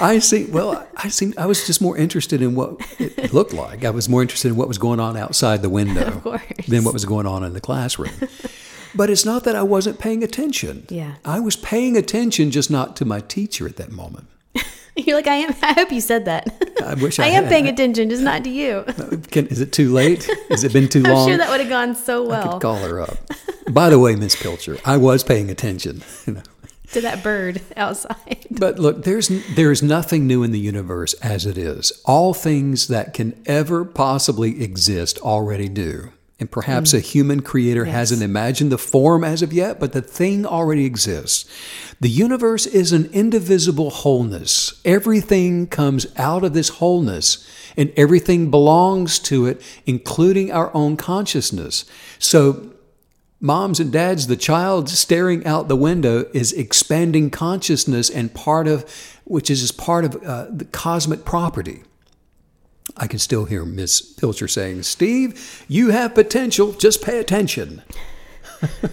I 0.02 0.20
see. 0.20 0.46
Well, 0.46 0.88
I 0.96 1.10
seem 1.10 1.34
I 1.38 1.46
was 1.46 1.66
just 1.68 1.82
more 1.82 1.98
interested 1.98 2.42
in 2.42 2.56
what 2.56 2.78
it 3.00 3.34
looked 3.34 3.54
like. 3.54 3.84
I 3.84 3.90
was 3.90 4.08
more 4.08 4.22
interested 4.22 4.50
in 4.50 4.56
what 4.56 4.68
was 4.68 4.78
going 4.78 5.00
on 5.00 5.18
outside 5.18 5.62
the 5.62 5.70
window 5.70 6.22
than 6.68 6.84
what 6.84 6.94
was 6.94 7.06
going 7.06 7.26
on 7.26 7.44
in 7.44 7.54
the 7.54 7.62
classroom. 7.62 8.14
But 8.96 9.10
it's 9.10 9.26
not 9.26 9.44
that 9.44 9.56
I 9.56 9.64
wasn't 9.64 10.00
paying 10.00 10.24
attention. 10.24 10.86
Yeah. 10.90 11.16
I 11.26 11.40
was 11.40 11.56
paying 11.56 11.98
attention, 11.98 12.50
just 12.50 12.72
not 12.72 12.96
to 12.98 13.06
my 13.06 13.20
teacher 13.20 13.68
at 13.68 13.76
that 13.76 13.92
moment. 13.92 14.28
You're 14.96 15.16
like, 15.16 15.28
I 15.28 15.36
am. 15.36 15.54
I 15.62 15.74
hope 15.74 15.92
you 15.92 16.02
said 16.02 16.26
that. 16.26 16.48
I 16.84 16.94
wish 16.96 17.20
I, 17.20 17.26
I 17.26 17.28
am 17.28 17.44
had. 17.44 17.52
paying 17.52 17.68
attention, 17.68 18.10
just 18.10 18.24
not 18.24 18.44
to 18.44 18.50
you. 18.50 18.84
Uh, 18.88 19.18
can, 19.32 19.48
is 19.48 19.62
it 19.62 19.72
too 19.72 19.94
late? 19.94 20.30
Has 20.50 20.64
it 20.64 20.74
been 20.74 20.90
too 20.90 21.04
long? 21.04 21.24
I'm 21.24 21.28
sure 21.30 21.38
that 21.38 21.50
would 21.50 21.60
have 21.60 21.70
gone 21.70 21.96
so 21.96 22.26
I 22.26 22.28
well 22.28 22.52
could 22.54 22.62
call 22.62 22.78
her 22.78 23.02
up. 23.02 23.18
By 23.70 23.90
the 23.90 24.00
way, 24.00 24.16
Miss 24.16 24.36
Pilcher, 24.36 24.78
I 24.84 24.98
was 24.98 25.24
paying 25.24 25.50
attention. 25.52 26.02
You 26.26 26.34
know. 26.34 26.42
to 26.92 27.02
that 27.02 27.24
bird 27.24 27.62
outside. 27.76 28.48
But 28.50 28.80
look, 28.80 29.04
there's 29.04 29.30
there's 29.56 29.84
nothing 29.84 30.26
new 30.26 30.44
in 30.44 30.52
the 30.52 30.60
universe 30.60 31.14
as 31.16 31.46
it 31.46 31.58
is. 31.58 31.92
All 32.06 32.34
things 32.34 32.88
that 32.88 33.14
can 33.14 33.42
ever 33.46 33.86
possibly 33.86 34.64
exist 34.64 35.20
already 35.20 35.70
do. 35.70 36.12
And 36.40 36.50
perhaps 36.50 36.94
mm. 36.94 36.98
a 36.98 37.02
human 37.02 37.42
creator 37.42 37.84
hasn't 37.84 38.22
imagined 38.22 38.72
the 38.72 38.78
form 38.78 39.26
as 39.26 39.42
of 39.42 39.52
yet, 39.52 39.78
but 39.78 39.92
the 39.92 40.02
thing 40.02 40.46
already 40.46 40.86
exists. 40.86 41.46
The 42.00 42.10
universe 42.10 42.66
is 42.66 42.94
an 42.94 43.10
indivisible 43.12 43.90
wholeness. 43.90 44.80
Everything 44.86 45.68
comes 45.68 46.08
out 46.18 46.46
of 46.46 46.54
this 46.54 46.70
wholeness, 46.70 47.46
and 47.76 47.92
everything 47.98 48.50
belongs 48.50 49.20
to 49.20 49.48
it, 49.48 49.62
including 49.86 50.50
our 50.50 50.74
own 50.74 50.96
consciousness. 50.96 51.84
So 52.20 52.72
moms 53.40 53.80
and 53.80 53.92
dads, 53.92 54.28
the 54.28 54.36
child 54.38 54.90
staring 54.90 55.46
out 55.46 55.68
the 55.68 55.76
window 55.76 56.26
is 56.34 56.54
expanding 56.54 57.30
consciousness 57.30 58.10
and 58.10 58.34
part 58.34 58.68
of, 58.68 58.90
which 59.26 59.50
is 59.50 59.72
part 59.72 60.06
of 60.06 60.24
uh, 60.24 60.48
the 60.50 60.66
cosmic 60.66 61.26
property. 61.26 61.84
I 62.98 63.08
can 63.08 63.20
still 63.20 63.46
hear 63.46 63.64
Miss 63.66 64.02
Pilcher 64.02 64.48
saying, 64.48 64.84
Steve, 64.84 65.66
you 65.68 65.90
have 65.92 66.16
potential, 66.16 66.74
just 66.74 67.02
pay 67.02 67.20
attention. 67.20 67.82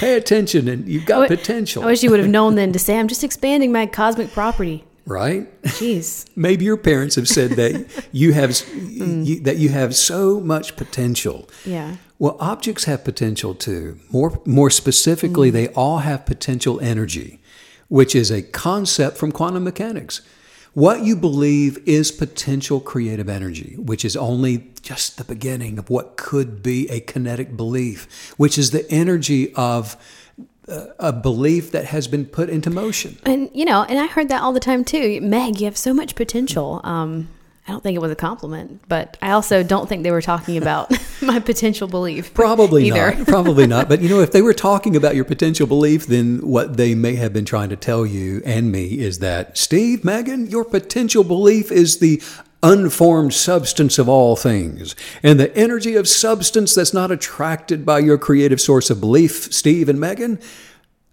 pay 0.00 0.16
attention, 0.16 0.66
and 0.66 0.88
you've 0.88 1.06
got 1.06 1.28
potential. 1.28 1.82
I 1.84 1.86
wish 1.86 2.02
you 2.02 2.10
would 2.10 2.20
have 2.20 2.28
known 2.28 2.54
then 2.56 2.72
to 2.72 2.78
say, 2.78 2.98
I'm 2.98 3.08
just 3.08 3.22
expanding 3.22 3.70
my 3.70 3.86
cosmic 3.86 4.32
property. 4.32 4.84
right? 5.06 5.62
Jeez. 5.62 6.26
Maybe 6.34 6.64
your 6.64 6.76
parents 6.76 7.14
have 7.16 7.28
said 7.28 7.52
that 7.52 8.08
you 8.12 8.32
have 8.32 8.60
you, 8.74 9.40
that 9.40 9.58
you 9.58 9.68
have 9.68 9.94
so 9.94 10.40
much 10.40 10.76
potential. 10.76 11.48
Yeah. 11.64 11.96
Well, 12.20 12.36
objects 12.38 12.84
have 12.84 13.02
potential 13.02 13.54
too. 13.54 13.98
More 14.12 14.42
more 14.44 14.68
specifically, 14.68 15.48
they 15.48 15.68
all 15.68 16.00
have 16.00 16.26
potential 16.26 16.78
energy, 16.80 17.40
which 17.88 18.14
is 18.14 18.30
a 18.30 18.42
concept 18.42 19.16
from 19.16 19.32
quantum 19.32 19.64
mechanics. 19.64 20.20
What 20.74 21.02
you 21.02 21.16
believe 21.16 21.78
is 21.86 22.12
potential 22.12 22.78
creative 22.78 23.30
energy, 23.30 23.74
which 23.78 24.04
is 24.04 24.16
only 24.16 24.70
just 24.82 25.16
the 25.16 25.24
beginning 25.24 25.78
of 25.78 25.88
what 25.88 26.18
could 26.18 26.62
be 26.62 26.88
a 26.90 27.00
kinetic 27.00 27.56
belief, 27.56 28.34
which 28.36 28.58
is 28.58 28.70
the 28.70 28.88
energy 28.90 29.54
of 29.54 29.96
uh, 30.68 30.88
a 30.98 31.14
belief 31.14 31.72
that 31.72 31.86
has 31.86 32.06
been 32.06 32.26
put 32.26 32.50
into 32.50 32.68
motion. 32.68 33.16
And, 33.24 33.48
you 33.54 33.64
know, 33.64 33.82
and 33.84 33.98
I 33.98 34.06
heard 34.06 34.28
that 34.28 34.42
all 34.42 34.52
the 34.52 34.60
time 34.60 34.84
too. 34.84 35.22
Meg, 35.22 35.58
you 35.58 35.64
have 35.64 35.76
so 35.78 35.94
much 35.94 36.14
potential. 36.14 36.82
Um, 36.84 37.28
I 37.68 37.72
don't 37.72 37.82
think 37.82 37.94
it 37.94 38.00
was 38.00 38.10
a 38.10 38.16
compliment, 38.16 38.82
but 38.88 39.16
I 39.22 39.32
also 39.32 39.62
don't 39.62 39.88
think 39.88 40.02
they 40.02 40.10
were 40.10 40.22
talking 40.22 40.56
about 40.56 40.90
my 41.22 41.38
potential 41.40 41.86
belief. 41.88 42.32
Probably 42.34 42.86
either. 42.86 43.14
not. 43.16 43.26
Probably 43.26 43.66
not. 43.66 43.88
But 43.88 44.00
you 44.00 44.08
know, 44.08 44.20
if 44.20 44.32
they 44.32 44.42
were 44.42 44.54
talking 44.54 44.96
about 44.96 45.14
your 45.14 45.24
potential 45.24 45.66
belief, 45.66 46.06
then 46.06 46.38
what 46.38 46.76
they 46.76 46.94
may 46.94 47.14
have 47.16 47.32
been 47.32 47.44
trying 47.44 47.68
to 47.68 47.76
tell 47.76 48.06
you 48.06 48.42
and 48.44 48.72
me 48.72 48.98
is 49.00 49.18
that, 49.18 49.56
Steve, 49.56 50.04
Megan, 50.04 50.46
your 50.46 50.64
potential 50.64 51.22
belief 51.22 51.70
is 51.70 51.98
the 51.98 52.22
unformed 52.62 53.32
substance 53.32 53.98
of 53.98 54.08
all 54.08 54.36
things. 54.36 54.94
And 55.22 55.40
the 55.40 55.54
energy 55.56 55.96
of 55.96 56.08
substance 56.08 56.74
that's 56.74 56.92
not 56.92 57.10
attracted 57.10 57.86
by 57.86 58.00
your 58.00 58.18
creative 58.18 58.60
source 58.60 58.90
of 58.90 59.00
belief, 59.00 59.52
Steve 59.52 59.88
and 59.88 59.98
Megan, 59.98 60.38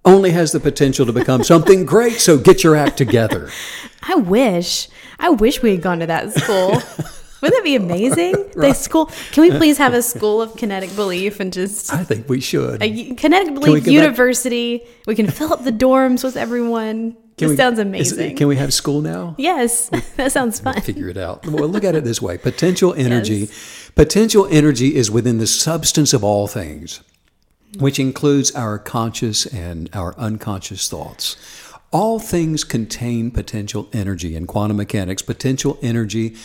only 0.08 0.32
has 0.32 0.52
the 0.52 0.60
potential 0.60 1.06
to 1.06 1.14
become 1.14 1.44
something 1.44 1.86
great. 1.86 2.20
So 2.20 2.38
get 2.38 2.64
your 2.64 2.76
act 2.76 2.98
together. 2.98 3.50
I 4.04 4.16
wish, 4.16 4.88
I 5.20 5.30
wish 5.30 5.62
we 5.62 5.72
had 5.72 5.82
gone 5.82 6.00
to 6.00 6.08
that 6.08 6.34
school. 6.34 6.70
Wouldn't 7.42 7.56
that 7.56 7.64
be 7.64 7.76
amazing? 7.76 8.34
The 8.56 8.74
school. 8.74 9.12
Can 9.32 9.44
we 9.44 9.52
please 9.52 9.78
have 9.78 9.94
a 9.94 10.02
school 10.02 10.42
of 10.42 10.56
kinetic 10.58 10.96
belief 10.96 11.40
and 11.40 11.54
just 11.54 11.94
I 11.94 12.04
think 12.04 12.28
we 12.28 12.40
should. 12.42 12.82
a 12.82 13.14
kinetic 13.14 13.54
we 13.54 13.60
belief 13.60 13.84
back- 13.84 13.94
university? 13.94 14.84
We 15.06 15.14
can 15.14 15.30
fill 15.30 15.54
up 15.54 15.64
the 15.64 15.72
dorms 15.72 16.24
with 16.24 16.36
everyone. 16.36 17.12
Can 17.38 17.50
this 17.50 17.50
we- 17.50 17.56
sounds 17.58 17.78
amazing. 17.78 18.36
can 18.38 18.48
we 18.48 18.56
have 18.56 18.74
school 18.74 19.02
now? 19.02 19.36
yes, 19.38 19.90
that 20.16 20.32
sounds 20.32 20.60
fun. 20.60 20.82
figure 20.82 21.10
it 21.10 21.18
out. 21.18 21.46
Well, 21.46 21.68
look 21.68 21.84
at 21.84 21.94
it 21.94 22.04
this 22.04 22.20
way 22.20 22.40
potential 22.40 22.96
energy. 22.96 23.50
Potential 23.94 24.48
energy 24.50 24.96
is 24.96 25.12
within 25.12 25.38
the 25.38 25.46
substance 25.48 26.14
of 26.14 26.24
all 26.24 26.48
things, 26.48 27.02
which 27.80 28.00
includes 28.00 28.52
our 28.56 28.80
conscious 28.80 29.46
and 29.46 29.90
our 29.94 30.18
unconscious 30.18 30.90
thoughts. 30.90 31.36
All 31.92 32.20
things 32.20 32.64
contain 32.64 33.32
potential 33.32 33.88
energy. 33.94 34.36
In 34.36 34.48
quantum 34.48 34.78
mechanics, 34.78 35.22
potential 35.22 35.78
energy 35.82 36.36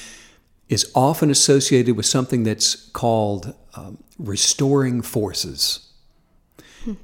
is 0.69 0.91
often 0.95 1.31
associated 1.31 1.97
with 1.97 2.07
something 2.07 2.45
that's 2.45 2.75
called 2.91 3.55
um, 3.75 4.03
restoring 4.19 5.03
forces. 5.03 5.89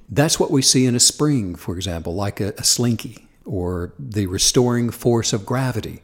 That's 0.09 0.41
what 0.41 0.51
we 0.51 0.63
see 0.63 0.87
in 0.87 0.95
a 0.95 1.01
spring, 1.01 1.55
for 1.55 1.77
example, 1.77 2.15
like 2.15 2.41
a, 2.41 2.53
a 2.59 2.65
slinky 2.65 3.29
or 3.45 3.93
the 3.99 4.27
restoring 4.27 4.91
force 4.91 5.33
of 5.33 5.47
gravity. 5.47 6.03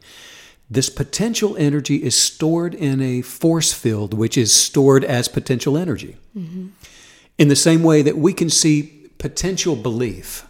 This 0.69 0.89
potential 0.89 1.55
energy 1.57 2.03
is 2.03 2.15
stored 2.15 2.73
in 2.73 3.01
a 3.01 3.21
force 3.21 3.71
field, 3.73 4.13
which 4.13 4.37
is 4.37 4.53
stored 4.53 5.03
as 5.03 5.27
potential 5.27 5.77
energy. 5.77 6.17
In 7.37 7.47
the 7.47 7.55
same 7.55 7.83
way 7.83 8.01
that 8.01 8.17
we 8.17 8.33
can 8.33 8.49
see 8.49 9.09
potential 9.17 9.75
belief 9.75 10.47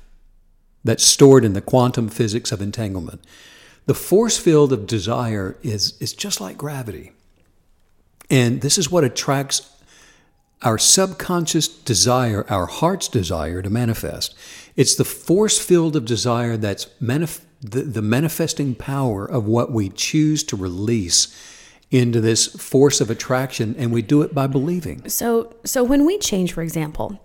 that's 0.84 1.04
stored 1.04 1.44
in 1.44 1.54
the 1.54 1.62
quantum 1.62 2.10
physics 2.10 2.52
of 2.52 2.62
entanglement, 2.62 3.22
the 3.86 3.94
force 3.94 4.38
field 4.38 4.74
of 4.74 4.88
desire 4.88 5.58
is, 5.64 5.94
is 6.00 6.14
just 6.14 6.42
like 6.42 6.58
gravity. 6.58 7.12
And 8.30 8.62
this 8.62 8.78
is 8.78 8.92
what 8.92 9.04
attracts 9.04 9.72
our 10.62 10.78
subconscious 10.78 11.68
desire, 11.68 12.46
our 12.50 12.66
heart's 12.66 13.08
desire 13.08 13.62
to 13.62 13.70
manifest. 13.70 14.36
It's 14.76 14.96
the 14.96 15.06
force 15.06 15.60
field 15.60 15.96
of 15.96 16.06
desire 16.06 16.58
that's 16.58 16.86
manif- 17.02 17.44
the, 17.62 17.82
the 17.82 18.02
manifesting 18.02 18.74
power 18.74 19.26
of 19.26 19.46
what 19.46 19.72
we 19.72 19.90
choose 19.90 20.44
to 20.46 20.56
release 20.56 21.28
into 21.96 22.20
this 22.20 22.48
force 22.48 23.00
of 23.02 23.10
attraction, 23.10 23.76
and 23.78 23.92
we 23.92 24.02
do 24.02 24.22
it 24.22 24.34
by 24.34 24.48
believing. 24.48 25.08
So, 25.08 25.56
so 25.64 25.84
when 25.84 26.06
we 26.06 26.18
change, 26.18 26.54
for 26.54 26.62
example, 26.62 27.22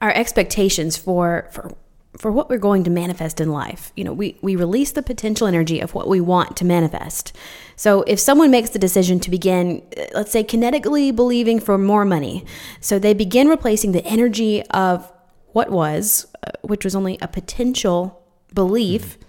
our 0.00 0.10
expectations 0.10 0.96
for 0.96 1.48
for 1.52 1.76
for 2.18 2.32
what 2.32 2.50
we're 2.50 2.58
going 2.58 2.82
to 2.82 2.90
manifest 2.90 3.40
in 3.40 3.52
life, 3.52 3.92
you 3.96 4.04
know, 4.04 4.12
we 4.12 4.36
we 4.42 4.56
release 4.56 4.92
the 4.92 5.02
potential 5.02 5.46
energy 5.46 5.80
of 5.80 5.94
what 5.94 6.08
we 6.08 6.20
want 6.20 6.56
to 6.58 6.64
manifest. 6.64 7.34
So, 7.76 8.02
if 8.02 8.18
someone 8.20 8.50
makes 8.50 8.70
the 8.70 8.78
decision 8.78 9.20
to 9.20 9.30
begin, 9.30 9.82
uh, 9.96 10.04
let's 10.14 10.32
say, 10.32 10.44
kinetically 10.44 11.14
believing 11.14 11.60
for 11.60 11.78
more 11.78 12.04
money, 12.04 12.44
so 12.80 12.98
they 12.98 13.14
begin 13.14 13.48
replacing 13.48 13.92
the 13.92 14.04
energy 14.04 14.62
of 14.64 15.10
what 15.52 15.70
was, 15.70 16.26
uh, 16.46 16.50
which 16.62 16.84
was 16.84 16.94
only 16.94 17.16
a 17.22 17.28
potential 17.28 18.22
belief, 18.52 19.02
mm-hmm. 19.02 19.22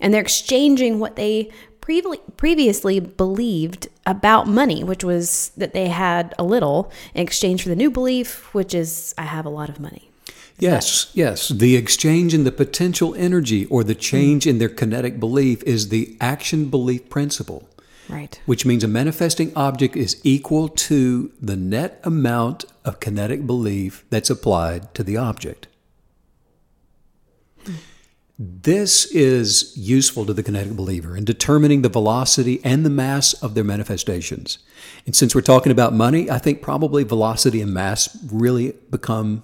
and 0.00 0.14
they're 0.14 0.22
exchanging 0.22 0.98
what 0.98 1.16
they 1.16 1.50
previously 1.80 3.00
believed 3.00 3.88
about 4.06 4.46
money, 4.46 4.84
which 4.84 5.04
was 5.04 5.50
that 5.56 5.72
they 5.72 5.88
had 5.88 6.34
a 6.38 6.44
little 6.44 6.90
in 7.14 7.22
exchange 7.22 7.62
for 7.62 7.68
the 7.68 7.76
new 7.76 7.90
belief, 7.90 8.52
which 8.54 8.74
is 8.74 9.14
I 9.18 9.22
have 9.22 9.46
a 9.46 9.50
lot 9.50 9.68
of 9.68 9.80
money. 9.80 10.10
Yes, 10.58 11.10
yes. 11.14 11.48
The 11.48 11.76
exchange 11.76 12.34
in 12.34 12.44
the 12.44 12.52
potential 12.52 13.14
energy 13.14 13.64
or 13.66 13.82
the 13.82 13.94
hmm. 13.94 14.00
change 14.00 14.46
in 14.46 14.58
their 14.58 14.68
kinetic 14.68 15.18
belief 15.18 15.62
is 15.64 15.88
the 15.88 16.16
action 16.20 16.68
belief 16.68 17.08
principle. 17.08 17.66
Right. 18.08 18.40
Which 18.44 18.66
means 18.66 18.82
a 18.82 18.88
manifesting 18.88 19.52
object 19.54 19.96
is 19.96 20.20
equal 20.24 20.68
to 20.68 21.30
the 21.40 21.56
net 21.56 22.00
amount 22.02 22.64
of 22.84 22.98
kinetic 22.98 23.46
belief 23.46 24.04
that's 24.10 24.30
applied 24.30 24.92
to 24.94 25.04
the 25.04 25.16
object. 25.16 25.68
This 28.42 29.04
is 29.04 29.76
useful 29.76 30.24
to 30.24 30.32
the 30.32 30.42
kinetic 30.42 30.72
believer 30.72 31.14
in 31.14 31.26
determining 31.26 31.82
the 31.82 31.90
velocity 31.90 32.58
and 32.64 32.86
the 32.86 32.90
mass 32.90 33.34
of 33.34 33.52
their 33.52 33.64
manifestations. 33.64 34.60
And 35.04 35.14
since 35.14 35.34
we're 35.34 35.42
talking 35.42 35.70
about 35.70 35.92
money, 35.92 36.30
I 36.30 36.38
think 36.38 36.62
probably 36.62 37.04
velocity 37.04 37.60
and 37.60 37.74
mass 37.74 38.16
really 38.32 38.72
become 38.88 39.42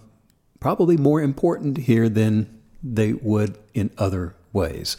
probably 0.60 0.96
more 0.96 1.20
important 1.20 1.76
here 1.76 2.08
than 2.08 2.62
they 2.82 3.12
would 3.12 3.58
in 3.74 3.90
other 3.98 4.34
ways. 4.54 4.96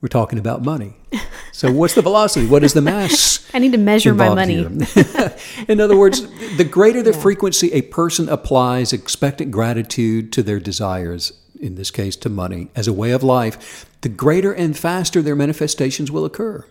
We're 0.00 0.08
talking 0.08 0.38
about 0.38 0.62
money. 0.62 0.96
So, 1.52 1.70
what's 1.70 1.94
the 1.94 2.02
velocity? 2.02 2.48
What 2.48 2.64
is 2.64 2.72
the 2.72 2.82
mass? 2.82 3.48
I 3.54 3.60
need 3.60 3.70
to 3.70 3.78
measure 3.78 4.12
my 4.12 4.34
money. 4.34 4.56
in 5.68 5.80
other 5.80 5.96
words, 5.96 6.22
the 6.56 6.64
greater 6.64 7.00
the 7.00 7.12
yeah. 7.12 7.20
frequency 7.20 7.72
a 7.72 7.82
person 7.82 8.28
applies 8.28 8.92
expectant 8.92 9.52
gratitude 9.52 10.32
to 10.32 10.42
their 10.42 10.58
desires, 10.58 11.32
in 11.64 11.74
this 11.74 11.90
case 11.90 12.14
to 12.16 12.28
money, 12.28 12.68
as 12.76 12.86
a 12.86 12.92
way 12.92 13.10
of 13.10 13.22
life, 13.22 13.86
the 14.02 14.08
greater 14.08 14.52
and 14.52 14.76
faster 14.76 15.22
their 15.22 15.34
manifestations 15.34 16.10
will 16.10 16.24
occur. 16.24 16.64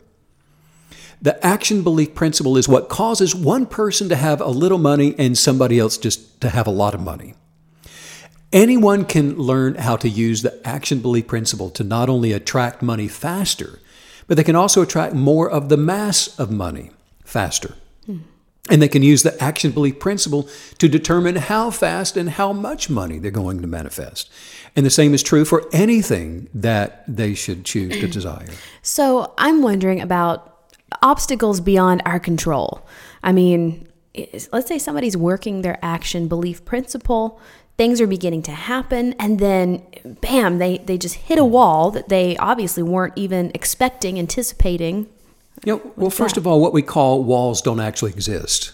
The 1.21 1.43
action 1.45 1.83
belief 1.83 2.13
principle 2.13 2.57
is 2.57 2.67
what 2.67 2.89
causes 2.89 3.33
one 3.33 3.65
person 3.65 4.09
to 4.09 4.15
have 4.15 4.41
a 4.41 4.47
little 4.47 4.77
money 4.77 5.15
and 5.17 5.37
somebody 5.37 5.79
else 5.79 5.97
just 5.97 6.41
to 6.41 6.49
have 6.49 6.67
a 6.67 6.71
lot 6.71 6.93
of 6.93 7.01
money. 7.01 7.35
Anyone 8.51 9.05
can 9.05 9.37
learn 9.37 9.75
how 9.75 9.95
to 9.95 10.07
use 10.07 10.41
the 10.41 10.65
action 10.67 10.99
belief 10.99 11.25
principle 11.25 11.71
to 11.71 11.83
not 11.83 12.07
only 12.09 12.33
attract 12.33 12.83
money 12.83 13.07
faster, 13.07 13.79
but 14.27 14.37
they 14.37 14.43
can 14.43 14.55
also 14.55 14.81
attract 14.81 15.15
more 15.15 15.49
of 15.49 15.69
the 15.69 15.77
mass 15.77 16.37
of 16.39 16.51
money 16.51 16.91
faster. 17.25 17.75
Hmm. 18.05 18.17
And 18.69 18.81
they 18.81 18.87
can 18.87 19.01
use 19.01 19.23
the 19.23 19.41
action 19.41 19.71
belief 19.71 19.99
principle 19.99 20.47
to 20.77 20.87
determine 20.87 21.37
how 21.37 21.71
fast 21.71 22.15
and 22.15 22.29
how 22.29 22.53
much 22.53 22.89
money 22.89 23.17
they're 23.17 23.31
going 23.31 23.61
to 23.61 23.67
manifest. 23.67 24.31
And 24.75 24.85
the 24.85 24.89
same 24.89 25.13
is 25.13 25.21
true 25.21 25.45
for 25.45 25.67
anything 25.71 26.49
that 26.53 27.03
they 27.07 27.33
should 27.35 27.63
choose 27.63 27.97
to 27.99 28.07
desire. 28.07 28.47
So 28.81 29.33
I'm 29.37 29.61
wondering 29.61 30.01
about 30.01 30.67
obstacles 31.01 31.61
beyond 31.61 32.01
our 32.05 32.19
control. 32.19 32.85
I 33.21 33.31
mean, 33.31 33.87
let's 34.51 34.67
say 34.67 34.79
somebody's 34.79 35.15
working 35.15 35.61
their 35.61 35.77
action 35.83 36.27
belief 36.27 36.65
principle, 36.65 37.39
things 37.77 38.01
are 38.01 38.07
beginning 38.07 38.41
to 38.43 38.51
happen, 38.51 39.13
and 39.13 39.39
then 39.39 39.83
bam, 40.03 40.57
they, 40.57 40.79
they 40.79 40.97
just 40.97 41.15
hit 41.15 41.37
a 41.37 41.45
wall 41.45 41.91
that 41.91 42.09
they 42.09 42.35
obviously 42.37 42.83
weren't 42.83 43.13
even 43.15 43.51
expecting, 43.53 44.17
anticipating 44.17 45.07
you 45.63 45.73
know, 45.73 45.91
well, 45.95 46.09
first 46.09 46.35
that? 46.35 46.41
of 46.41 46.47
all, 46.47 46.59
what 46.59 46.73
we 46.73 46.81
call 46.81 47.23
walls 47.23 47.61
don't 47.61 47.79
actually 47.79 48.11
exist 48.11 48.73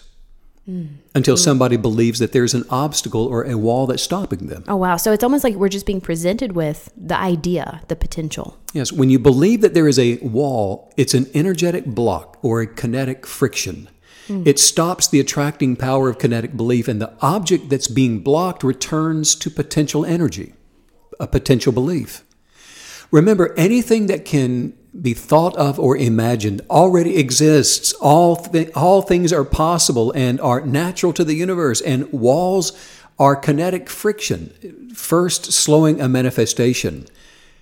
mm. 0.70 0.88
until 1.14 1.36
somebody 1.36 1.76
believes 1.76 2.18
that 2.20 2.32
there's 2.32 2.54
an 2.54 2.64
obstacle 2.70 3.26
or 3.26 3.44
a 3.44 3.56
wall 3.56 3.86
that's 3.86 4.02
stopping 4.02 4.46
them. 4.46 4.64
Oh, 4.68 4.76
wow. 4.76 4.96
So 4.96 5.12
it's 5.12 5.24
almost 5.24 5.44
like 5.44 5.54
we're 5.54 5.68
just 5.68 5.86
being 5.86 6.00
presented 6.00 6.52
with 6.52 6.92
the 6.96 7.16
idea, 7.16 7.82
the 7.88 7.96
potential. 7.96 8.58
Yes. 8.72 8.92
When 8.92 9.10
you 9.10 9.18
believe 9.18 9.60
that 9.62 9.74
there 9.74 9.88
is 9.88 9.98
a 9.98 10.16
wall, 10.18 10.92
it's 10.96 11.14
an 11.14 11.26
energetic 11.34 11.84
block 11.86 12.38
or 12.42 12.60
a 12.60 12.66
kinetic 12.66 13.26
friction. 13.26 13.88
Mm. 14.28 14.46
It 14.46 14.58
stops 14.58 15.08
the 15.08 15.18
attracting 15.18 15.76
power 15.76 16.08
of 16.08 16.18
kinetic 16.18 16.56
belief, 16.56 16.86
and 16.86 17.00
the 17.00 17.12
object 17.20 17.68
that's 17.68 17.88
being 17.88 18.20
blocked 18.20 18.62
returns 18.62 19.34
to 19.34 19.50
potential 19.50 20.04
energy, 20.04 20.54
a 21.18 21.26
potential 21.26 21.72
belief. 21.72 22.24
Remember, 23.10 23.52
anything 23.56 24.06
that 24.06 24.24
can 24.24 24.72
be 24.98 25.14
thought 25.14 25.56
of 25.56 25.78
or 25.78 25.96
imagined 25.96 26.62
already 26.68 27.16
exists. 27.16 27.92
All, 27.94 28.36
th- 28.36 28.70
all 28.74 29.02
things 29.02 29.32
are 29.32 29.44
possible 29.44 30.12
and 30.12 30.40
are 30.40 30.60
natural 30.60 31.12
to 31.12 31.24
the 31.24 31.34
universe, 31.34 31.80
and 31.80 32.10
walls 32.12 32.72
are 33.18 33.36
kinetic 33.36 33.88
friction, 33.88 34.90
first 34.94 35.52
slowing 35.52 36.00
a 36.00 36.08
manifestation, 36.08 37.06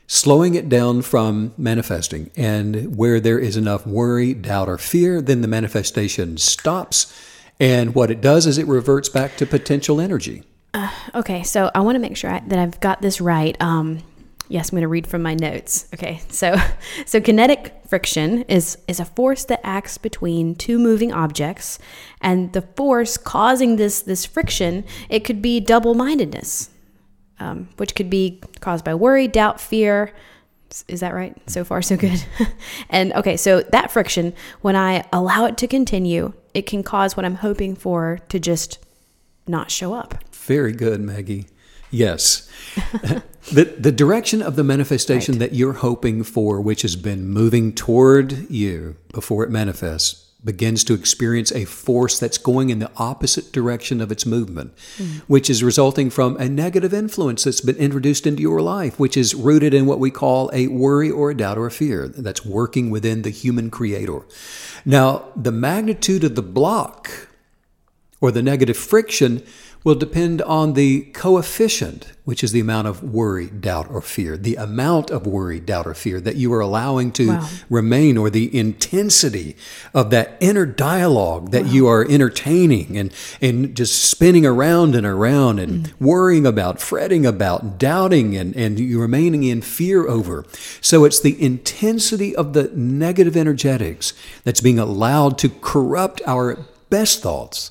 slowing 0.07 0.55
it 0.55 0.69
down 0.69 1.03
from 1.03 1.53
manifesting. 1.59 2.31
And 2.37 2.97
where 2.97 3.21
there 3.21 3.39
is 3.39 3.57
enough 3.57 3.87
worry, 3.87 4.35
doubt, 4.35 4.69
or 4.69 4.79
fear, 4.79 5.21
then 5.21 5.43
the 5.43 5.49
manifestation 5.49 6.39
stops. 6.39 7.13
And 7.61 7.95
what 7.95 8.11
it 8.11 8.21
does 8.21 8.47
is 8.47 8.57
it 8.57 8.67
reverts 8.69 9.09
back 9.09 9.37
to 9.37 9.47
potential 9.47 10.01
energy. 10.01 10.45
Uh, 10.73 10.91
okay, 11.15 11.43
so 11.43 11.71
I 11.75 11.81
want 11.81 11.97
to 11.97 12.01
make 12.01 12.17
sure 12.17 12.31
I, 12.31 12.41
that 12.47 12.59
I've 12.59 12.79
got 12.79 13.03
this 13.03 13.21
right. 13.21 13.57
Um, 13.61 13.99
Yes, 14.49 14.71
I'm 14.71 14.77
going 14.77 14.83
to 14.83 14.89
read 14.89 15.07
from 15.07 15.23
my 15.23 15.35
notes. 15.35 15.87
Okay, 15.95 16.23
so 16.29 16.57
so 17.07 17.21
kinetic 17.21 17.75
friction 17.87 18.43
is 18.43 18.79
is 18.89 18.99
a 18.99 19.05
force 19.05 19.45
that 19.45 19.61
acts 19.63 19.99
between 19.99 20.55
two 20.55 20.79
moving 20.79 21.13
objects, 21.13 21.79
and 22.21 22.53
the 22.53 22.63
force 22.63 23.17
causing 23.17 23.77
this 23.77 24.01
this 24.01 24.25
friction 24.25 24.85
it 25.09 25.21
could 25.21 25.43
be 25.43 25.61
double 25.61 25.95
mindedness, 25.95 26.71
um, 27.39 27.69
which 27.77 27.95
could 27.95 28.09
be 28.09 28.41
caused 28.61 28.85
by 28.85 28.95
worry, 28.95 29.29
doubt, 29.29 29.61
fear. 29.61 30.13
Is 30.87 31.01
that 31.01 31.15
right? 31.15 31.35
So 31.49 31.65
far, 31.65 31.81
so 31.81 31.97
good. 31.97 32.23
and 32.91 33.13
okay, 33.15 33.39
so 33.39 33.63
that 33.63 33.91
friction, 33.91 34.35
when 34.61 34.77
I 34.77 35.05
allow 35.13 35.47
it 35.47 35.57
to 35.59 35.67
continue, 35.67 36.35
it 36.53 36.67
can 36.67 36.83
cause 36.83 37.17
what 37.17 37.25
I'm 37.25 37.37
hoping 37.37 37.75
for 37.75 38.21
to 38.29 38.39
just 38.39 38.79
not 39.47 39.71
show 39.71 39.95
up. 39.95 40.23
Very 40.31 40.73
good, 40.73 41.01
Maggie. 41.01 41.47
Yes. 41.91 42.49
the, 43.53 43.65
the 43.79 43.93
direction 43.93 44.43
of 44.43 44.57
the 44.57 44.65
manifestation 44.65 45.35
right. 45.35 45.51
that 45.51 45.55
you're 45.55 45.75
hoping 45.75 46.23
for, 46.23 46.61
which 46.61 46.83
has 46.83 46.97
been 46.97 47.29
moving 47.29 47.73
toward 47.73 48.51
you 48.51 48.97
before 49.13 49.45
it 49.45 49.51
manifests, 49.51 50.29
begins 50.45 50.85
to 50.85 50.95
experience 50.95 51.51
a 51.51 51.65
force 51.65 52.19
that's 52.19 52.39
going 52.39 52.71
in 52.71 52.79
the 52.79 52.91
opposite 52.97 53.51
direction 53.51 54.01
of 54.01 54.13
its 54.13 54.25
movement, 54.25 54.75
mm. 54.97 55.21
which 55.27 55.51
is 55.51 55.65
resulting 55.65 56.11
from 56.11 56.37
a 56.37 56.49
negative 56.49 56.95
influence 56.95 57.45
that's 57.45 57.61
been 57.61 57.77
introduced 57.77 58.27
into 58.27 58.41
your 58.41 58.63
life, 58.63 58.99
which 59.01 59.17
is 59.17 59.35
rooted 59.35 59.75
in 59.75 59.85
what 59.85 59.99
we 59.99 60.11
call 60.11 60.49
a 60.53 60.69
worry 60.69 61.11
or 61.11 61.31
a 61.31 61.37
doubt 61.37 61.59
or 61.59 61.67
a 61.67 61.73
fear 61.73 62.07
that's 62.07 62.47
working 62.47 62.89
within 62.89 63.23
the 63.23 63.31
human 63.31 63.69
creator. 63.69 64.21
Now, 64.85 65.25
the 65.35 65.53
magnitude 65.53 66.23
of 66.23 66.37
the 66.37 66.43
block 66.43 67.29
or 68.21 68.31
the 68.31 68.43
negative 68.43 68.77
friction 68.77 69.45
will 69.85 69.95
depend 69.95 70.43
on 70.43 70.75
the 70.75 71.03
coefficient, 71.13 72.13
which 72.25 72.45
is 72.45 72.53
the 72.53 72.61
amount 72.61 72.87
of 72.87 73.03
worry, 73.03 73.47
doubt, 73.47 73.87
or 73.91 74.01
fear, 74.01 74.37
the 74.37 74.57
amount 74.57 75.11
of 75.11 75.27
worry, 75.27 75.61
doubt, 75.61 75.87
or 75.87 75.95
fear 75.95 76.21
that 76.21 76.37
you 76.37 76.53
are 76.53 76.61
allowing 76.61 77.13
to 77.13 77.29
wow. 77.29 77.49
remain, 77.71 78.17
or 78.19 78.29
the 78.29 78.55
intensity 78.57 79.57
of 79.95 80.11
that 80.11 80.37
inner 80.41 80.67
dialogue 80.67 81.53
that 81.53 81.65
wow. 81.65 81.71
you 81.71 81.87
are 81.87 82.07
entertaining 82.09 82.99
and, 82.99 83.13
and 83.41 83.75
just 83.77 84.11
spinning 84.11 84.45
around 84.45 84.95
and 84.95 85.07
around 85.07 85.59
and 85.59 85.87
mm. 85.87 85.93
worrying 86.01 86.45
about, 86.45 86.81
fretting 86.81 87.25
about, 87.25 87.79
doubting, 87.79 88.37
and, 88.37 88.55
and 88.57 88.79
you 88.79 89.01
remaining 89.01 89.45
in 89.45 89.63
fear 89.63 90.07
over. 90.07 90.45
So 90.81 91.05
it's 91.05 91.21
the 91.21 91.41
intensity 91.43 92.35
of 92.35 92.53
the 92.53 92.71
negative 92.75 93.37
energetics 93.37 94.13
that's 94.45 94.61
being 94.61 94.79
allowed 94.79 95.39
to 95.39 95.49
corrupt 95.49 96.21
our 96.27 96.59
best 96.91 97.23
thoughts 97.23 97.71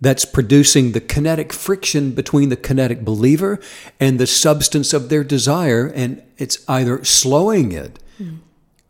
that's 0.00 0.24
producing 0.24 0.92
the 0.92 1.00
kinetic 1.00 1.52
friction 1.52 2.12
between 2.12 2.48
the 2.50 2.56
kinetic 2.56 3.04
believer 3.04 3.58
and 3.98 4.18
the 4.20 4.26
substance 4.26 4.92
of 4.92 5.08
their 5.08 5.24
desire. 5.24 5.86
And 5.86 6.22
it's 6.36 6.58
either 6.68 7.04
slowing 7.04 7.72
it 7.72 7.98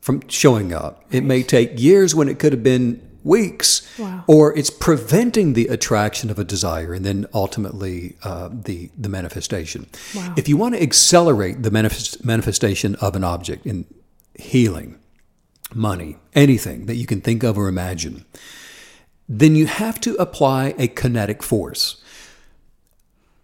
from 0.00 0.22
showing 0.28 0.72
up. 0.72 1.04
It 1.10 1.24
may 1.24 1.42
take 1.42 1.80
years 1.80 2.14
when 2.14 2.28
it 2.28 2.38
could 2.38 2.52
have 2.52 2.62
been 2.62 3.00
weeks, 3.24 3.82
Wow. 3.98 4.24
or 4.26 4.56
it's 4.56 4.70
preventing 4.70 5.52
the 5.52 5.66
attraction 5.66 6.30
of 6.30 6.38
a 6.38 6.44
desire 6.44 6.94
and 6.94 7.04
then 7.04 7.26
ultimately 7.34 8.16
uh, 8.22 8.48
the, 8.50 8.90
the 8.96 9.08
manifestation. 9.08 9.86
Wow. 10.14 10.34
If 10.36 10.48
you 10.48 10.56
want 10.56 10.76
to 10.76 10.82
accelerate 10.82 11.62
the 11.62 11.70
manifest, 11.70 12.24
manifestation 12.24 12.94
of 12.96 13.16
an 13.16 13.24
object 13.24 13.66
in 13.66 13.84
healing, 14.34 14.98
money, 15.74 16.16
anything 16.34 16.86
that 16.86 16.94
you 16.94 17.06
can 17.06 17.20
think 17.20 17.42
of 17.42 17.58
or 17.58 17.68
imagine, 17.68 18.24
then 19.28 19.54
you 19.54 19.66
have 19.66 20.00
to 20.00 20.14
apply 20.16 20.74
a 20.78 20.88
kinetic 20.88 21.42
force. 21.42 22.02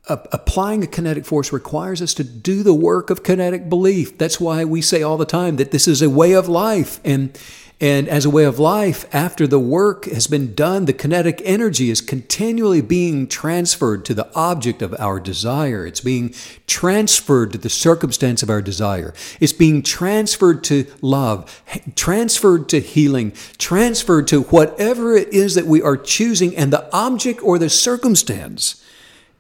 A- 0.09 0.27
applying 0.33 0.83
a 0.83 0.87
kinetic 0.87 1.25
force 1.25 1.53
requires 1.53 2.01
us 2.01 2.15
to 2.15 2.25
do 2.25 2.63
the 2.63 2.75
work 2.75 3.11
of 3.11 3.23
kinetic 3.23 3.69
belief. 3.69 4.17
That's 4.17 4.41
why 4.41 4.65
we 4.65 4.81
say 4.81 5.03
all 5.03 5.17
the 5.17 5.27
time 5.27 5.57
that 5.57 5.71
this 5.71 5.87
is 5.87 6.01
a 6.01 6.11
way 6.11 6.33
of 6.33 6.49
life. 6.49 7.01
And, 7.05 7.39
and 7.81 8.09
as 8.09 8.25
a 8.25 8.31
way 8.31 8.45
of 8.45 8.61
life, 8.61 9.05
after 9.13 9.47
the 9.47 9.59
work 9.59 10.05
has 10.05 10.29
been 10.29 10.55
done, 10.55 10.85
the 10.85 10.93
kinetic 10.93 11.43
energy 11.45 11.91
is 11.91 12.01
continually 12.01 12.81
being 12.81 13.27
transferred 13.27 14.05
to 14.05 14.15
the 14.15 14.33
object 14.35 14.81
of 14.81 14.95
our 14.99 15.19
desire. 15.19 15.85
It's 15.85 16.01
being 16.01 16.35
transferred 16.69 17.53
to 17.53 17.59
the 17.59 17.69
circumstance 17.69 18.43
of 18.45 18.51
our 18.51 18.63
desire. 18.63 19.13
It's 19.41 19.53
being 19.53 19.83
transferred 19.83 20.63
to 20.65 20.87
love, 21.01 21.63
transferred 21.97 22.69
to 22.69 22.81
healing, 22.81 23.33
transferred 23.59 24.29
to 24.29 24.43
whatever 24.43 25.17
it 25.17 25.29
is 25.33 25.57
that 25.57 25.67
we 25.67 25.83
are 25.83 25.97
choosing, 25.97 26.57
and 26.57 26.73
the 26.73 26.89
object 26.95 27.43
or 27.43 27.59
the 27.59 27.69
circumstance 27.69 28.85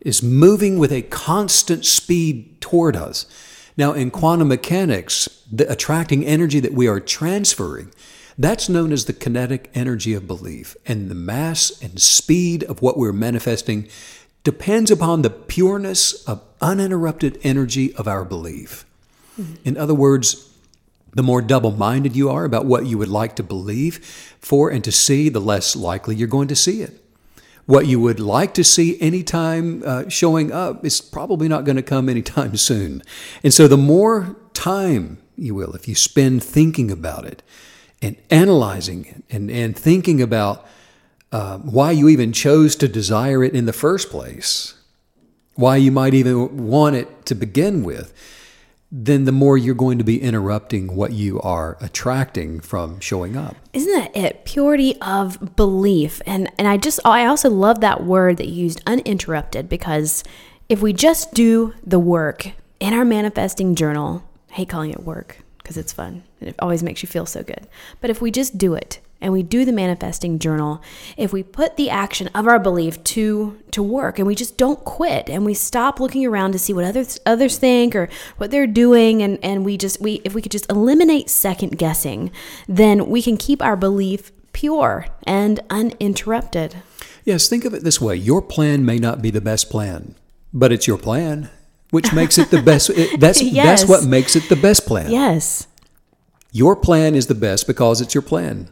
is 0.00 0.22
moving 0.22 0.78
with 0.78 0.92
a 0.92 1.02
constant 1.02 1.86
speed 1.86 2.60
toward 2.60 2.96
us. 2.96 3.26
Now, 3.76 3.92
in 3.92 4.10
quantum 4.10 4.48
mechanics, 4.48 5.28
the 5.50 5.70
attracting 5.70 6.24
energy 6.24 6.60
that 6.60 6.72
we 6.72 6.88
are 6.88 7.00
transferring, 7.00 7.90
that's 8.38 8.68
known 8.68 8.92
as 8.92 9.04
the 9.04 9.12
kinetic 9.12 9.70
energy 9.74 10.14
of 10.14 10.26
belief. 10.26 10.76
And 10.86 11.10
the 11.10 11.14
mass 11.14 11.70
and 11.82 12.00
speed 12.00 12.64
of 12.64 12.82
what 12.82 12.96
we're 12.96 13.12
manifesting 13.12 13.88
depends 14.42 14.90
upon 14.90 15.22
the 15.22 15.30
pureness 15.30 16.24
of 16.24 16.42
uninterrupted 16.60 17.38
energy 17.42 17.94
of 17.94 18.08
our 18.08 18.24
belief. 18.24 18.84
In 19.64 19.76
other 19.76 19.94
words, 19.94 20.52
the 21.12 21.22
more 21.22 21.42
double 21.42 21.72
minded 21.72 22.14
you 22.14 22.30
are 22.30 22.44
about 22.44 22.66
what 22.66 22.86
you 22.86 22.98
would 22.98 23.08
like 23.08 23.36
to 23.36 23.42
believe 23.42 24.04
for 24.40 24.70
and 24.70 24.84
to 24.84 24.92
see, 24.92 25.28
the 25.28 25.40
less 25.40 25.74
likely 25.74 26.14
you're 26.14 26.28
going 26.28 26.48
to 26.48 26.56
see 26.56 26.82
it 26.82 27.00
what 27.66 27.86
you 27.86 27.98
would 27.98 28.20
like 28.20 28.54
to 28.54 28.64
see 28.64 29.00
anytime 29.00 29.82
uh, 29.86 30.08
showing 30.08 30.52
up 30.52 30.84
is 30.84 31.00
probably 31.00 31.48
not 31.48 31.64
going 31.64 31.76
to 31.76 31.82
come 31.82 32.08
anytime 32.08 32.56
soon. 32.58 33.02
And 33.42 33.54
so, 33.54 33.66
the 33.66 33.76
more 33.76 34.36
time 34.52 35.18
you 35.36 35.54
will, 35.54 35.74
if 35.74 35.88
you 35.88 35.94
spend 35.94 36.42
thinking 36.42 36.90
about 36.90 37.24
it 37.24 37.42
and 38.02 38.16
analyzing 38.30 39.04
it 39.06 39.24
and, 39.30 39.50
and 39.50 39.76
thinking 39.76 40.20
about 40.20 40.66
uh, 41.32 41.58
why 41.58 41.90
you 41.90 42.08
even 42.08 42.32
chose 42.32 42.76
to 42.76 42.86
desire 42.86 43.42
it 43.42 43.54
in 43.54 43.66
the 43.66 43.72
first 43.72 44.10
place, 44.10 44.74
why 45.54 45.76
you 45.76 45.90
might 45.90 46.14
even 46.14 46.68
want 46.68 46.94
it 46.94 47.26
to 47.26 47.34
begin 47.34 47.82
with, 47.82 48.12
then 48.96 49.24
the 49.24 49.32
more 49.32 49.58
you're 49.58 49.74
going 49.74 49.98
to 49.98 50.04
be 50.04 50.22
interrupting 50.22 50.94
what 50.94 51.12
you 51.12 51.40
are 51.40 51.76
attracting 51.80 52.60
from 52.60 53.00
showing 53.00 53.36
up. 53.36 53.56
Isn't 53.72 53.92
that 53.92 54.16
it? 54.16 54.44
Purity 54.44 54.96
of 55.00 55.56
belief. 55.56 56.22
And 56.24 56.48
and 56.56 56.68
I 56.68 56.76
just 56.76 57.00
I 57.04 57.26
also 57.26 57.50
love 57.50 57.80
that 57.80 58.04
word 58.04 58.36
that 58.36 58.46
you 58.46 58.62
used 58.62 58.80
uninterrupted 58.86 59.68
because 59.68 60.22
if 60.68 60.80
we 60.80 60.92
just 60.92 61.34
do 61.34 61.74
the 61.84 61.98
work 61.98 62.52
in 62.78 62.94
our 62.94 63.04
manifesting 63.04 63.74
journal, 63.74 64.22
I 64.52 64.54
hate 64.54 64.68
calling 64.68 64.92
it 64.92 65.02
work 65.02 65.38
because 65.58 65.76
it's 65.76 65.92
fun 65.92 66.22
and 66.44 66.50
it 66.54 66.56
always 66.60 66.82
makes 66.82 67.02
you 67.02 67.08
feel 67.08 67.26
so 67.26 67.42
good. 67.42 67.66
But 68.00 68.10
if 68.10 68.20
we 68.20 68.30
just 68.30 68.58
do 68.58 68.74
it 68.74 69.00
and 69.20 69.32
we 69.32 69.42
do 69.42 69.64
the 69.64 69.72
manifesting 69.72 70.38
journal, 70.38 70.82
if 71.16 71.32
we 71.32 71.42
put 71.42 71.76
the 71.76 71.88
action 71.88 72.28
of 72.34 72.46
our 72.46 72.58
belief 72.58 73.02
to 73.04 73.58
to 73.70 73.82
work 73.82 74.18
and 74.18 74.26
we 74.26 74.34
just 74.34 74.56
don't 74.58 74.84
quit 74.84 75.30
and 75.30 75.44
we 75.44 75.54
stop 75.54 75.98
looking 75.98 76.26
around 76.26 76.52
to 76.52 76.58
see 76.58 76.72
what 76.72 76.84
others 76.84 77.18
others 77.24 77.56
think 77.58 77.96
or 77.96 78.08
what 78.36 78.50
they're 78.50 78.66
doing 78.66 79.22
and 79.22 79.38
and 79.42 79.64
we 79.64 79.76
just 79.78 80.00
we 80.00 80.20
if 80.24 80.34
we 80.34 80.42
could 80.42 80.52
just 80.52 80.70
eliminate 80.70 81.30
second 81.30 81.78
guessing, 81.78 82.30
then 82.68 83.06
we 83.08 83.22
can 83.22 83.36
keep 83.36 83.62
our 83.62 83.76
belief 83.76 84.30
pure 84.52 85.06
and 85.26 85.60
uninterrupted. 85.70 86.76
Yes, 87.24 87.48
think 87.48 87.64
of 87.64 87.72
it 87.74 87.82
this 87.84 88.00
way 88.00 88.16
your 88.16 88.42
plan 88.42 88.84
may 88.84 88.98
not 88.98 89.22
be 89.22 89.30
the 89.30 89.40
best 89.40 89.70
plan, 89.70 90.14
but 90.52 90.70
it's 90.72 90.86
your 90.86 90.98
plan, 90.98 91.48
which 91.90 92.12
makes 92.12 92.36
it 92.38 92.50
the 92.50 92.60
best. 92.62 92.90
it- 92.90 93.18
that's, 93.20 93.40
Yes. 93.42 93.80
that's 93.80 93.88
what 93.88 94.04
makes 94.04 94.36
it 94.36 94.48
the 94.48 94.56
best 94.56 94.84
plan. 94.86 95.10
Yes. 95.10 95.66
Your 96.54 96.76
plan 96.76 97.16
is 97.16 97.26
the 97.26 97.34
best 97.34 97.66
because 97.66 98.00
it's 98.00 98.14
your 98.14 98.22
plan. 98.22 98.68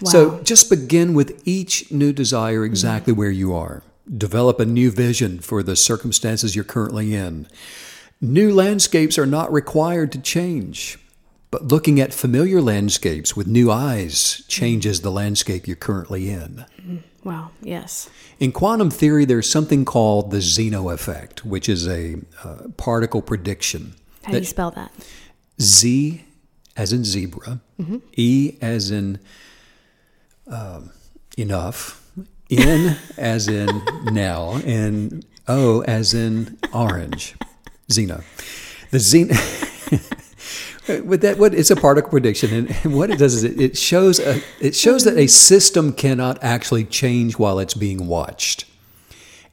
Wow. 0.00 0.10
So 0.10 0.42
just 0.42 0.70
begin 0.70 1.12
with 1.12 1.46
each 1.46 1.92
new 1.92 2.10
desire 2.10 2.64
exactly 2.64 3.12
where 3.12 3.30
you 3.30 3.54
are. 3.54 3.82
Develop 4.10 4.58
a 4.58 4.64
new 4.64 4.90
vision 4.90 5.40
for 5.40 5.62
the 5.62 5.76
circumstances 5.76 6.56
you're 6.56 6.64
currently 6.64 7.14
in. 7.14 7.46
New 8.22 8.54
landscapes 8.54 9.18
are 9.18 9.26
not 9.26 9.52
required 9.52 10.12
to 10.12 10.18
change, 10.18 10.98
but 11.50 11.66
looking 11.66 12.00
at 12.00 12.14
familiar 12.14 12.62
landscapes 12.62 13.36
with 13.36 13.46
new 13.46 13.70
eyes 13.70 14.42
changes 14.48 15.02
the 15.02 15.12
landscape 15.12 15.66
you're 15.66 15.76
currently 15.76 16.30
in. 16.30 16.64
Wow. 17.22 17.50
Yes. 17.60 18.08
In 18.40 18.50
quantum 18.50 18.88
theory, 18.88 19.26
there's 19.26 19.50
something 19.50 19.84
called 19.84 20.30
the 20.30 20.40
Zeno 20.40 20.88
effect, 20.88 21.44
which 21.44 21.68
is 21.68 21.86
a 21.86 22.16
uh, 22.42 22.68
particle 22.78 23.20
prediction. 23.20 23.92
How 24.24 24.32
do 24.32 24.38
you 24.38 24.44
spell 24.44 24.70
that? 24.70 24.90
Z 25.60 26.24
as 26.76 26.92
in 26.92 27.04
zebra, 27.04 27.60
E 28.16 28.56
as 28.60 28.90
in 28.90 29.18
um, 30.46 30.90
enough, 31.36 32.02
N 32.50 32.96
as 33.16 33.48
in 33.48 33.82
now, 34.04 34.56
and 34.64 35.24
O 35.48 35.80
as 35.82 36.14
in 36.14 36.58
orange. 36.72 37.34
Zeno. 37.90 38.22
The 38.90 38.98
Zeno. 39.00 39.34
With 41.04 41.22
that, 41.22 41.36
what 41.38 41.52
it's 41.52 41.70
a 41.72 41.76
particle 41.76 42.10
prediction, 42.10 42.52
and, 42.54 42.76
and 42.84 42.94
what 42.96 43.10
it 43.10 43.18
does 43.18 43.34
is 43.34 43.42
it, 43.42 43.60
it 43.60 43.76
shows 43.76 44.20
a, 44.20 44.40
it 44.60 44.76
shows 44.76 45.02
that 45.02 45.16
a 45.16 45.26
system 45.26 45.92
cannot 45.92 46.38
actually 46.44 46.84
change 46.84 47.38
while 47.38 47.58
it's 47.58 47.74
being 47.74 48.06
watched, 48.06 48.66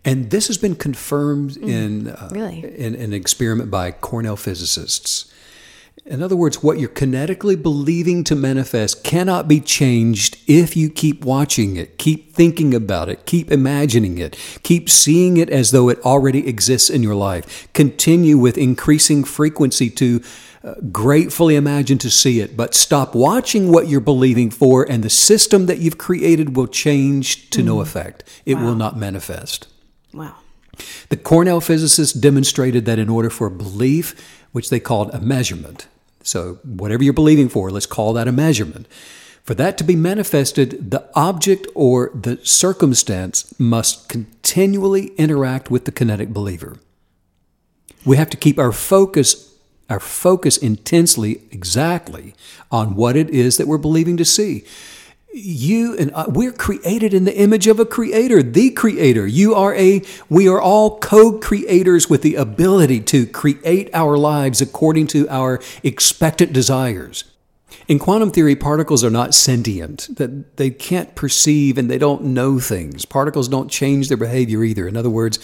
and 0.06 0.30
this 0.30 0.46
has 0.46 0.60
been 0.60 0.76
confirmed 0.76 1.58
in 1.58 2.10
uh, 2.10 2.30
Really? 2.32 2.60
in 2.78 2.94
an 2.94 3.14
experiment 3.14 3.72
by 3.72 3.90
Cornell 3.90 4.36
physicists. 4.36 5.33
In 6.06 6.22
other 6.22 6.36
words, 6.36 6.62
what 6.62 6.80
you're 6.80 6.90
kinetically 6.90 7.62
believing 7.62 8.26
to 8.26 8.36
manifest 8.36 9.06
cannot 9.06 9.48
be 9.48 9.62
changed 9.62 10.38
if 10.48 10.76
you 10.76 10.90
keep 10.90 11.24
watching 11.24 11.78
it, 11.78 11.98
keep 11.98 12.34
thinking 12.34 12.74
about 12.74 13.08
it, 13.08 13.26
keep 13.26 13.50
imagining 13.50 14.18
it, 14.18 14.38
keep 14.64 14.90
seeing 14.90 15.38
it 15.38 15.50
as 15.50 15.72
though 15.72 15.88
it 15.88 16.00
already 16.02 16.46
exists 16.46 16.90
in 16.90 17.04
your 17.04 17.16
life. 17.16 17.72
Continue 17.72 18.38
with 18.38 18.58
increasing 18.58 19.24
frequency 19.24 19.90
to 19.92 20.22
uh, 20.64 20.76
gratefully 20.92 21.56
imagine 21.56 21.98
to 22.00 22.10
see 22.10 22.42
it, 22.42 22.58
but 22.58 22.74
stop 22.74 23.16
watching 23.16 23.72
what 23.72 23.88
you're 23.88 24.02
believing 24.02 24.50
for, 24.50 24.90
and 24.90 25.04
the 25.04 25.10
system 25.10 25.68
that 25.68 25.80
you've 25.80 25.98
created 25.98 26.56
will 26.56 26.68
change 26.68 27.50
to 27.50 27.64
no 27.64 27.80
effect. 27.80 28.24
It 28.46 28.56
will 28.56 28.76
not 28.76 28.98
manifest. 28.98 29.68
Wow. 30.14 30.36
The 31.10 31.18
Cornell 31.18 31.62
physicists 31.62 32.14
demonstrated 32.14 32.86
that 32.86 32.98
in 32.98 33.10
order 33.10 33.30
for 33.30 33.50
belief, 33.50 34.43
which 34.54 34.70
they 34.70 34.80
called 34.80 35.14
a 35.14 35.20
measurement, 35.20 35.88
so 36.24 36.60
whatever 36.64 37.04
you're 37.04 37.12
believing 37.12 37.50
for, 37.50 37.70
let's 37.70 37.86
call 37.86 38.14
that 38.14 38.28
a 38.28 38.32
measurement, 38.32 38.88
for 39.44 39.54
that 39.56 39.78
to 39.78 39.84
be 39.84 39.96
manifested, 39.96 40.92
the 40.92 41.10
object 41.16 41.68
or 41.76 42.10
the 42.14 42.40
circumstance 42.44 43.54
must 43.60 44.08
continually 44.08 45.08
interact 45.18 45.70
with 45.70 45.84
the 45.84 45.92
kinetic 45.92 46.30
believer. 46.30 46.78
We 48.06 48.16
have 48.16 48.30
to 48.30 48.38
keep 48.38 48.58
our 48.58 48.72
focus 48.72 49.50
our 49.90 50.00
focus 50.00 50.58
intensely 50.58 51.44
exactly 51.52 52.34
on 52.72 52.96
what 52.96 53.18
it 53.18 53.30
is 53.30 53.58
that 53.58 53.68
we're 53.68 53.78
believing 53.78 54.16
to 54.18 54.26
see 54.26 54.64
you 55.34 55.98
and 55.98 56.12
I, 56.14 56.26
we're 56.28 56.52
created 56.52 57.14
in 57.14 57.24
the 57.24 57.36
image 57.36 57.66
of 57.66 57.80
a 57.80 57.86
creator 57.86 58.44
the 58.44 58.70
creator 58.70 59.26
you 59.26 59.56
are 59.56 59.74
a 59.76 60.04
we 60.30 60.48
are 60.48 60.62
all 60.62 61.00
co-creators 61.00 62.08
with 62.08 62.22
the 62.22 62.36
ability 62.36 63.00
to 63.02 63.26
create 63.26 63.90
our 63.94 64.16
lives 64.16 64.62
according 64.62 65.08
to 65.08 65.28
our 65.30 65.60
expectant 65.82 66.54
desires 66.54 67.24
in 67.88 67.98
quantum 67.98 68.30
theory 68.30 68.56
particles 68.56 69.04
are 69.04 69.10
not 69.10 69.34
sentient 69.34 70.08
that 70.18 70.58
they 70.58 70.70
can't 70.70 71.16
perceive 71.16 71.80
and 71.80 71.90
they 71.90 71.98
don't 71.98 72.24
know 72.24 72.60
things 72.60 73.04
particles 73.04 73.48
don't 73.48 73.72
change 73.72 74.10
their 74.10 74.18
behavior 74.18 74.64
either 74.64 74.88
in 74.88 74.96
other 74.96 75.10
words 75.10 75.40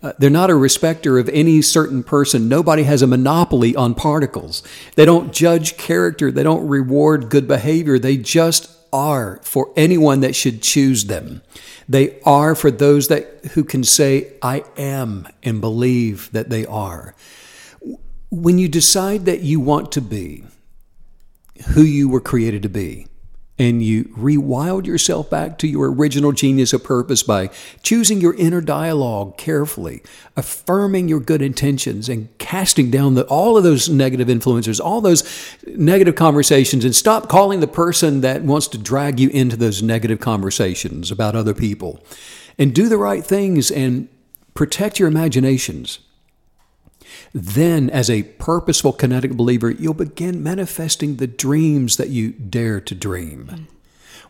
uh, 0.00 0.12
they're 0.18 0.30
not 0.30 0.48
a 0.48 0.54
respecter 0.54 1.18
of 1.18 1.28
any 1.30 1.60
certain 1.60 2.04
person. 2.04 2.48
Nobody 2.48 2.84
has 2.84 3.02
a 3.02 3.06
monopoly 3.08 3.74
on 3.74 3.96
particles. 3.96 4.62
They 4.94 5.04
don't 5.04 5.32
judge 5.32 5.76
character. 5.76 6.30
They 6.30 6.44
don't 6.44 6.68
reward 6.68 7.28
good 7.28 7.48
behavior. 7.48 7.98
They 7.98 8.16
just 8.16 8.77
are 8.92 9.40
for 9.42 9.72
anyone 9.76 10.20
that 10.20 10.36
should 10.36 10.62
choose 10.62 11.04
them. 11.04 11.42
They 11.88 12.20
are 12.22 12.54
for 12.54 12.70
those 12.70 13.08
that 13.08 13.44
who 13.52 13.64
can 13.64 13.84
say 13.84 14.32
I 14.42 14.64
am 14.76 15.26
and 15.42 15.60
believe 15.60 16.30
that 16.32 16.50
they 16.50 16.66
are. 16.66 17.14
When 18.30 18.58
you 18.58 18.68
decide 18.68 19.24
that 19.24 19.40
you 19.40 19.58
want 19.60 19.92
to 19.92 20.00
be 20.00 20.44
who 21.68 21.82
you 21.82 22.08
were 22.08 22.20
created 22.20 22.62
to 22.62 22.68
be, 22.68 23.06
and 23.58 23.82
you 23.82 24.04
rewild 24.16 24.86
yourself 24.86 25.28
back 25.28 25.58
to 25.58 25.66
your 25.66 25.92
original 25.92 26.32
genius 26.32 26.72
of 26.72 26.84
purpose 26.84 27.22
by 27.22 27.50
choosing 27.82 28.20
your 28.20 28.34
inner 28.34 28.60
dialogue 28.60 29.36
carefully, 29.36 30.02
affirming 30.36 31.08
your 31.08 31.18
good 31.18 31.42
intentions, 31.42 32.08
and 32.08 32.28
casting 32.38 32.90
down 32.90 33.14
the, 33.14 33.24
all 33.24 33.56
of 33.56 33.64
those 33.64 33.88
negative 33.88 34.28
influencers, 34.28 34.80
all 34.80 35.00
those 35.00 35.24
negative 35.66 36.14
conversations, 36.14 36.84
and 36.84 36.94
stop 36.94 37.28
calling 37.28 37.60
the 37.60 37.66
person 37.66 38.20
that 38.20 38.42
wants 38.42 38.68
to 38.68 38.78
drag 38.78 39.18
you 39.18 39.28
into 39.30 39.56
those 39.56 39.82
negative 39.82 40.20
conversations 40.20 41.10
about 41.10 41.34
other 41.34 41.54
people. 41.54 42.02
And 42.58 42.74
do 42.74 42.88
the 42.88 42.98
right 42.98 43.24
things 43.24 43.70
and 43.70 44.08
protect 44.54 44.98
your 44.98 45.08
imaginations. 45.08 46.00
Then, 47.32 47.90
as 47.90 48.08
a 48.08 48.22
purposeful 48.22 48.92
kinetic 48.92 49.32
believer, 49.32 49.70
you'll 49.70 49.94
begin 49.94 50.42
manifesting 50.42 51.16
the 51.16 51.26
dreams 51.26 51.96
that 51.96 52.08
you 52.08 52.32
dare 52.32 52.80
to 52.80 52.94
dream. 52.94 53.68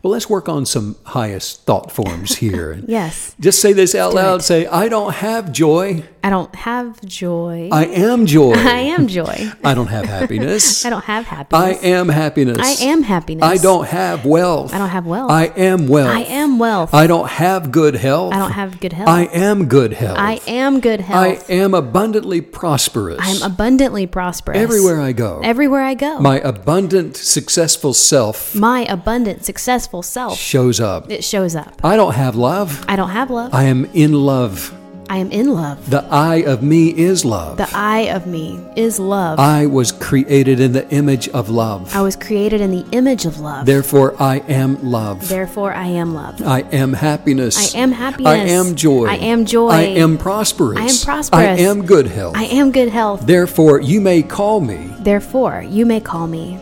Well, 0.01 0.11
let's 0.11 0.29
work 0.29 0.47
on 0.47 0.65
some 0.65 0.95
highest 1.07 1.65
thought 1.65 1.91
forms 1.91 2.37
here. 2.37 2.79
Yes. 2.87 3.35
Just 3.39 3.61
say 3.61 3.73
this 3.73 3.93
out 3.93 4.13
loud. 4.13 4.43
Say, 4.43 4.65
I 4.65 4.89
don't 4.89 5.13
have 5.15 5.51
joy. 5.51 6.03
I 6.21 6.29
don't 6.29 6.53
have 6.53 7.01
joy. 7.05 7.69
I 7.71 7.85
am 7.85 8.25
joy. 8.25 8.53
I 8.53 8.79
am 8.79 9.07
joy. 9.07 9.51
I 9.63 9.73
don't 9.73 9.87
have 9.87 10.05
happiness. 10.05 10.85
I 10.85 10.89
don't 10.89 11.03
have 11.05 11.25
happiness. 11.25 11.83
I 11.83 11.87
am 11.87 12.09
happiness. 12.09 12.57
I 12.59 12.85
am 12.85 13.03
happiness. 13.03 13.43
I 13.43 13.57
don't 13.57 13.87
have 13.87 14.25
wealth. 14.25 14.73
I 14.73 14.79
don't 14.79 14.89
have 14.89 15.05
wealth. 15.05 15.31
I 15.31 15.45
am 15.45 15.87
wealth. 15.87 16.09
I 16.09 16.21
am 16.23 16.59
wealth. 16.59 16.93
I 16.93 17.07
don't 17.07 17.29
have 17.29 17.71
good 17.71 17.95
health. 17.95 18.33
I 18.33 18.39
don't 18.39 18.51
have 18.51 18.79
good 18.81 18.93
health. 18.93 19.07
I 19.09 19.23
am 19.25 19.67
good 19.67 19.93
health. 19.93 20.17
I 20.17 20.41
am 20.45 20.81
good 20.81 20.99
health. 20.99 21.49
I 21.49 21.53
am 21.53 21.73
abundantly 21.73 22.41
prosperous. 22.41 23.19
I 23.21 23.29
am 23.29 23.41
abundantly 23.41 24.05
prosperous. 24.05 24.57
Everywhere 24.57 24.99
I 24.99 25.13
go. 25.13 25.39
Everywhere 25.43 25.83
I 25.83 25.93
go. 25.93 26.19
My 26.19 26.39
abundant, 26.41 27.15
successful 27.15 27.93
self 27.93 28.53
My 28.55 28.85
abundant, 28.85 29.45
successful 29.45 30.03
self. 30.03 30.37
shows 30.37 30.81
up. 30.81 31.09
It 31.09 31.23
shows 31.23 31.55
up. 31.55 31.79
I 31.83 31.95
don't 31.95 32.15
have 32.15 32.35
love. 32.35 32.83
I 32.89 32.97
don't 32.97 33.09
have 33.11 33.29
love. 33.29 33.53
I 33.53 33.63
am 33.63 33.85
in 33.93 34.13
love. 34.13 34.75
I 35.09 35.17
am 35.17 35.31
in 35.31 35.51
love. 35.51 35.89
The 35.89 36.05
I 36.11 36.35
of 36.43 36.61
me 36.61 36.89
is 36.89 37.25
love. 37.25 37.57
The 37.57 37.69
I 37.73 38.01
of 38.13 38.27
me 38.27 38.63
is 38.75 38.99
love. 38.99 39.39
I 39.39 39.65
was 39.65 39.91
created 39.91 40.59
in 40.59 40.71
the 40.71 40.87
image 40.91 41.27
of 41.29 41.49
love. 41.49 41.95
I 41.95 42.01
was 42.01 42.15
created 42.15 42.61
in 42.61 42.69
the 42.69 42.85
image 42.91 43.25
of 43.25 43.39
love. 43.39 43.65
Therefore, 43.65 44.15
I 44.21 44.37
am 44.47 44.83
love. 44.83 45.27
Therefore, 45.27 45.73
I 45.73 45.87
am 45.87 46.13
love. 46.13 46.39
I 46.43 46.59
am 46.71 46.93
happiness. 46.93 47.75
I 47.75 47.79
am 47.79 47.91
happiness. 47.91 48.27
I 48.27 48.53
am 48.53 48.75
joy. 48.75 49.07
I 49.07 49.15
am 49.15 49.45
joy. 49.45 49.69
I 49.69 49.81
am 49.81 50.19
prosperous. 50.19 50.77
I 50.77 50.83
am 50.83 50.97
prosperous. 51.03 51.59
I 51.59 51.63
am 51.63 51.85
good 51.87 52.05
health. 52.05 52.37
I 52.37 52.43
am 52.43 52.71
good 52.71 52.89
health. 52.89 53.25
Therefore, 53.25 53.81
you 53.81 54.01
may 54.01 54.21
call 54.21 54.61
me 54.61 54.93
Therefore, 54.99 55.65
you 55.67 55.87
may 55.87 56.01
call 56.01 56.27
me 56.27 56.59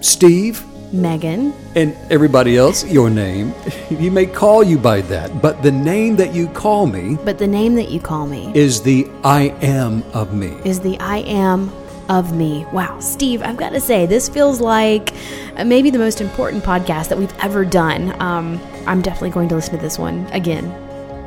Steve 0.00 0.64
Megan. 0.92 1.52
and 1.74 1.96
everybody 2.10 2.56
else 2.56 2.84
your 2.84 3.10
name. 3.10 3.52
He 3.88 4.10
may 4.10 4.26
call 4.26 4.62
you 4.62 4.78
by 4.78 5.00
that, 5.02 5.42
but 5.42 5.62
the 5.62 5.72
name 5.72 6.16
that 6.16 6.32
you 6.34 6.46
call 6.48 6.86
me 6.86 7.16
But 7.24 7.38
the 7.38 7.46
name 7.46 7.74
that 7.76 7.90
you 7.90 8.00
call 8.00 8.26
me 8.26 8.52
is 8.54 8.80
the 8.82 9.08
I 9.24 9.54
am 9.62 10.02
of 10.14 10.32
me. 10.34 10.48
is 10.64 10.78
the 10.80 10.98
I 11.00 11.18
am 11.18 11.70
of 12.08 12.34
me. 12.36 12.64
Wow, 12.72 13.00
Steve, 13.00 13.42
I've 13.42 13.56
got 13.56 13.70
to 13.70 13.80
say, 13.80 14.06
this 14.06 14.28
feels 14.28 14.60
like 14.60 15.12
uh, 15.56 15.64
maybe 15.64 15.90
the 15.90 15.98
most 15.98 16.20
important 16.20 16.62
podcast 16.64 17.08
that 17.08 17.18
we've 17.18 17.34
ever 17.40 17.64
done. 17.64 18.14
Um, 18.20 18.60
I'm 18.86 19.02
definitely 19.02 19.30
going 19.30 19.48
to 19.50 19.56
listen 19.56 19.74
to 19.76 19.80
this 19.82 19.98
one 19.98 20.26
again 20.32 20.64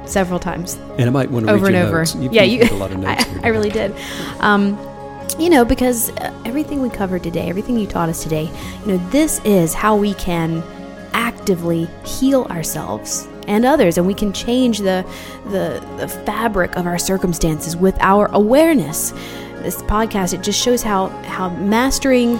several 0.07 0.39
times. 0.39 0.76
And 0.97 1.03
I 1.03 1.09
might 1.09 1.30
want 1.30 1.45
to 1.47 1.51
over 1.51 1.68
and 1.68 1.76
over. 1.76 1.97
notes. 1.99 2.16
yeah, 2.16 2.43
you 2.43 2.59
you. 2.59 2.64
took 2.64 2.72
a 2.72 2.76
lot 2.76 2.91
of 2.91 2.99
notes 3.05 3.26
I. 3.28 3.39
I 3.43 3.47
really 3.49 3.70
did. 3.70 3.93
Um, 4.39 4.78
you 5.40 5.50
know, 5.50 5.66
because 5.66 6.10
uh, 6.12 6.34
everything 6.46 6.82
we 6.82 6.90
covered 6.90 7.24
today, 7.24 7.50
everything 7.50 7.78
you 7.78 7.88
taught 7.88 8.10
us 8.10 8.24
today, 8.24 8.50
you 8.82 8.88
know, 8.88 9.10
this 9.10 9.40
is 9.44 9.74
how 9.74 9.96
we 9.96 10.14
can 10.16 10.64
actively 11.14 11.88
heal 12.06 12.44
ourselves 12.46 13.28
and 13.48 13.66
others, 13.66 13.98
and 13.98 14.06
we 14.06 14.14
can 14.14 14.32
change 14.34 14.80
the 14.80 15.06
the, 15.46 15.86
the 15.98 16.08
fabric 16.08 16.76
of 16.76 16.86
our 16.86 16.98
circumstances 16.98 17.76
with 17.76 17.98
our 18.00 18.28
awareness. 18.34 19.12
This 19.62 19.82
podcast 19.84 20.34
it 20.34 20.42
just 20.42 20.60
shows 20.60 20.82
how 20.82 21.08
how 21.24 21.50
mastering 21.50 22.40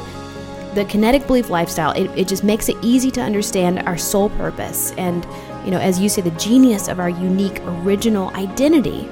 the 0.74 0.86
kinetic 0.86 1.28
belief 1.28 1.50
lifestyle 1.50 1.92
it, 1.92 2.10
it 2.18 2.28
just 2.28 2.44
makes 2.44 2.70
it 2.70 2.78
easy 2.82 3.12
to 3.12 3.22
understand 3.22 3.80
our 3.80 3.98
soul 3.98 4.30
purpose 4.32 4.94
and 4.98 5.26
you 5.66 5.72
know 5.72 5.78
as 5.80 6.00
you 6.00 6.08
say 6.08 6.22
the 6.22 6.32
genius 6.32 6.88
of 6.88 7.00
our 7.00 7.10
unique 7.10 7.60
original 7.66 8.30
identity 8.36 9.08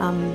um, 0.00 0.34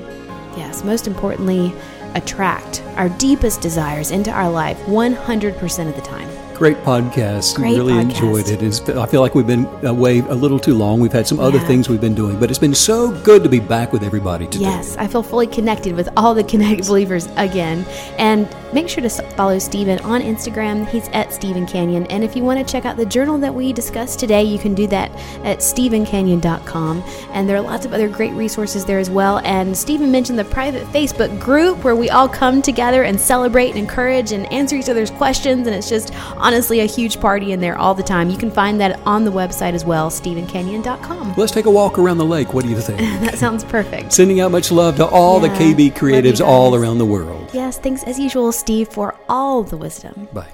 yes 0.55 0.83
most 0.85 1.05
importantly 1.05 1.73
attract 2.15 2.81
our 2.95 3.09
deepest 3.09 3.61
desires 3.61 4.11
into 4.11 4.31
our 4.31 4.49
life 4.49 4.77
100% 4.85 5.89
of 5.89 5.95
the 5.95 6.01
time 6.01 6.29
Great 6.59 6.75
podcast. 6.79 7.55
Great 7.55 7.77
really 7.77 7.93
podcast. 7.93 8.01
enjoyed 8.01 8.49
it. 8.49 8.61
It's, 8.61 8.81
I 8.89 9.05
feel 9.05 9.21
like 9.21 9.33
we've 9.33 9.47
been 9.47 9.63
away 9.85 10.19
a 10.19 10.35
little 10.35 10.59
too 10.59 10.75
long. 10.75 10.99
We've 10.99 11.09
had 11.09 11.25
some 11.25 11.39
other 11.39 11.57
things 11.57 11.87
we've 11.87 12.01
been 12.01 12.13
doing, 12.13 12.37
but 12.37 12.49
it's 12.49 12.59
been 12.59 12.75
so 12.75 13.17
good 13.21 13.43
to 13.43 13.49
be 13.49 13.61
back 13.61 13.93
with 13.93 14.03
everybody 14.03 14.45
today. 14.45 14.65
Yes, 14.65 14.97
I 14.97 15.07
feel 15.07 15.23
fully 15.23 15.47
connected 15.47 15.95
with 15.95 16.09
all 16.17 16.35
the 16.35 16.43
Kinetic 16.43 16.85
Believers 16.85 17.29
again. 17.37 17.85
And 18.17 18.53
make 18.73 18.89
sure 18.89 19.01
to 19.01 19.09
follow 19.09 19.57
Stephen 19.57 19.99
on 19.99 20.21
Instagram. 20.21 20.85
He's 20.89 21.07
at 21.09 21.31
Stephen 21.31 21.65
Canyon. 21.65 22.05
And 22.07 22.25
if 22.25 22.35
you 22.35 22.43
want 22.43 22.59
to 22.59 22.69
check 22.69 22.83
out 22.83 22.97
the 22.97 23.05
journal 23.05 23.37
that 23.37 23.55
we 23.55 23.71
discussed 23.71 24.19
today, 24.19 24.43
you 24.43 24.59
can 24.59 24.75
do 24.75 24.85
that 24.87 25.11
at 25.45 25.59
stephencanyon.com. 25.59 27.03
And 27.31 27.47
there 27.47 27.55
are 27.55 27.61
lots 27.61 27.85
of 27.85 27.93
other 27.93 28.09
great 28.09 28.33
resources 28.33 28.83
there 28.83 28.99
as 28.99 29.09
well. 29.09 29.39
And 29.45 29.77
Stephen 29.77 30.11
mentioned 30.11 30.37
the 30.37 30.43
private 30.43 30.85
Facebook 30.87 31.39
group 31.39 31.85
where 31.85 31.95
we 31.95 32.09
all 32.09 32.27
come 32.27 32.61
together 32.61 33.03
and 33.03 33.17
celebrate 33.17 33.69
and 33.69 33.79
encourage 33.79 34.33
and 34.33 34.51
answer 34.51 34.75
each 34.75 34.89
other's 34.89 35.09
questions. 35.09 35.65
And 35.65 35.73
it's 35.73 35.87
just 35.87 36.13
honestly 36.49 36.79
a 36.79 36.85
huge 36.85 37.19
party 37.19 37.51
in 37.51 37.59
there 37.59 37.77
all 37.77 37.93
the 37.93 38.01
time. 38.01 38.27
You 38.27 38.37
can 38.37 38.49
find 38.49 38.81
that 38.81 38.99
on 39.05 39.23
the 39.23 39.31
website 39.31 39.73
as 39.73 39.85
well, 39.85 40.09
stephencanyon.com. 40.09 41.35
Let's 41.37 41.51
take 41.51 41.65
a 41.65 41.71
walk 41.71 41.99
around 41.99 42.17
the 42.17 42.25
lake. 42.25 42.55
What 42.55 42.63
do 42.63 42.71
you 42.71 42.81
think? 42.81 42.99
That 43.19 43.37
sounds 43.37 43.63
perfect. 43.63 44.13
Sending 44.13 44.39
out 44.39 44.51
much 44.51 44.71
love 44.71 44.95
to 44.95 45.05
all 45.05 45.41
Yeah, 45.41 45.49
the 45.49 45.63
KB 45.63 45.93
creatives 45.93 46.43
all 46.43 46.73
around 46.73 46.97
the 46.97 47.05
world. 47.05 47.51
Yes, 47.53 47.77
thanks 47.77 48.03
as 48.03 48.17
usual, 48.17 48.51
Steve, 48.51 48.87
for 48.87 49.13
all 49.27 49.61
the 49.61 49.77
wisdom. 49.77 50.27
Bye. 50.33 50.47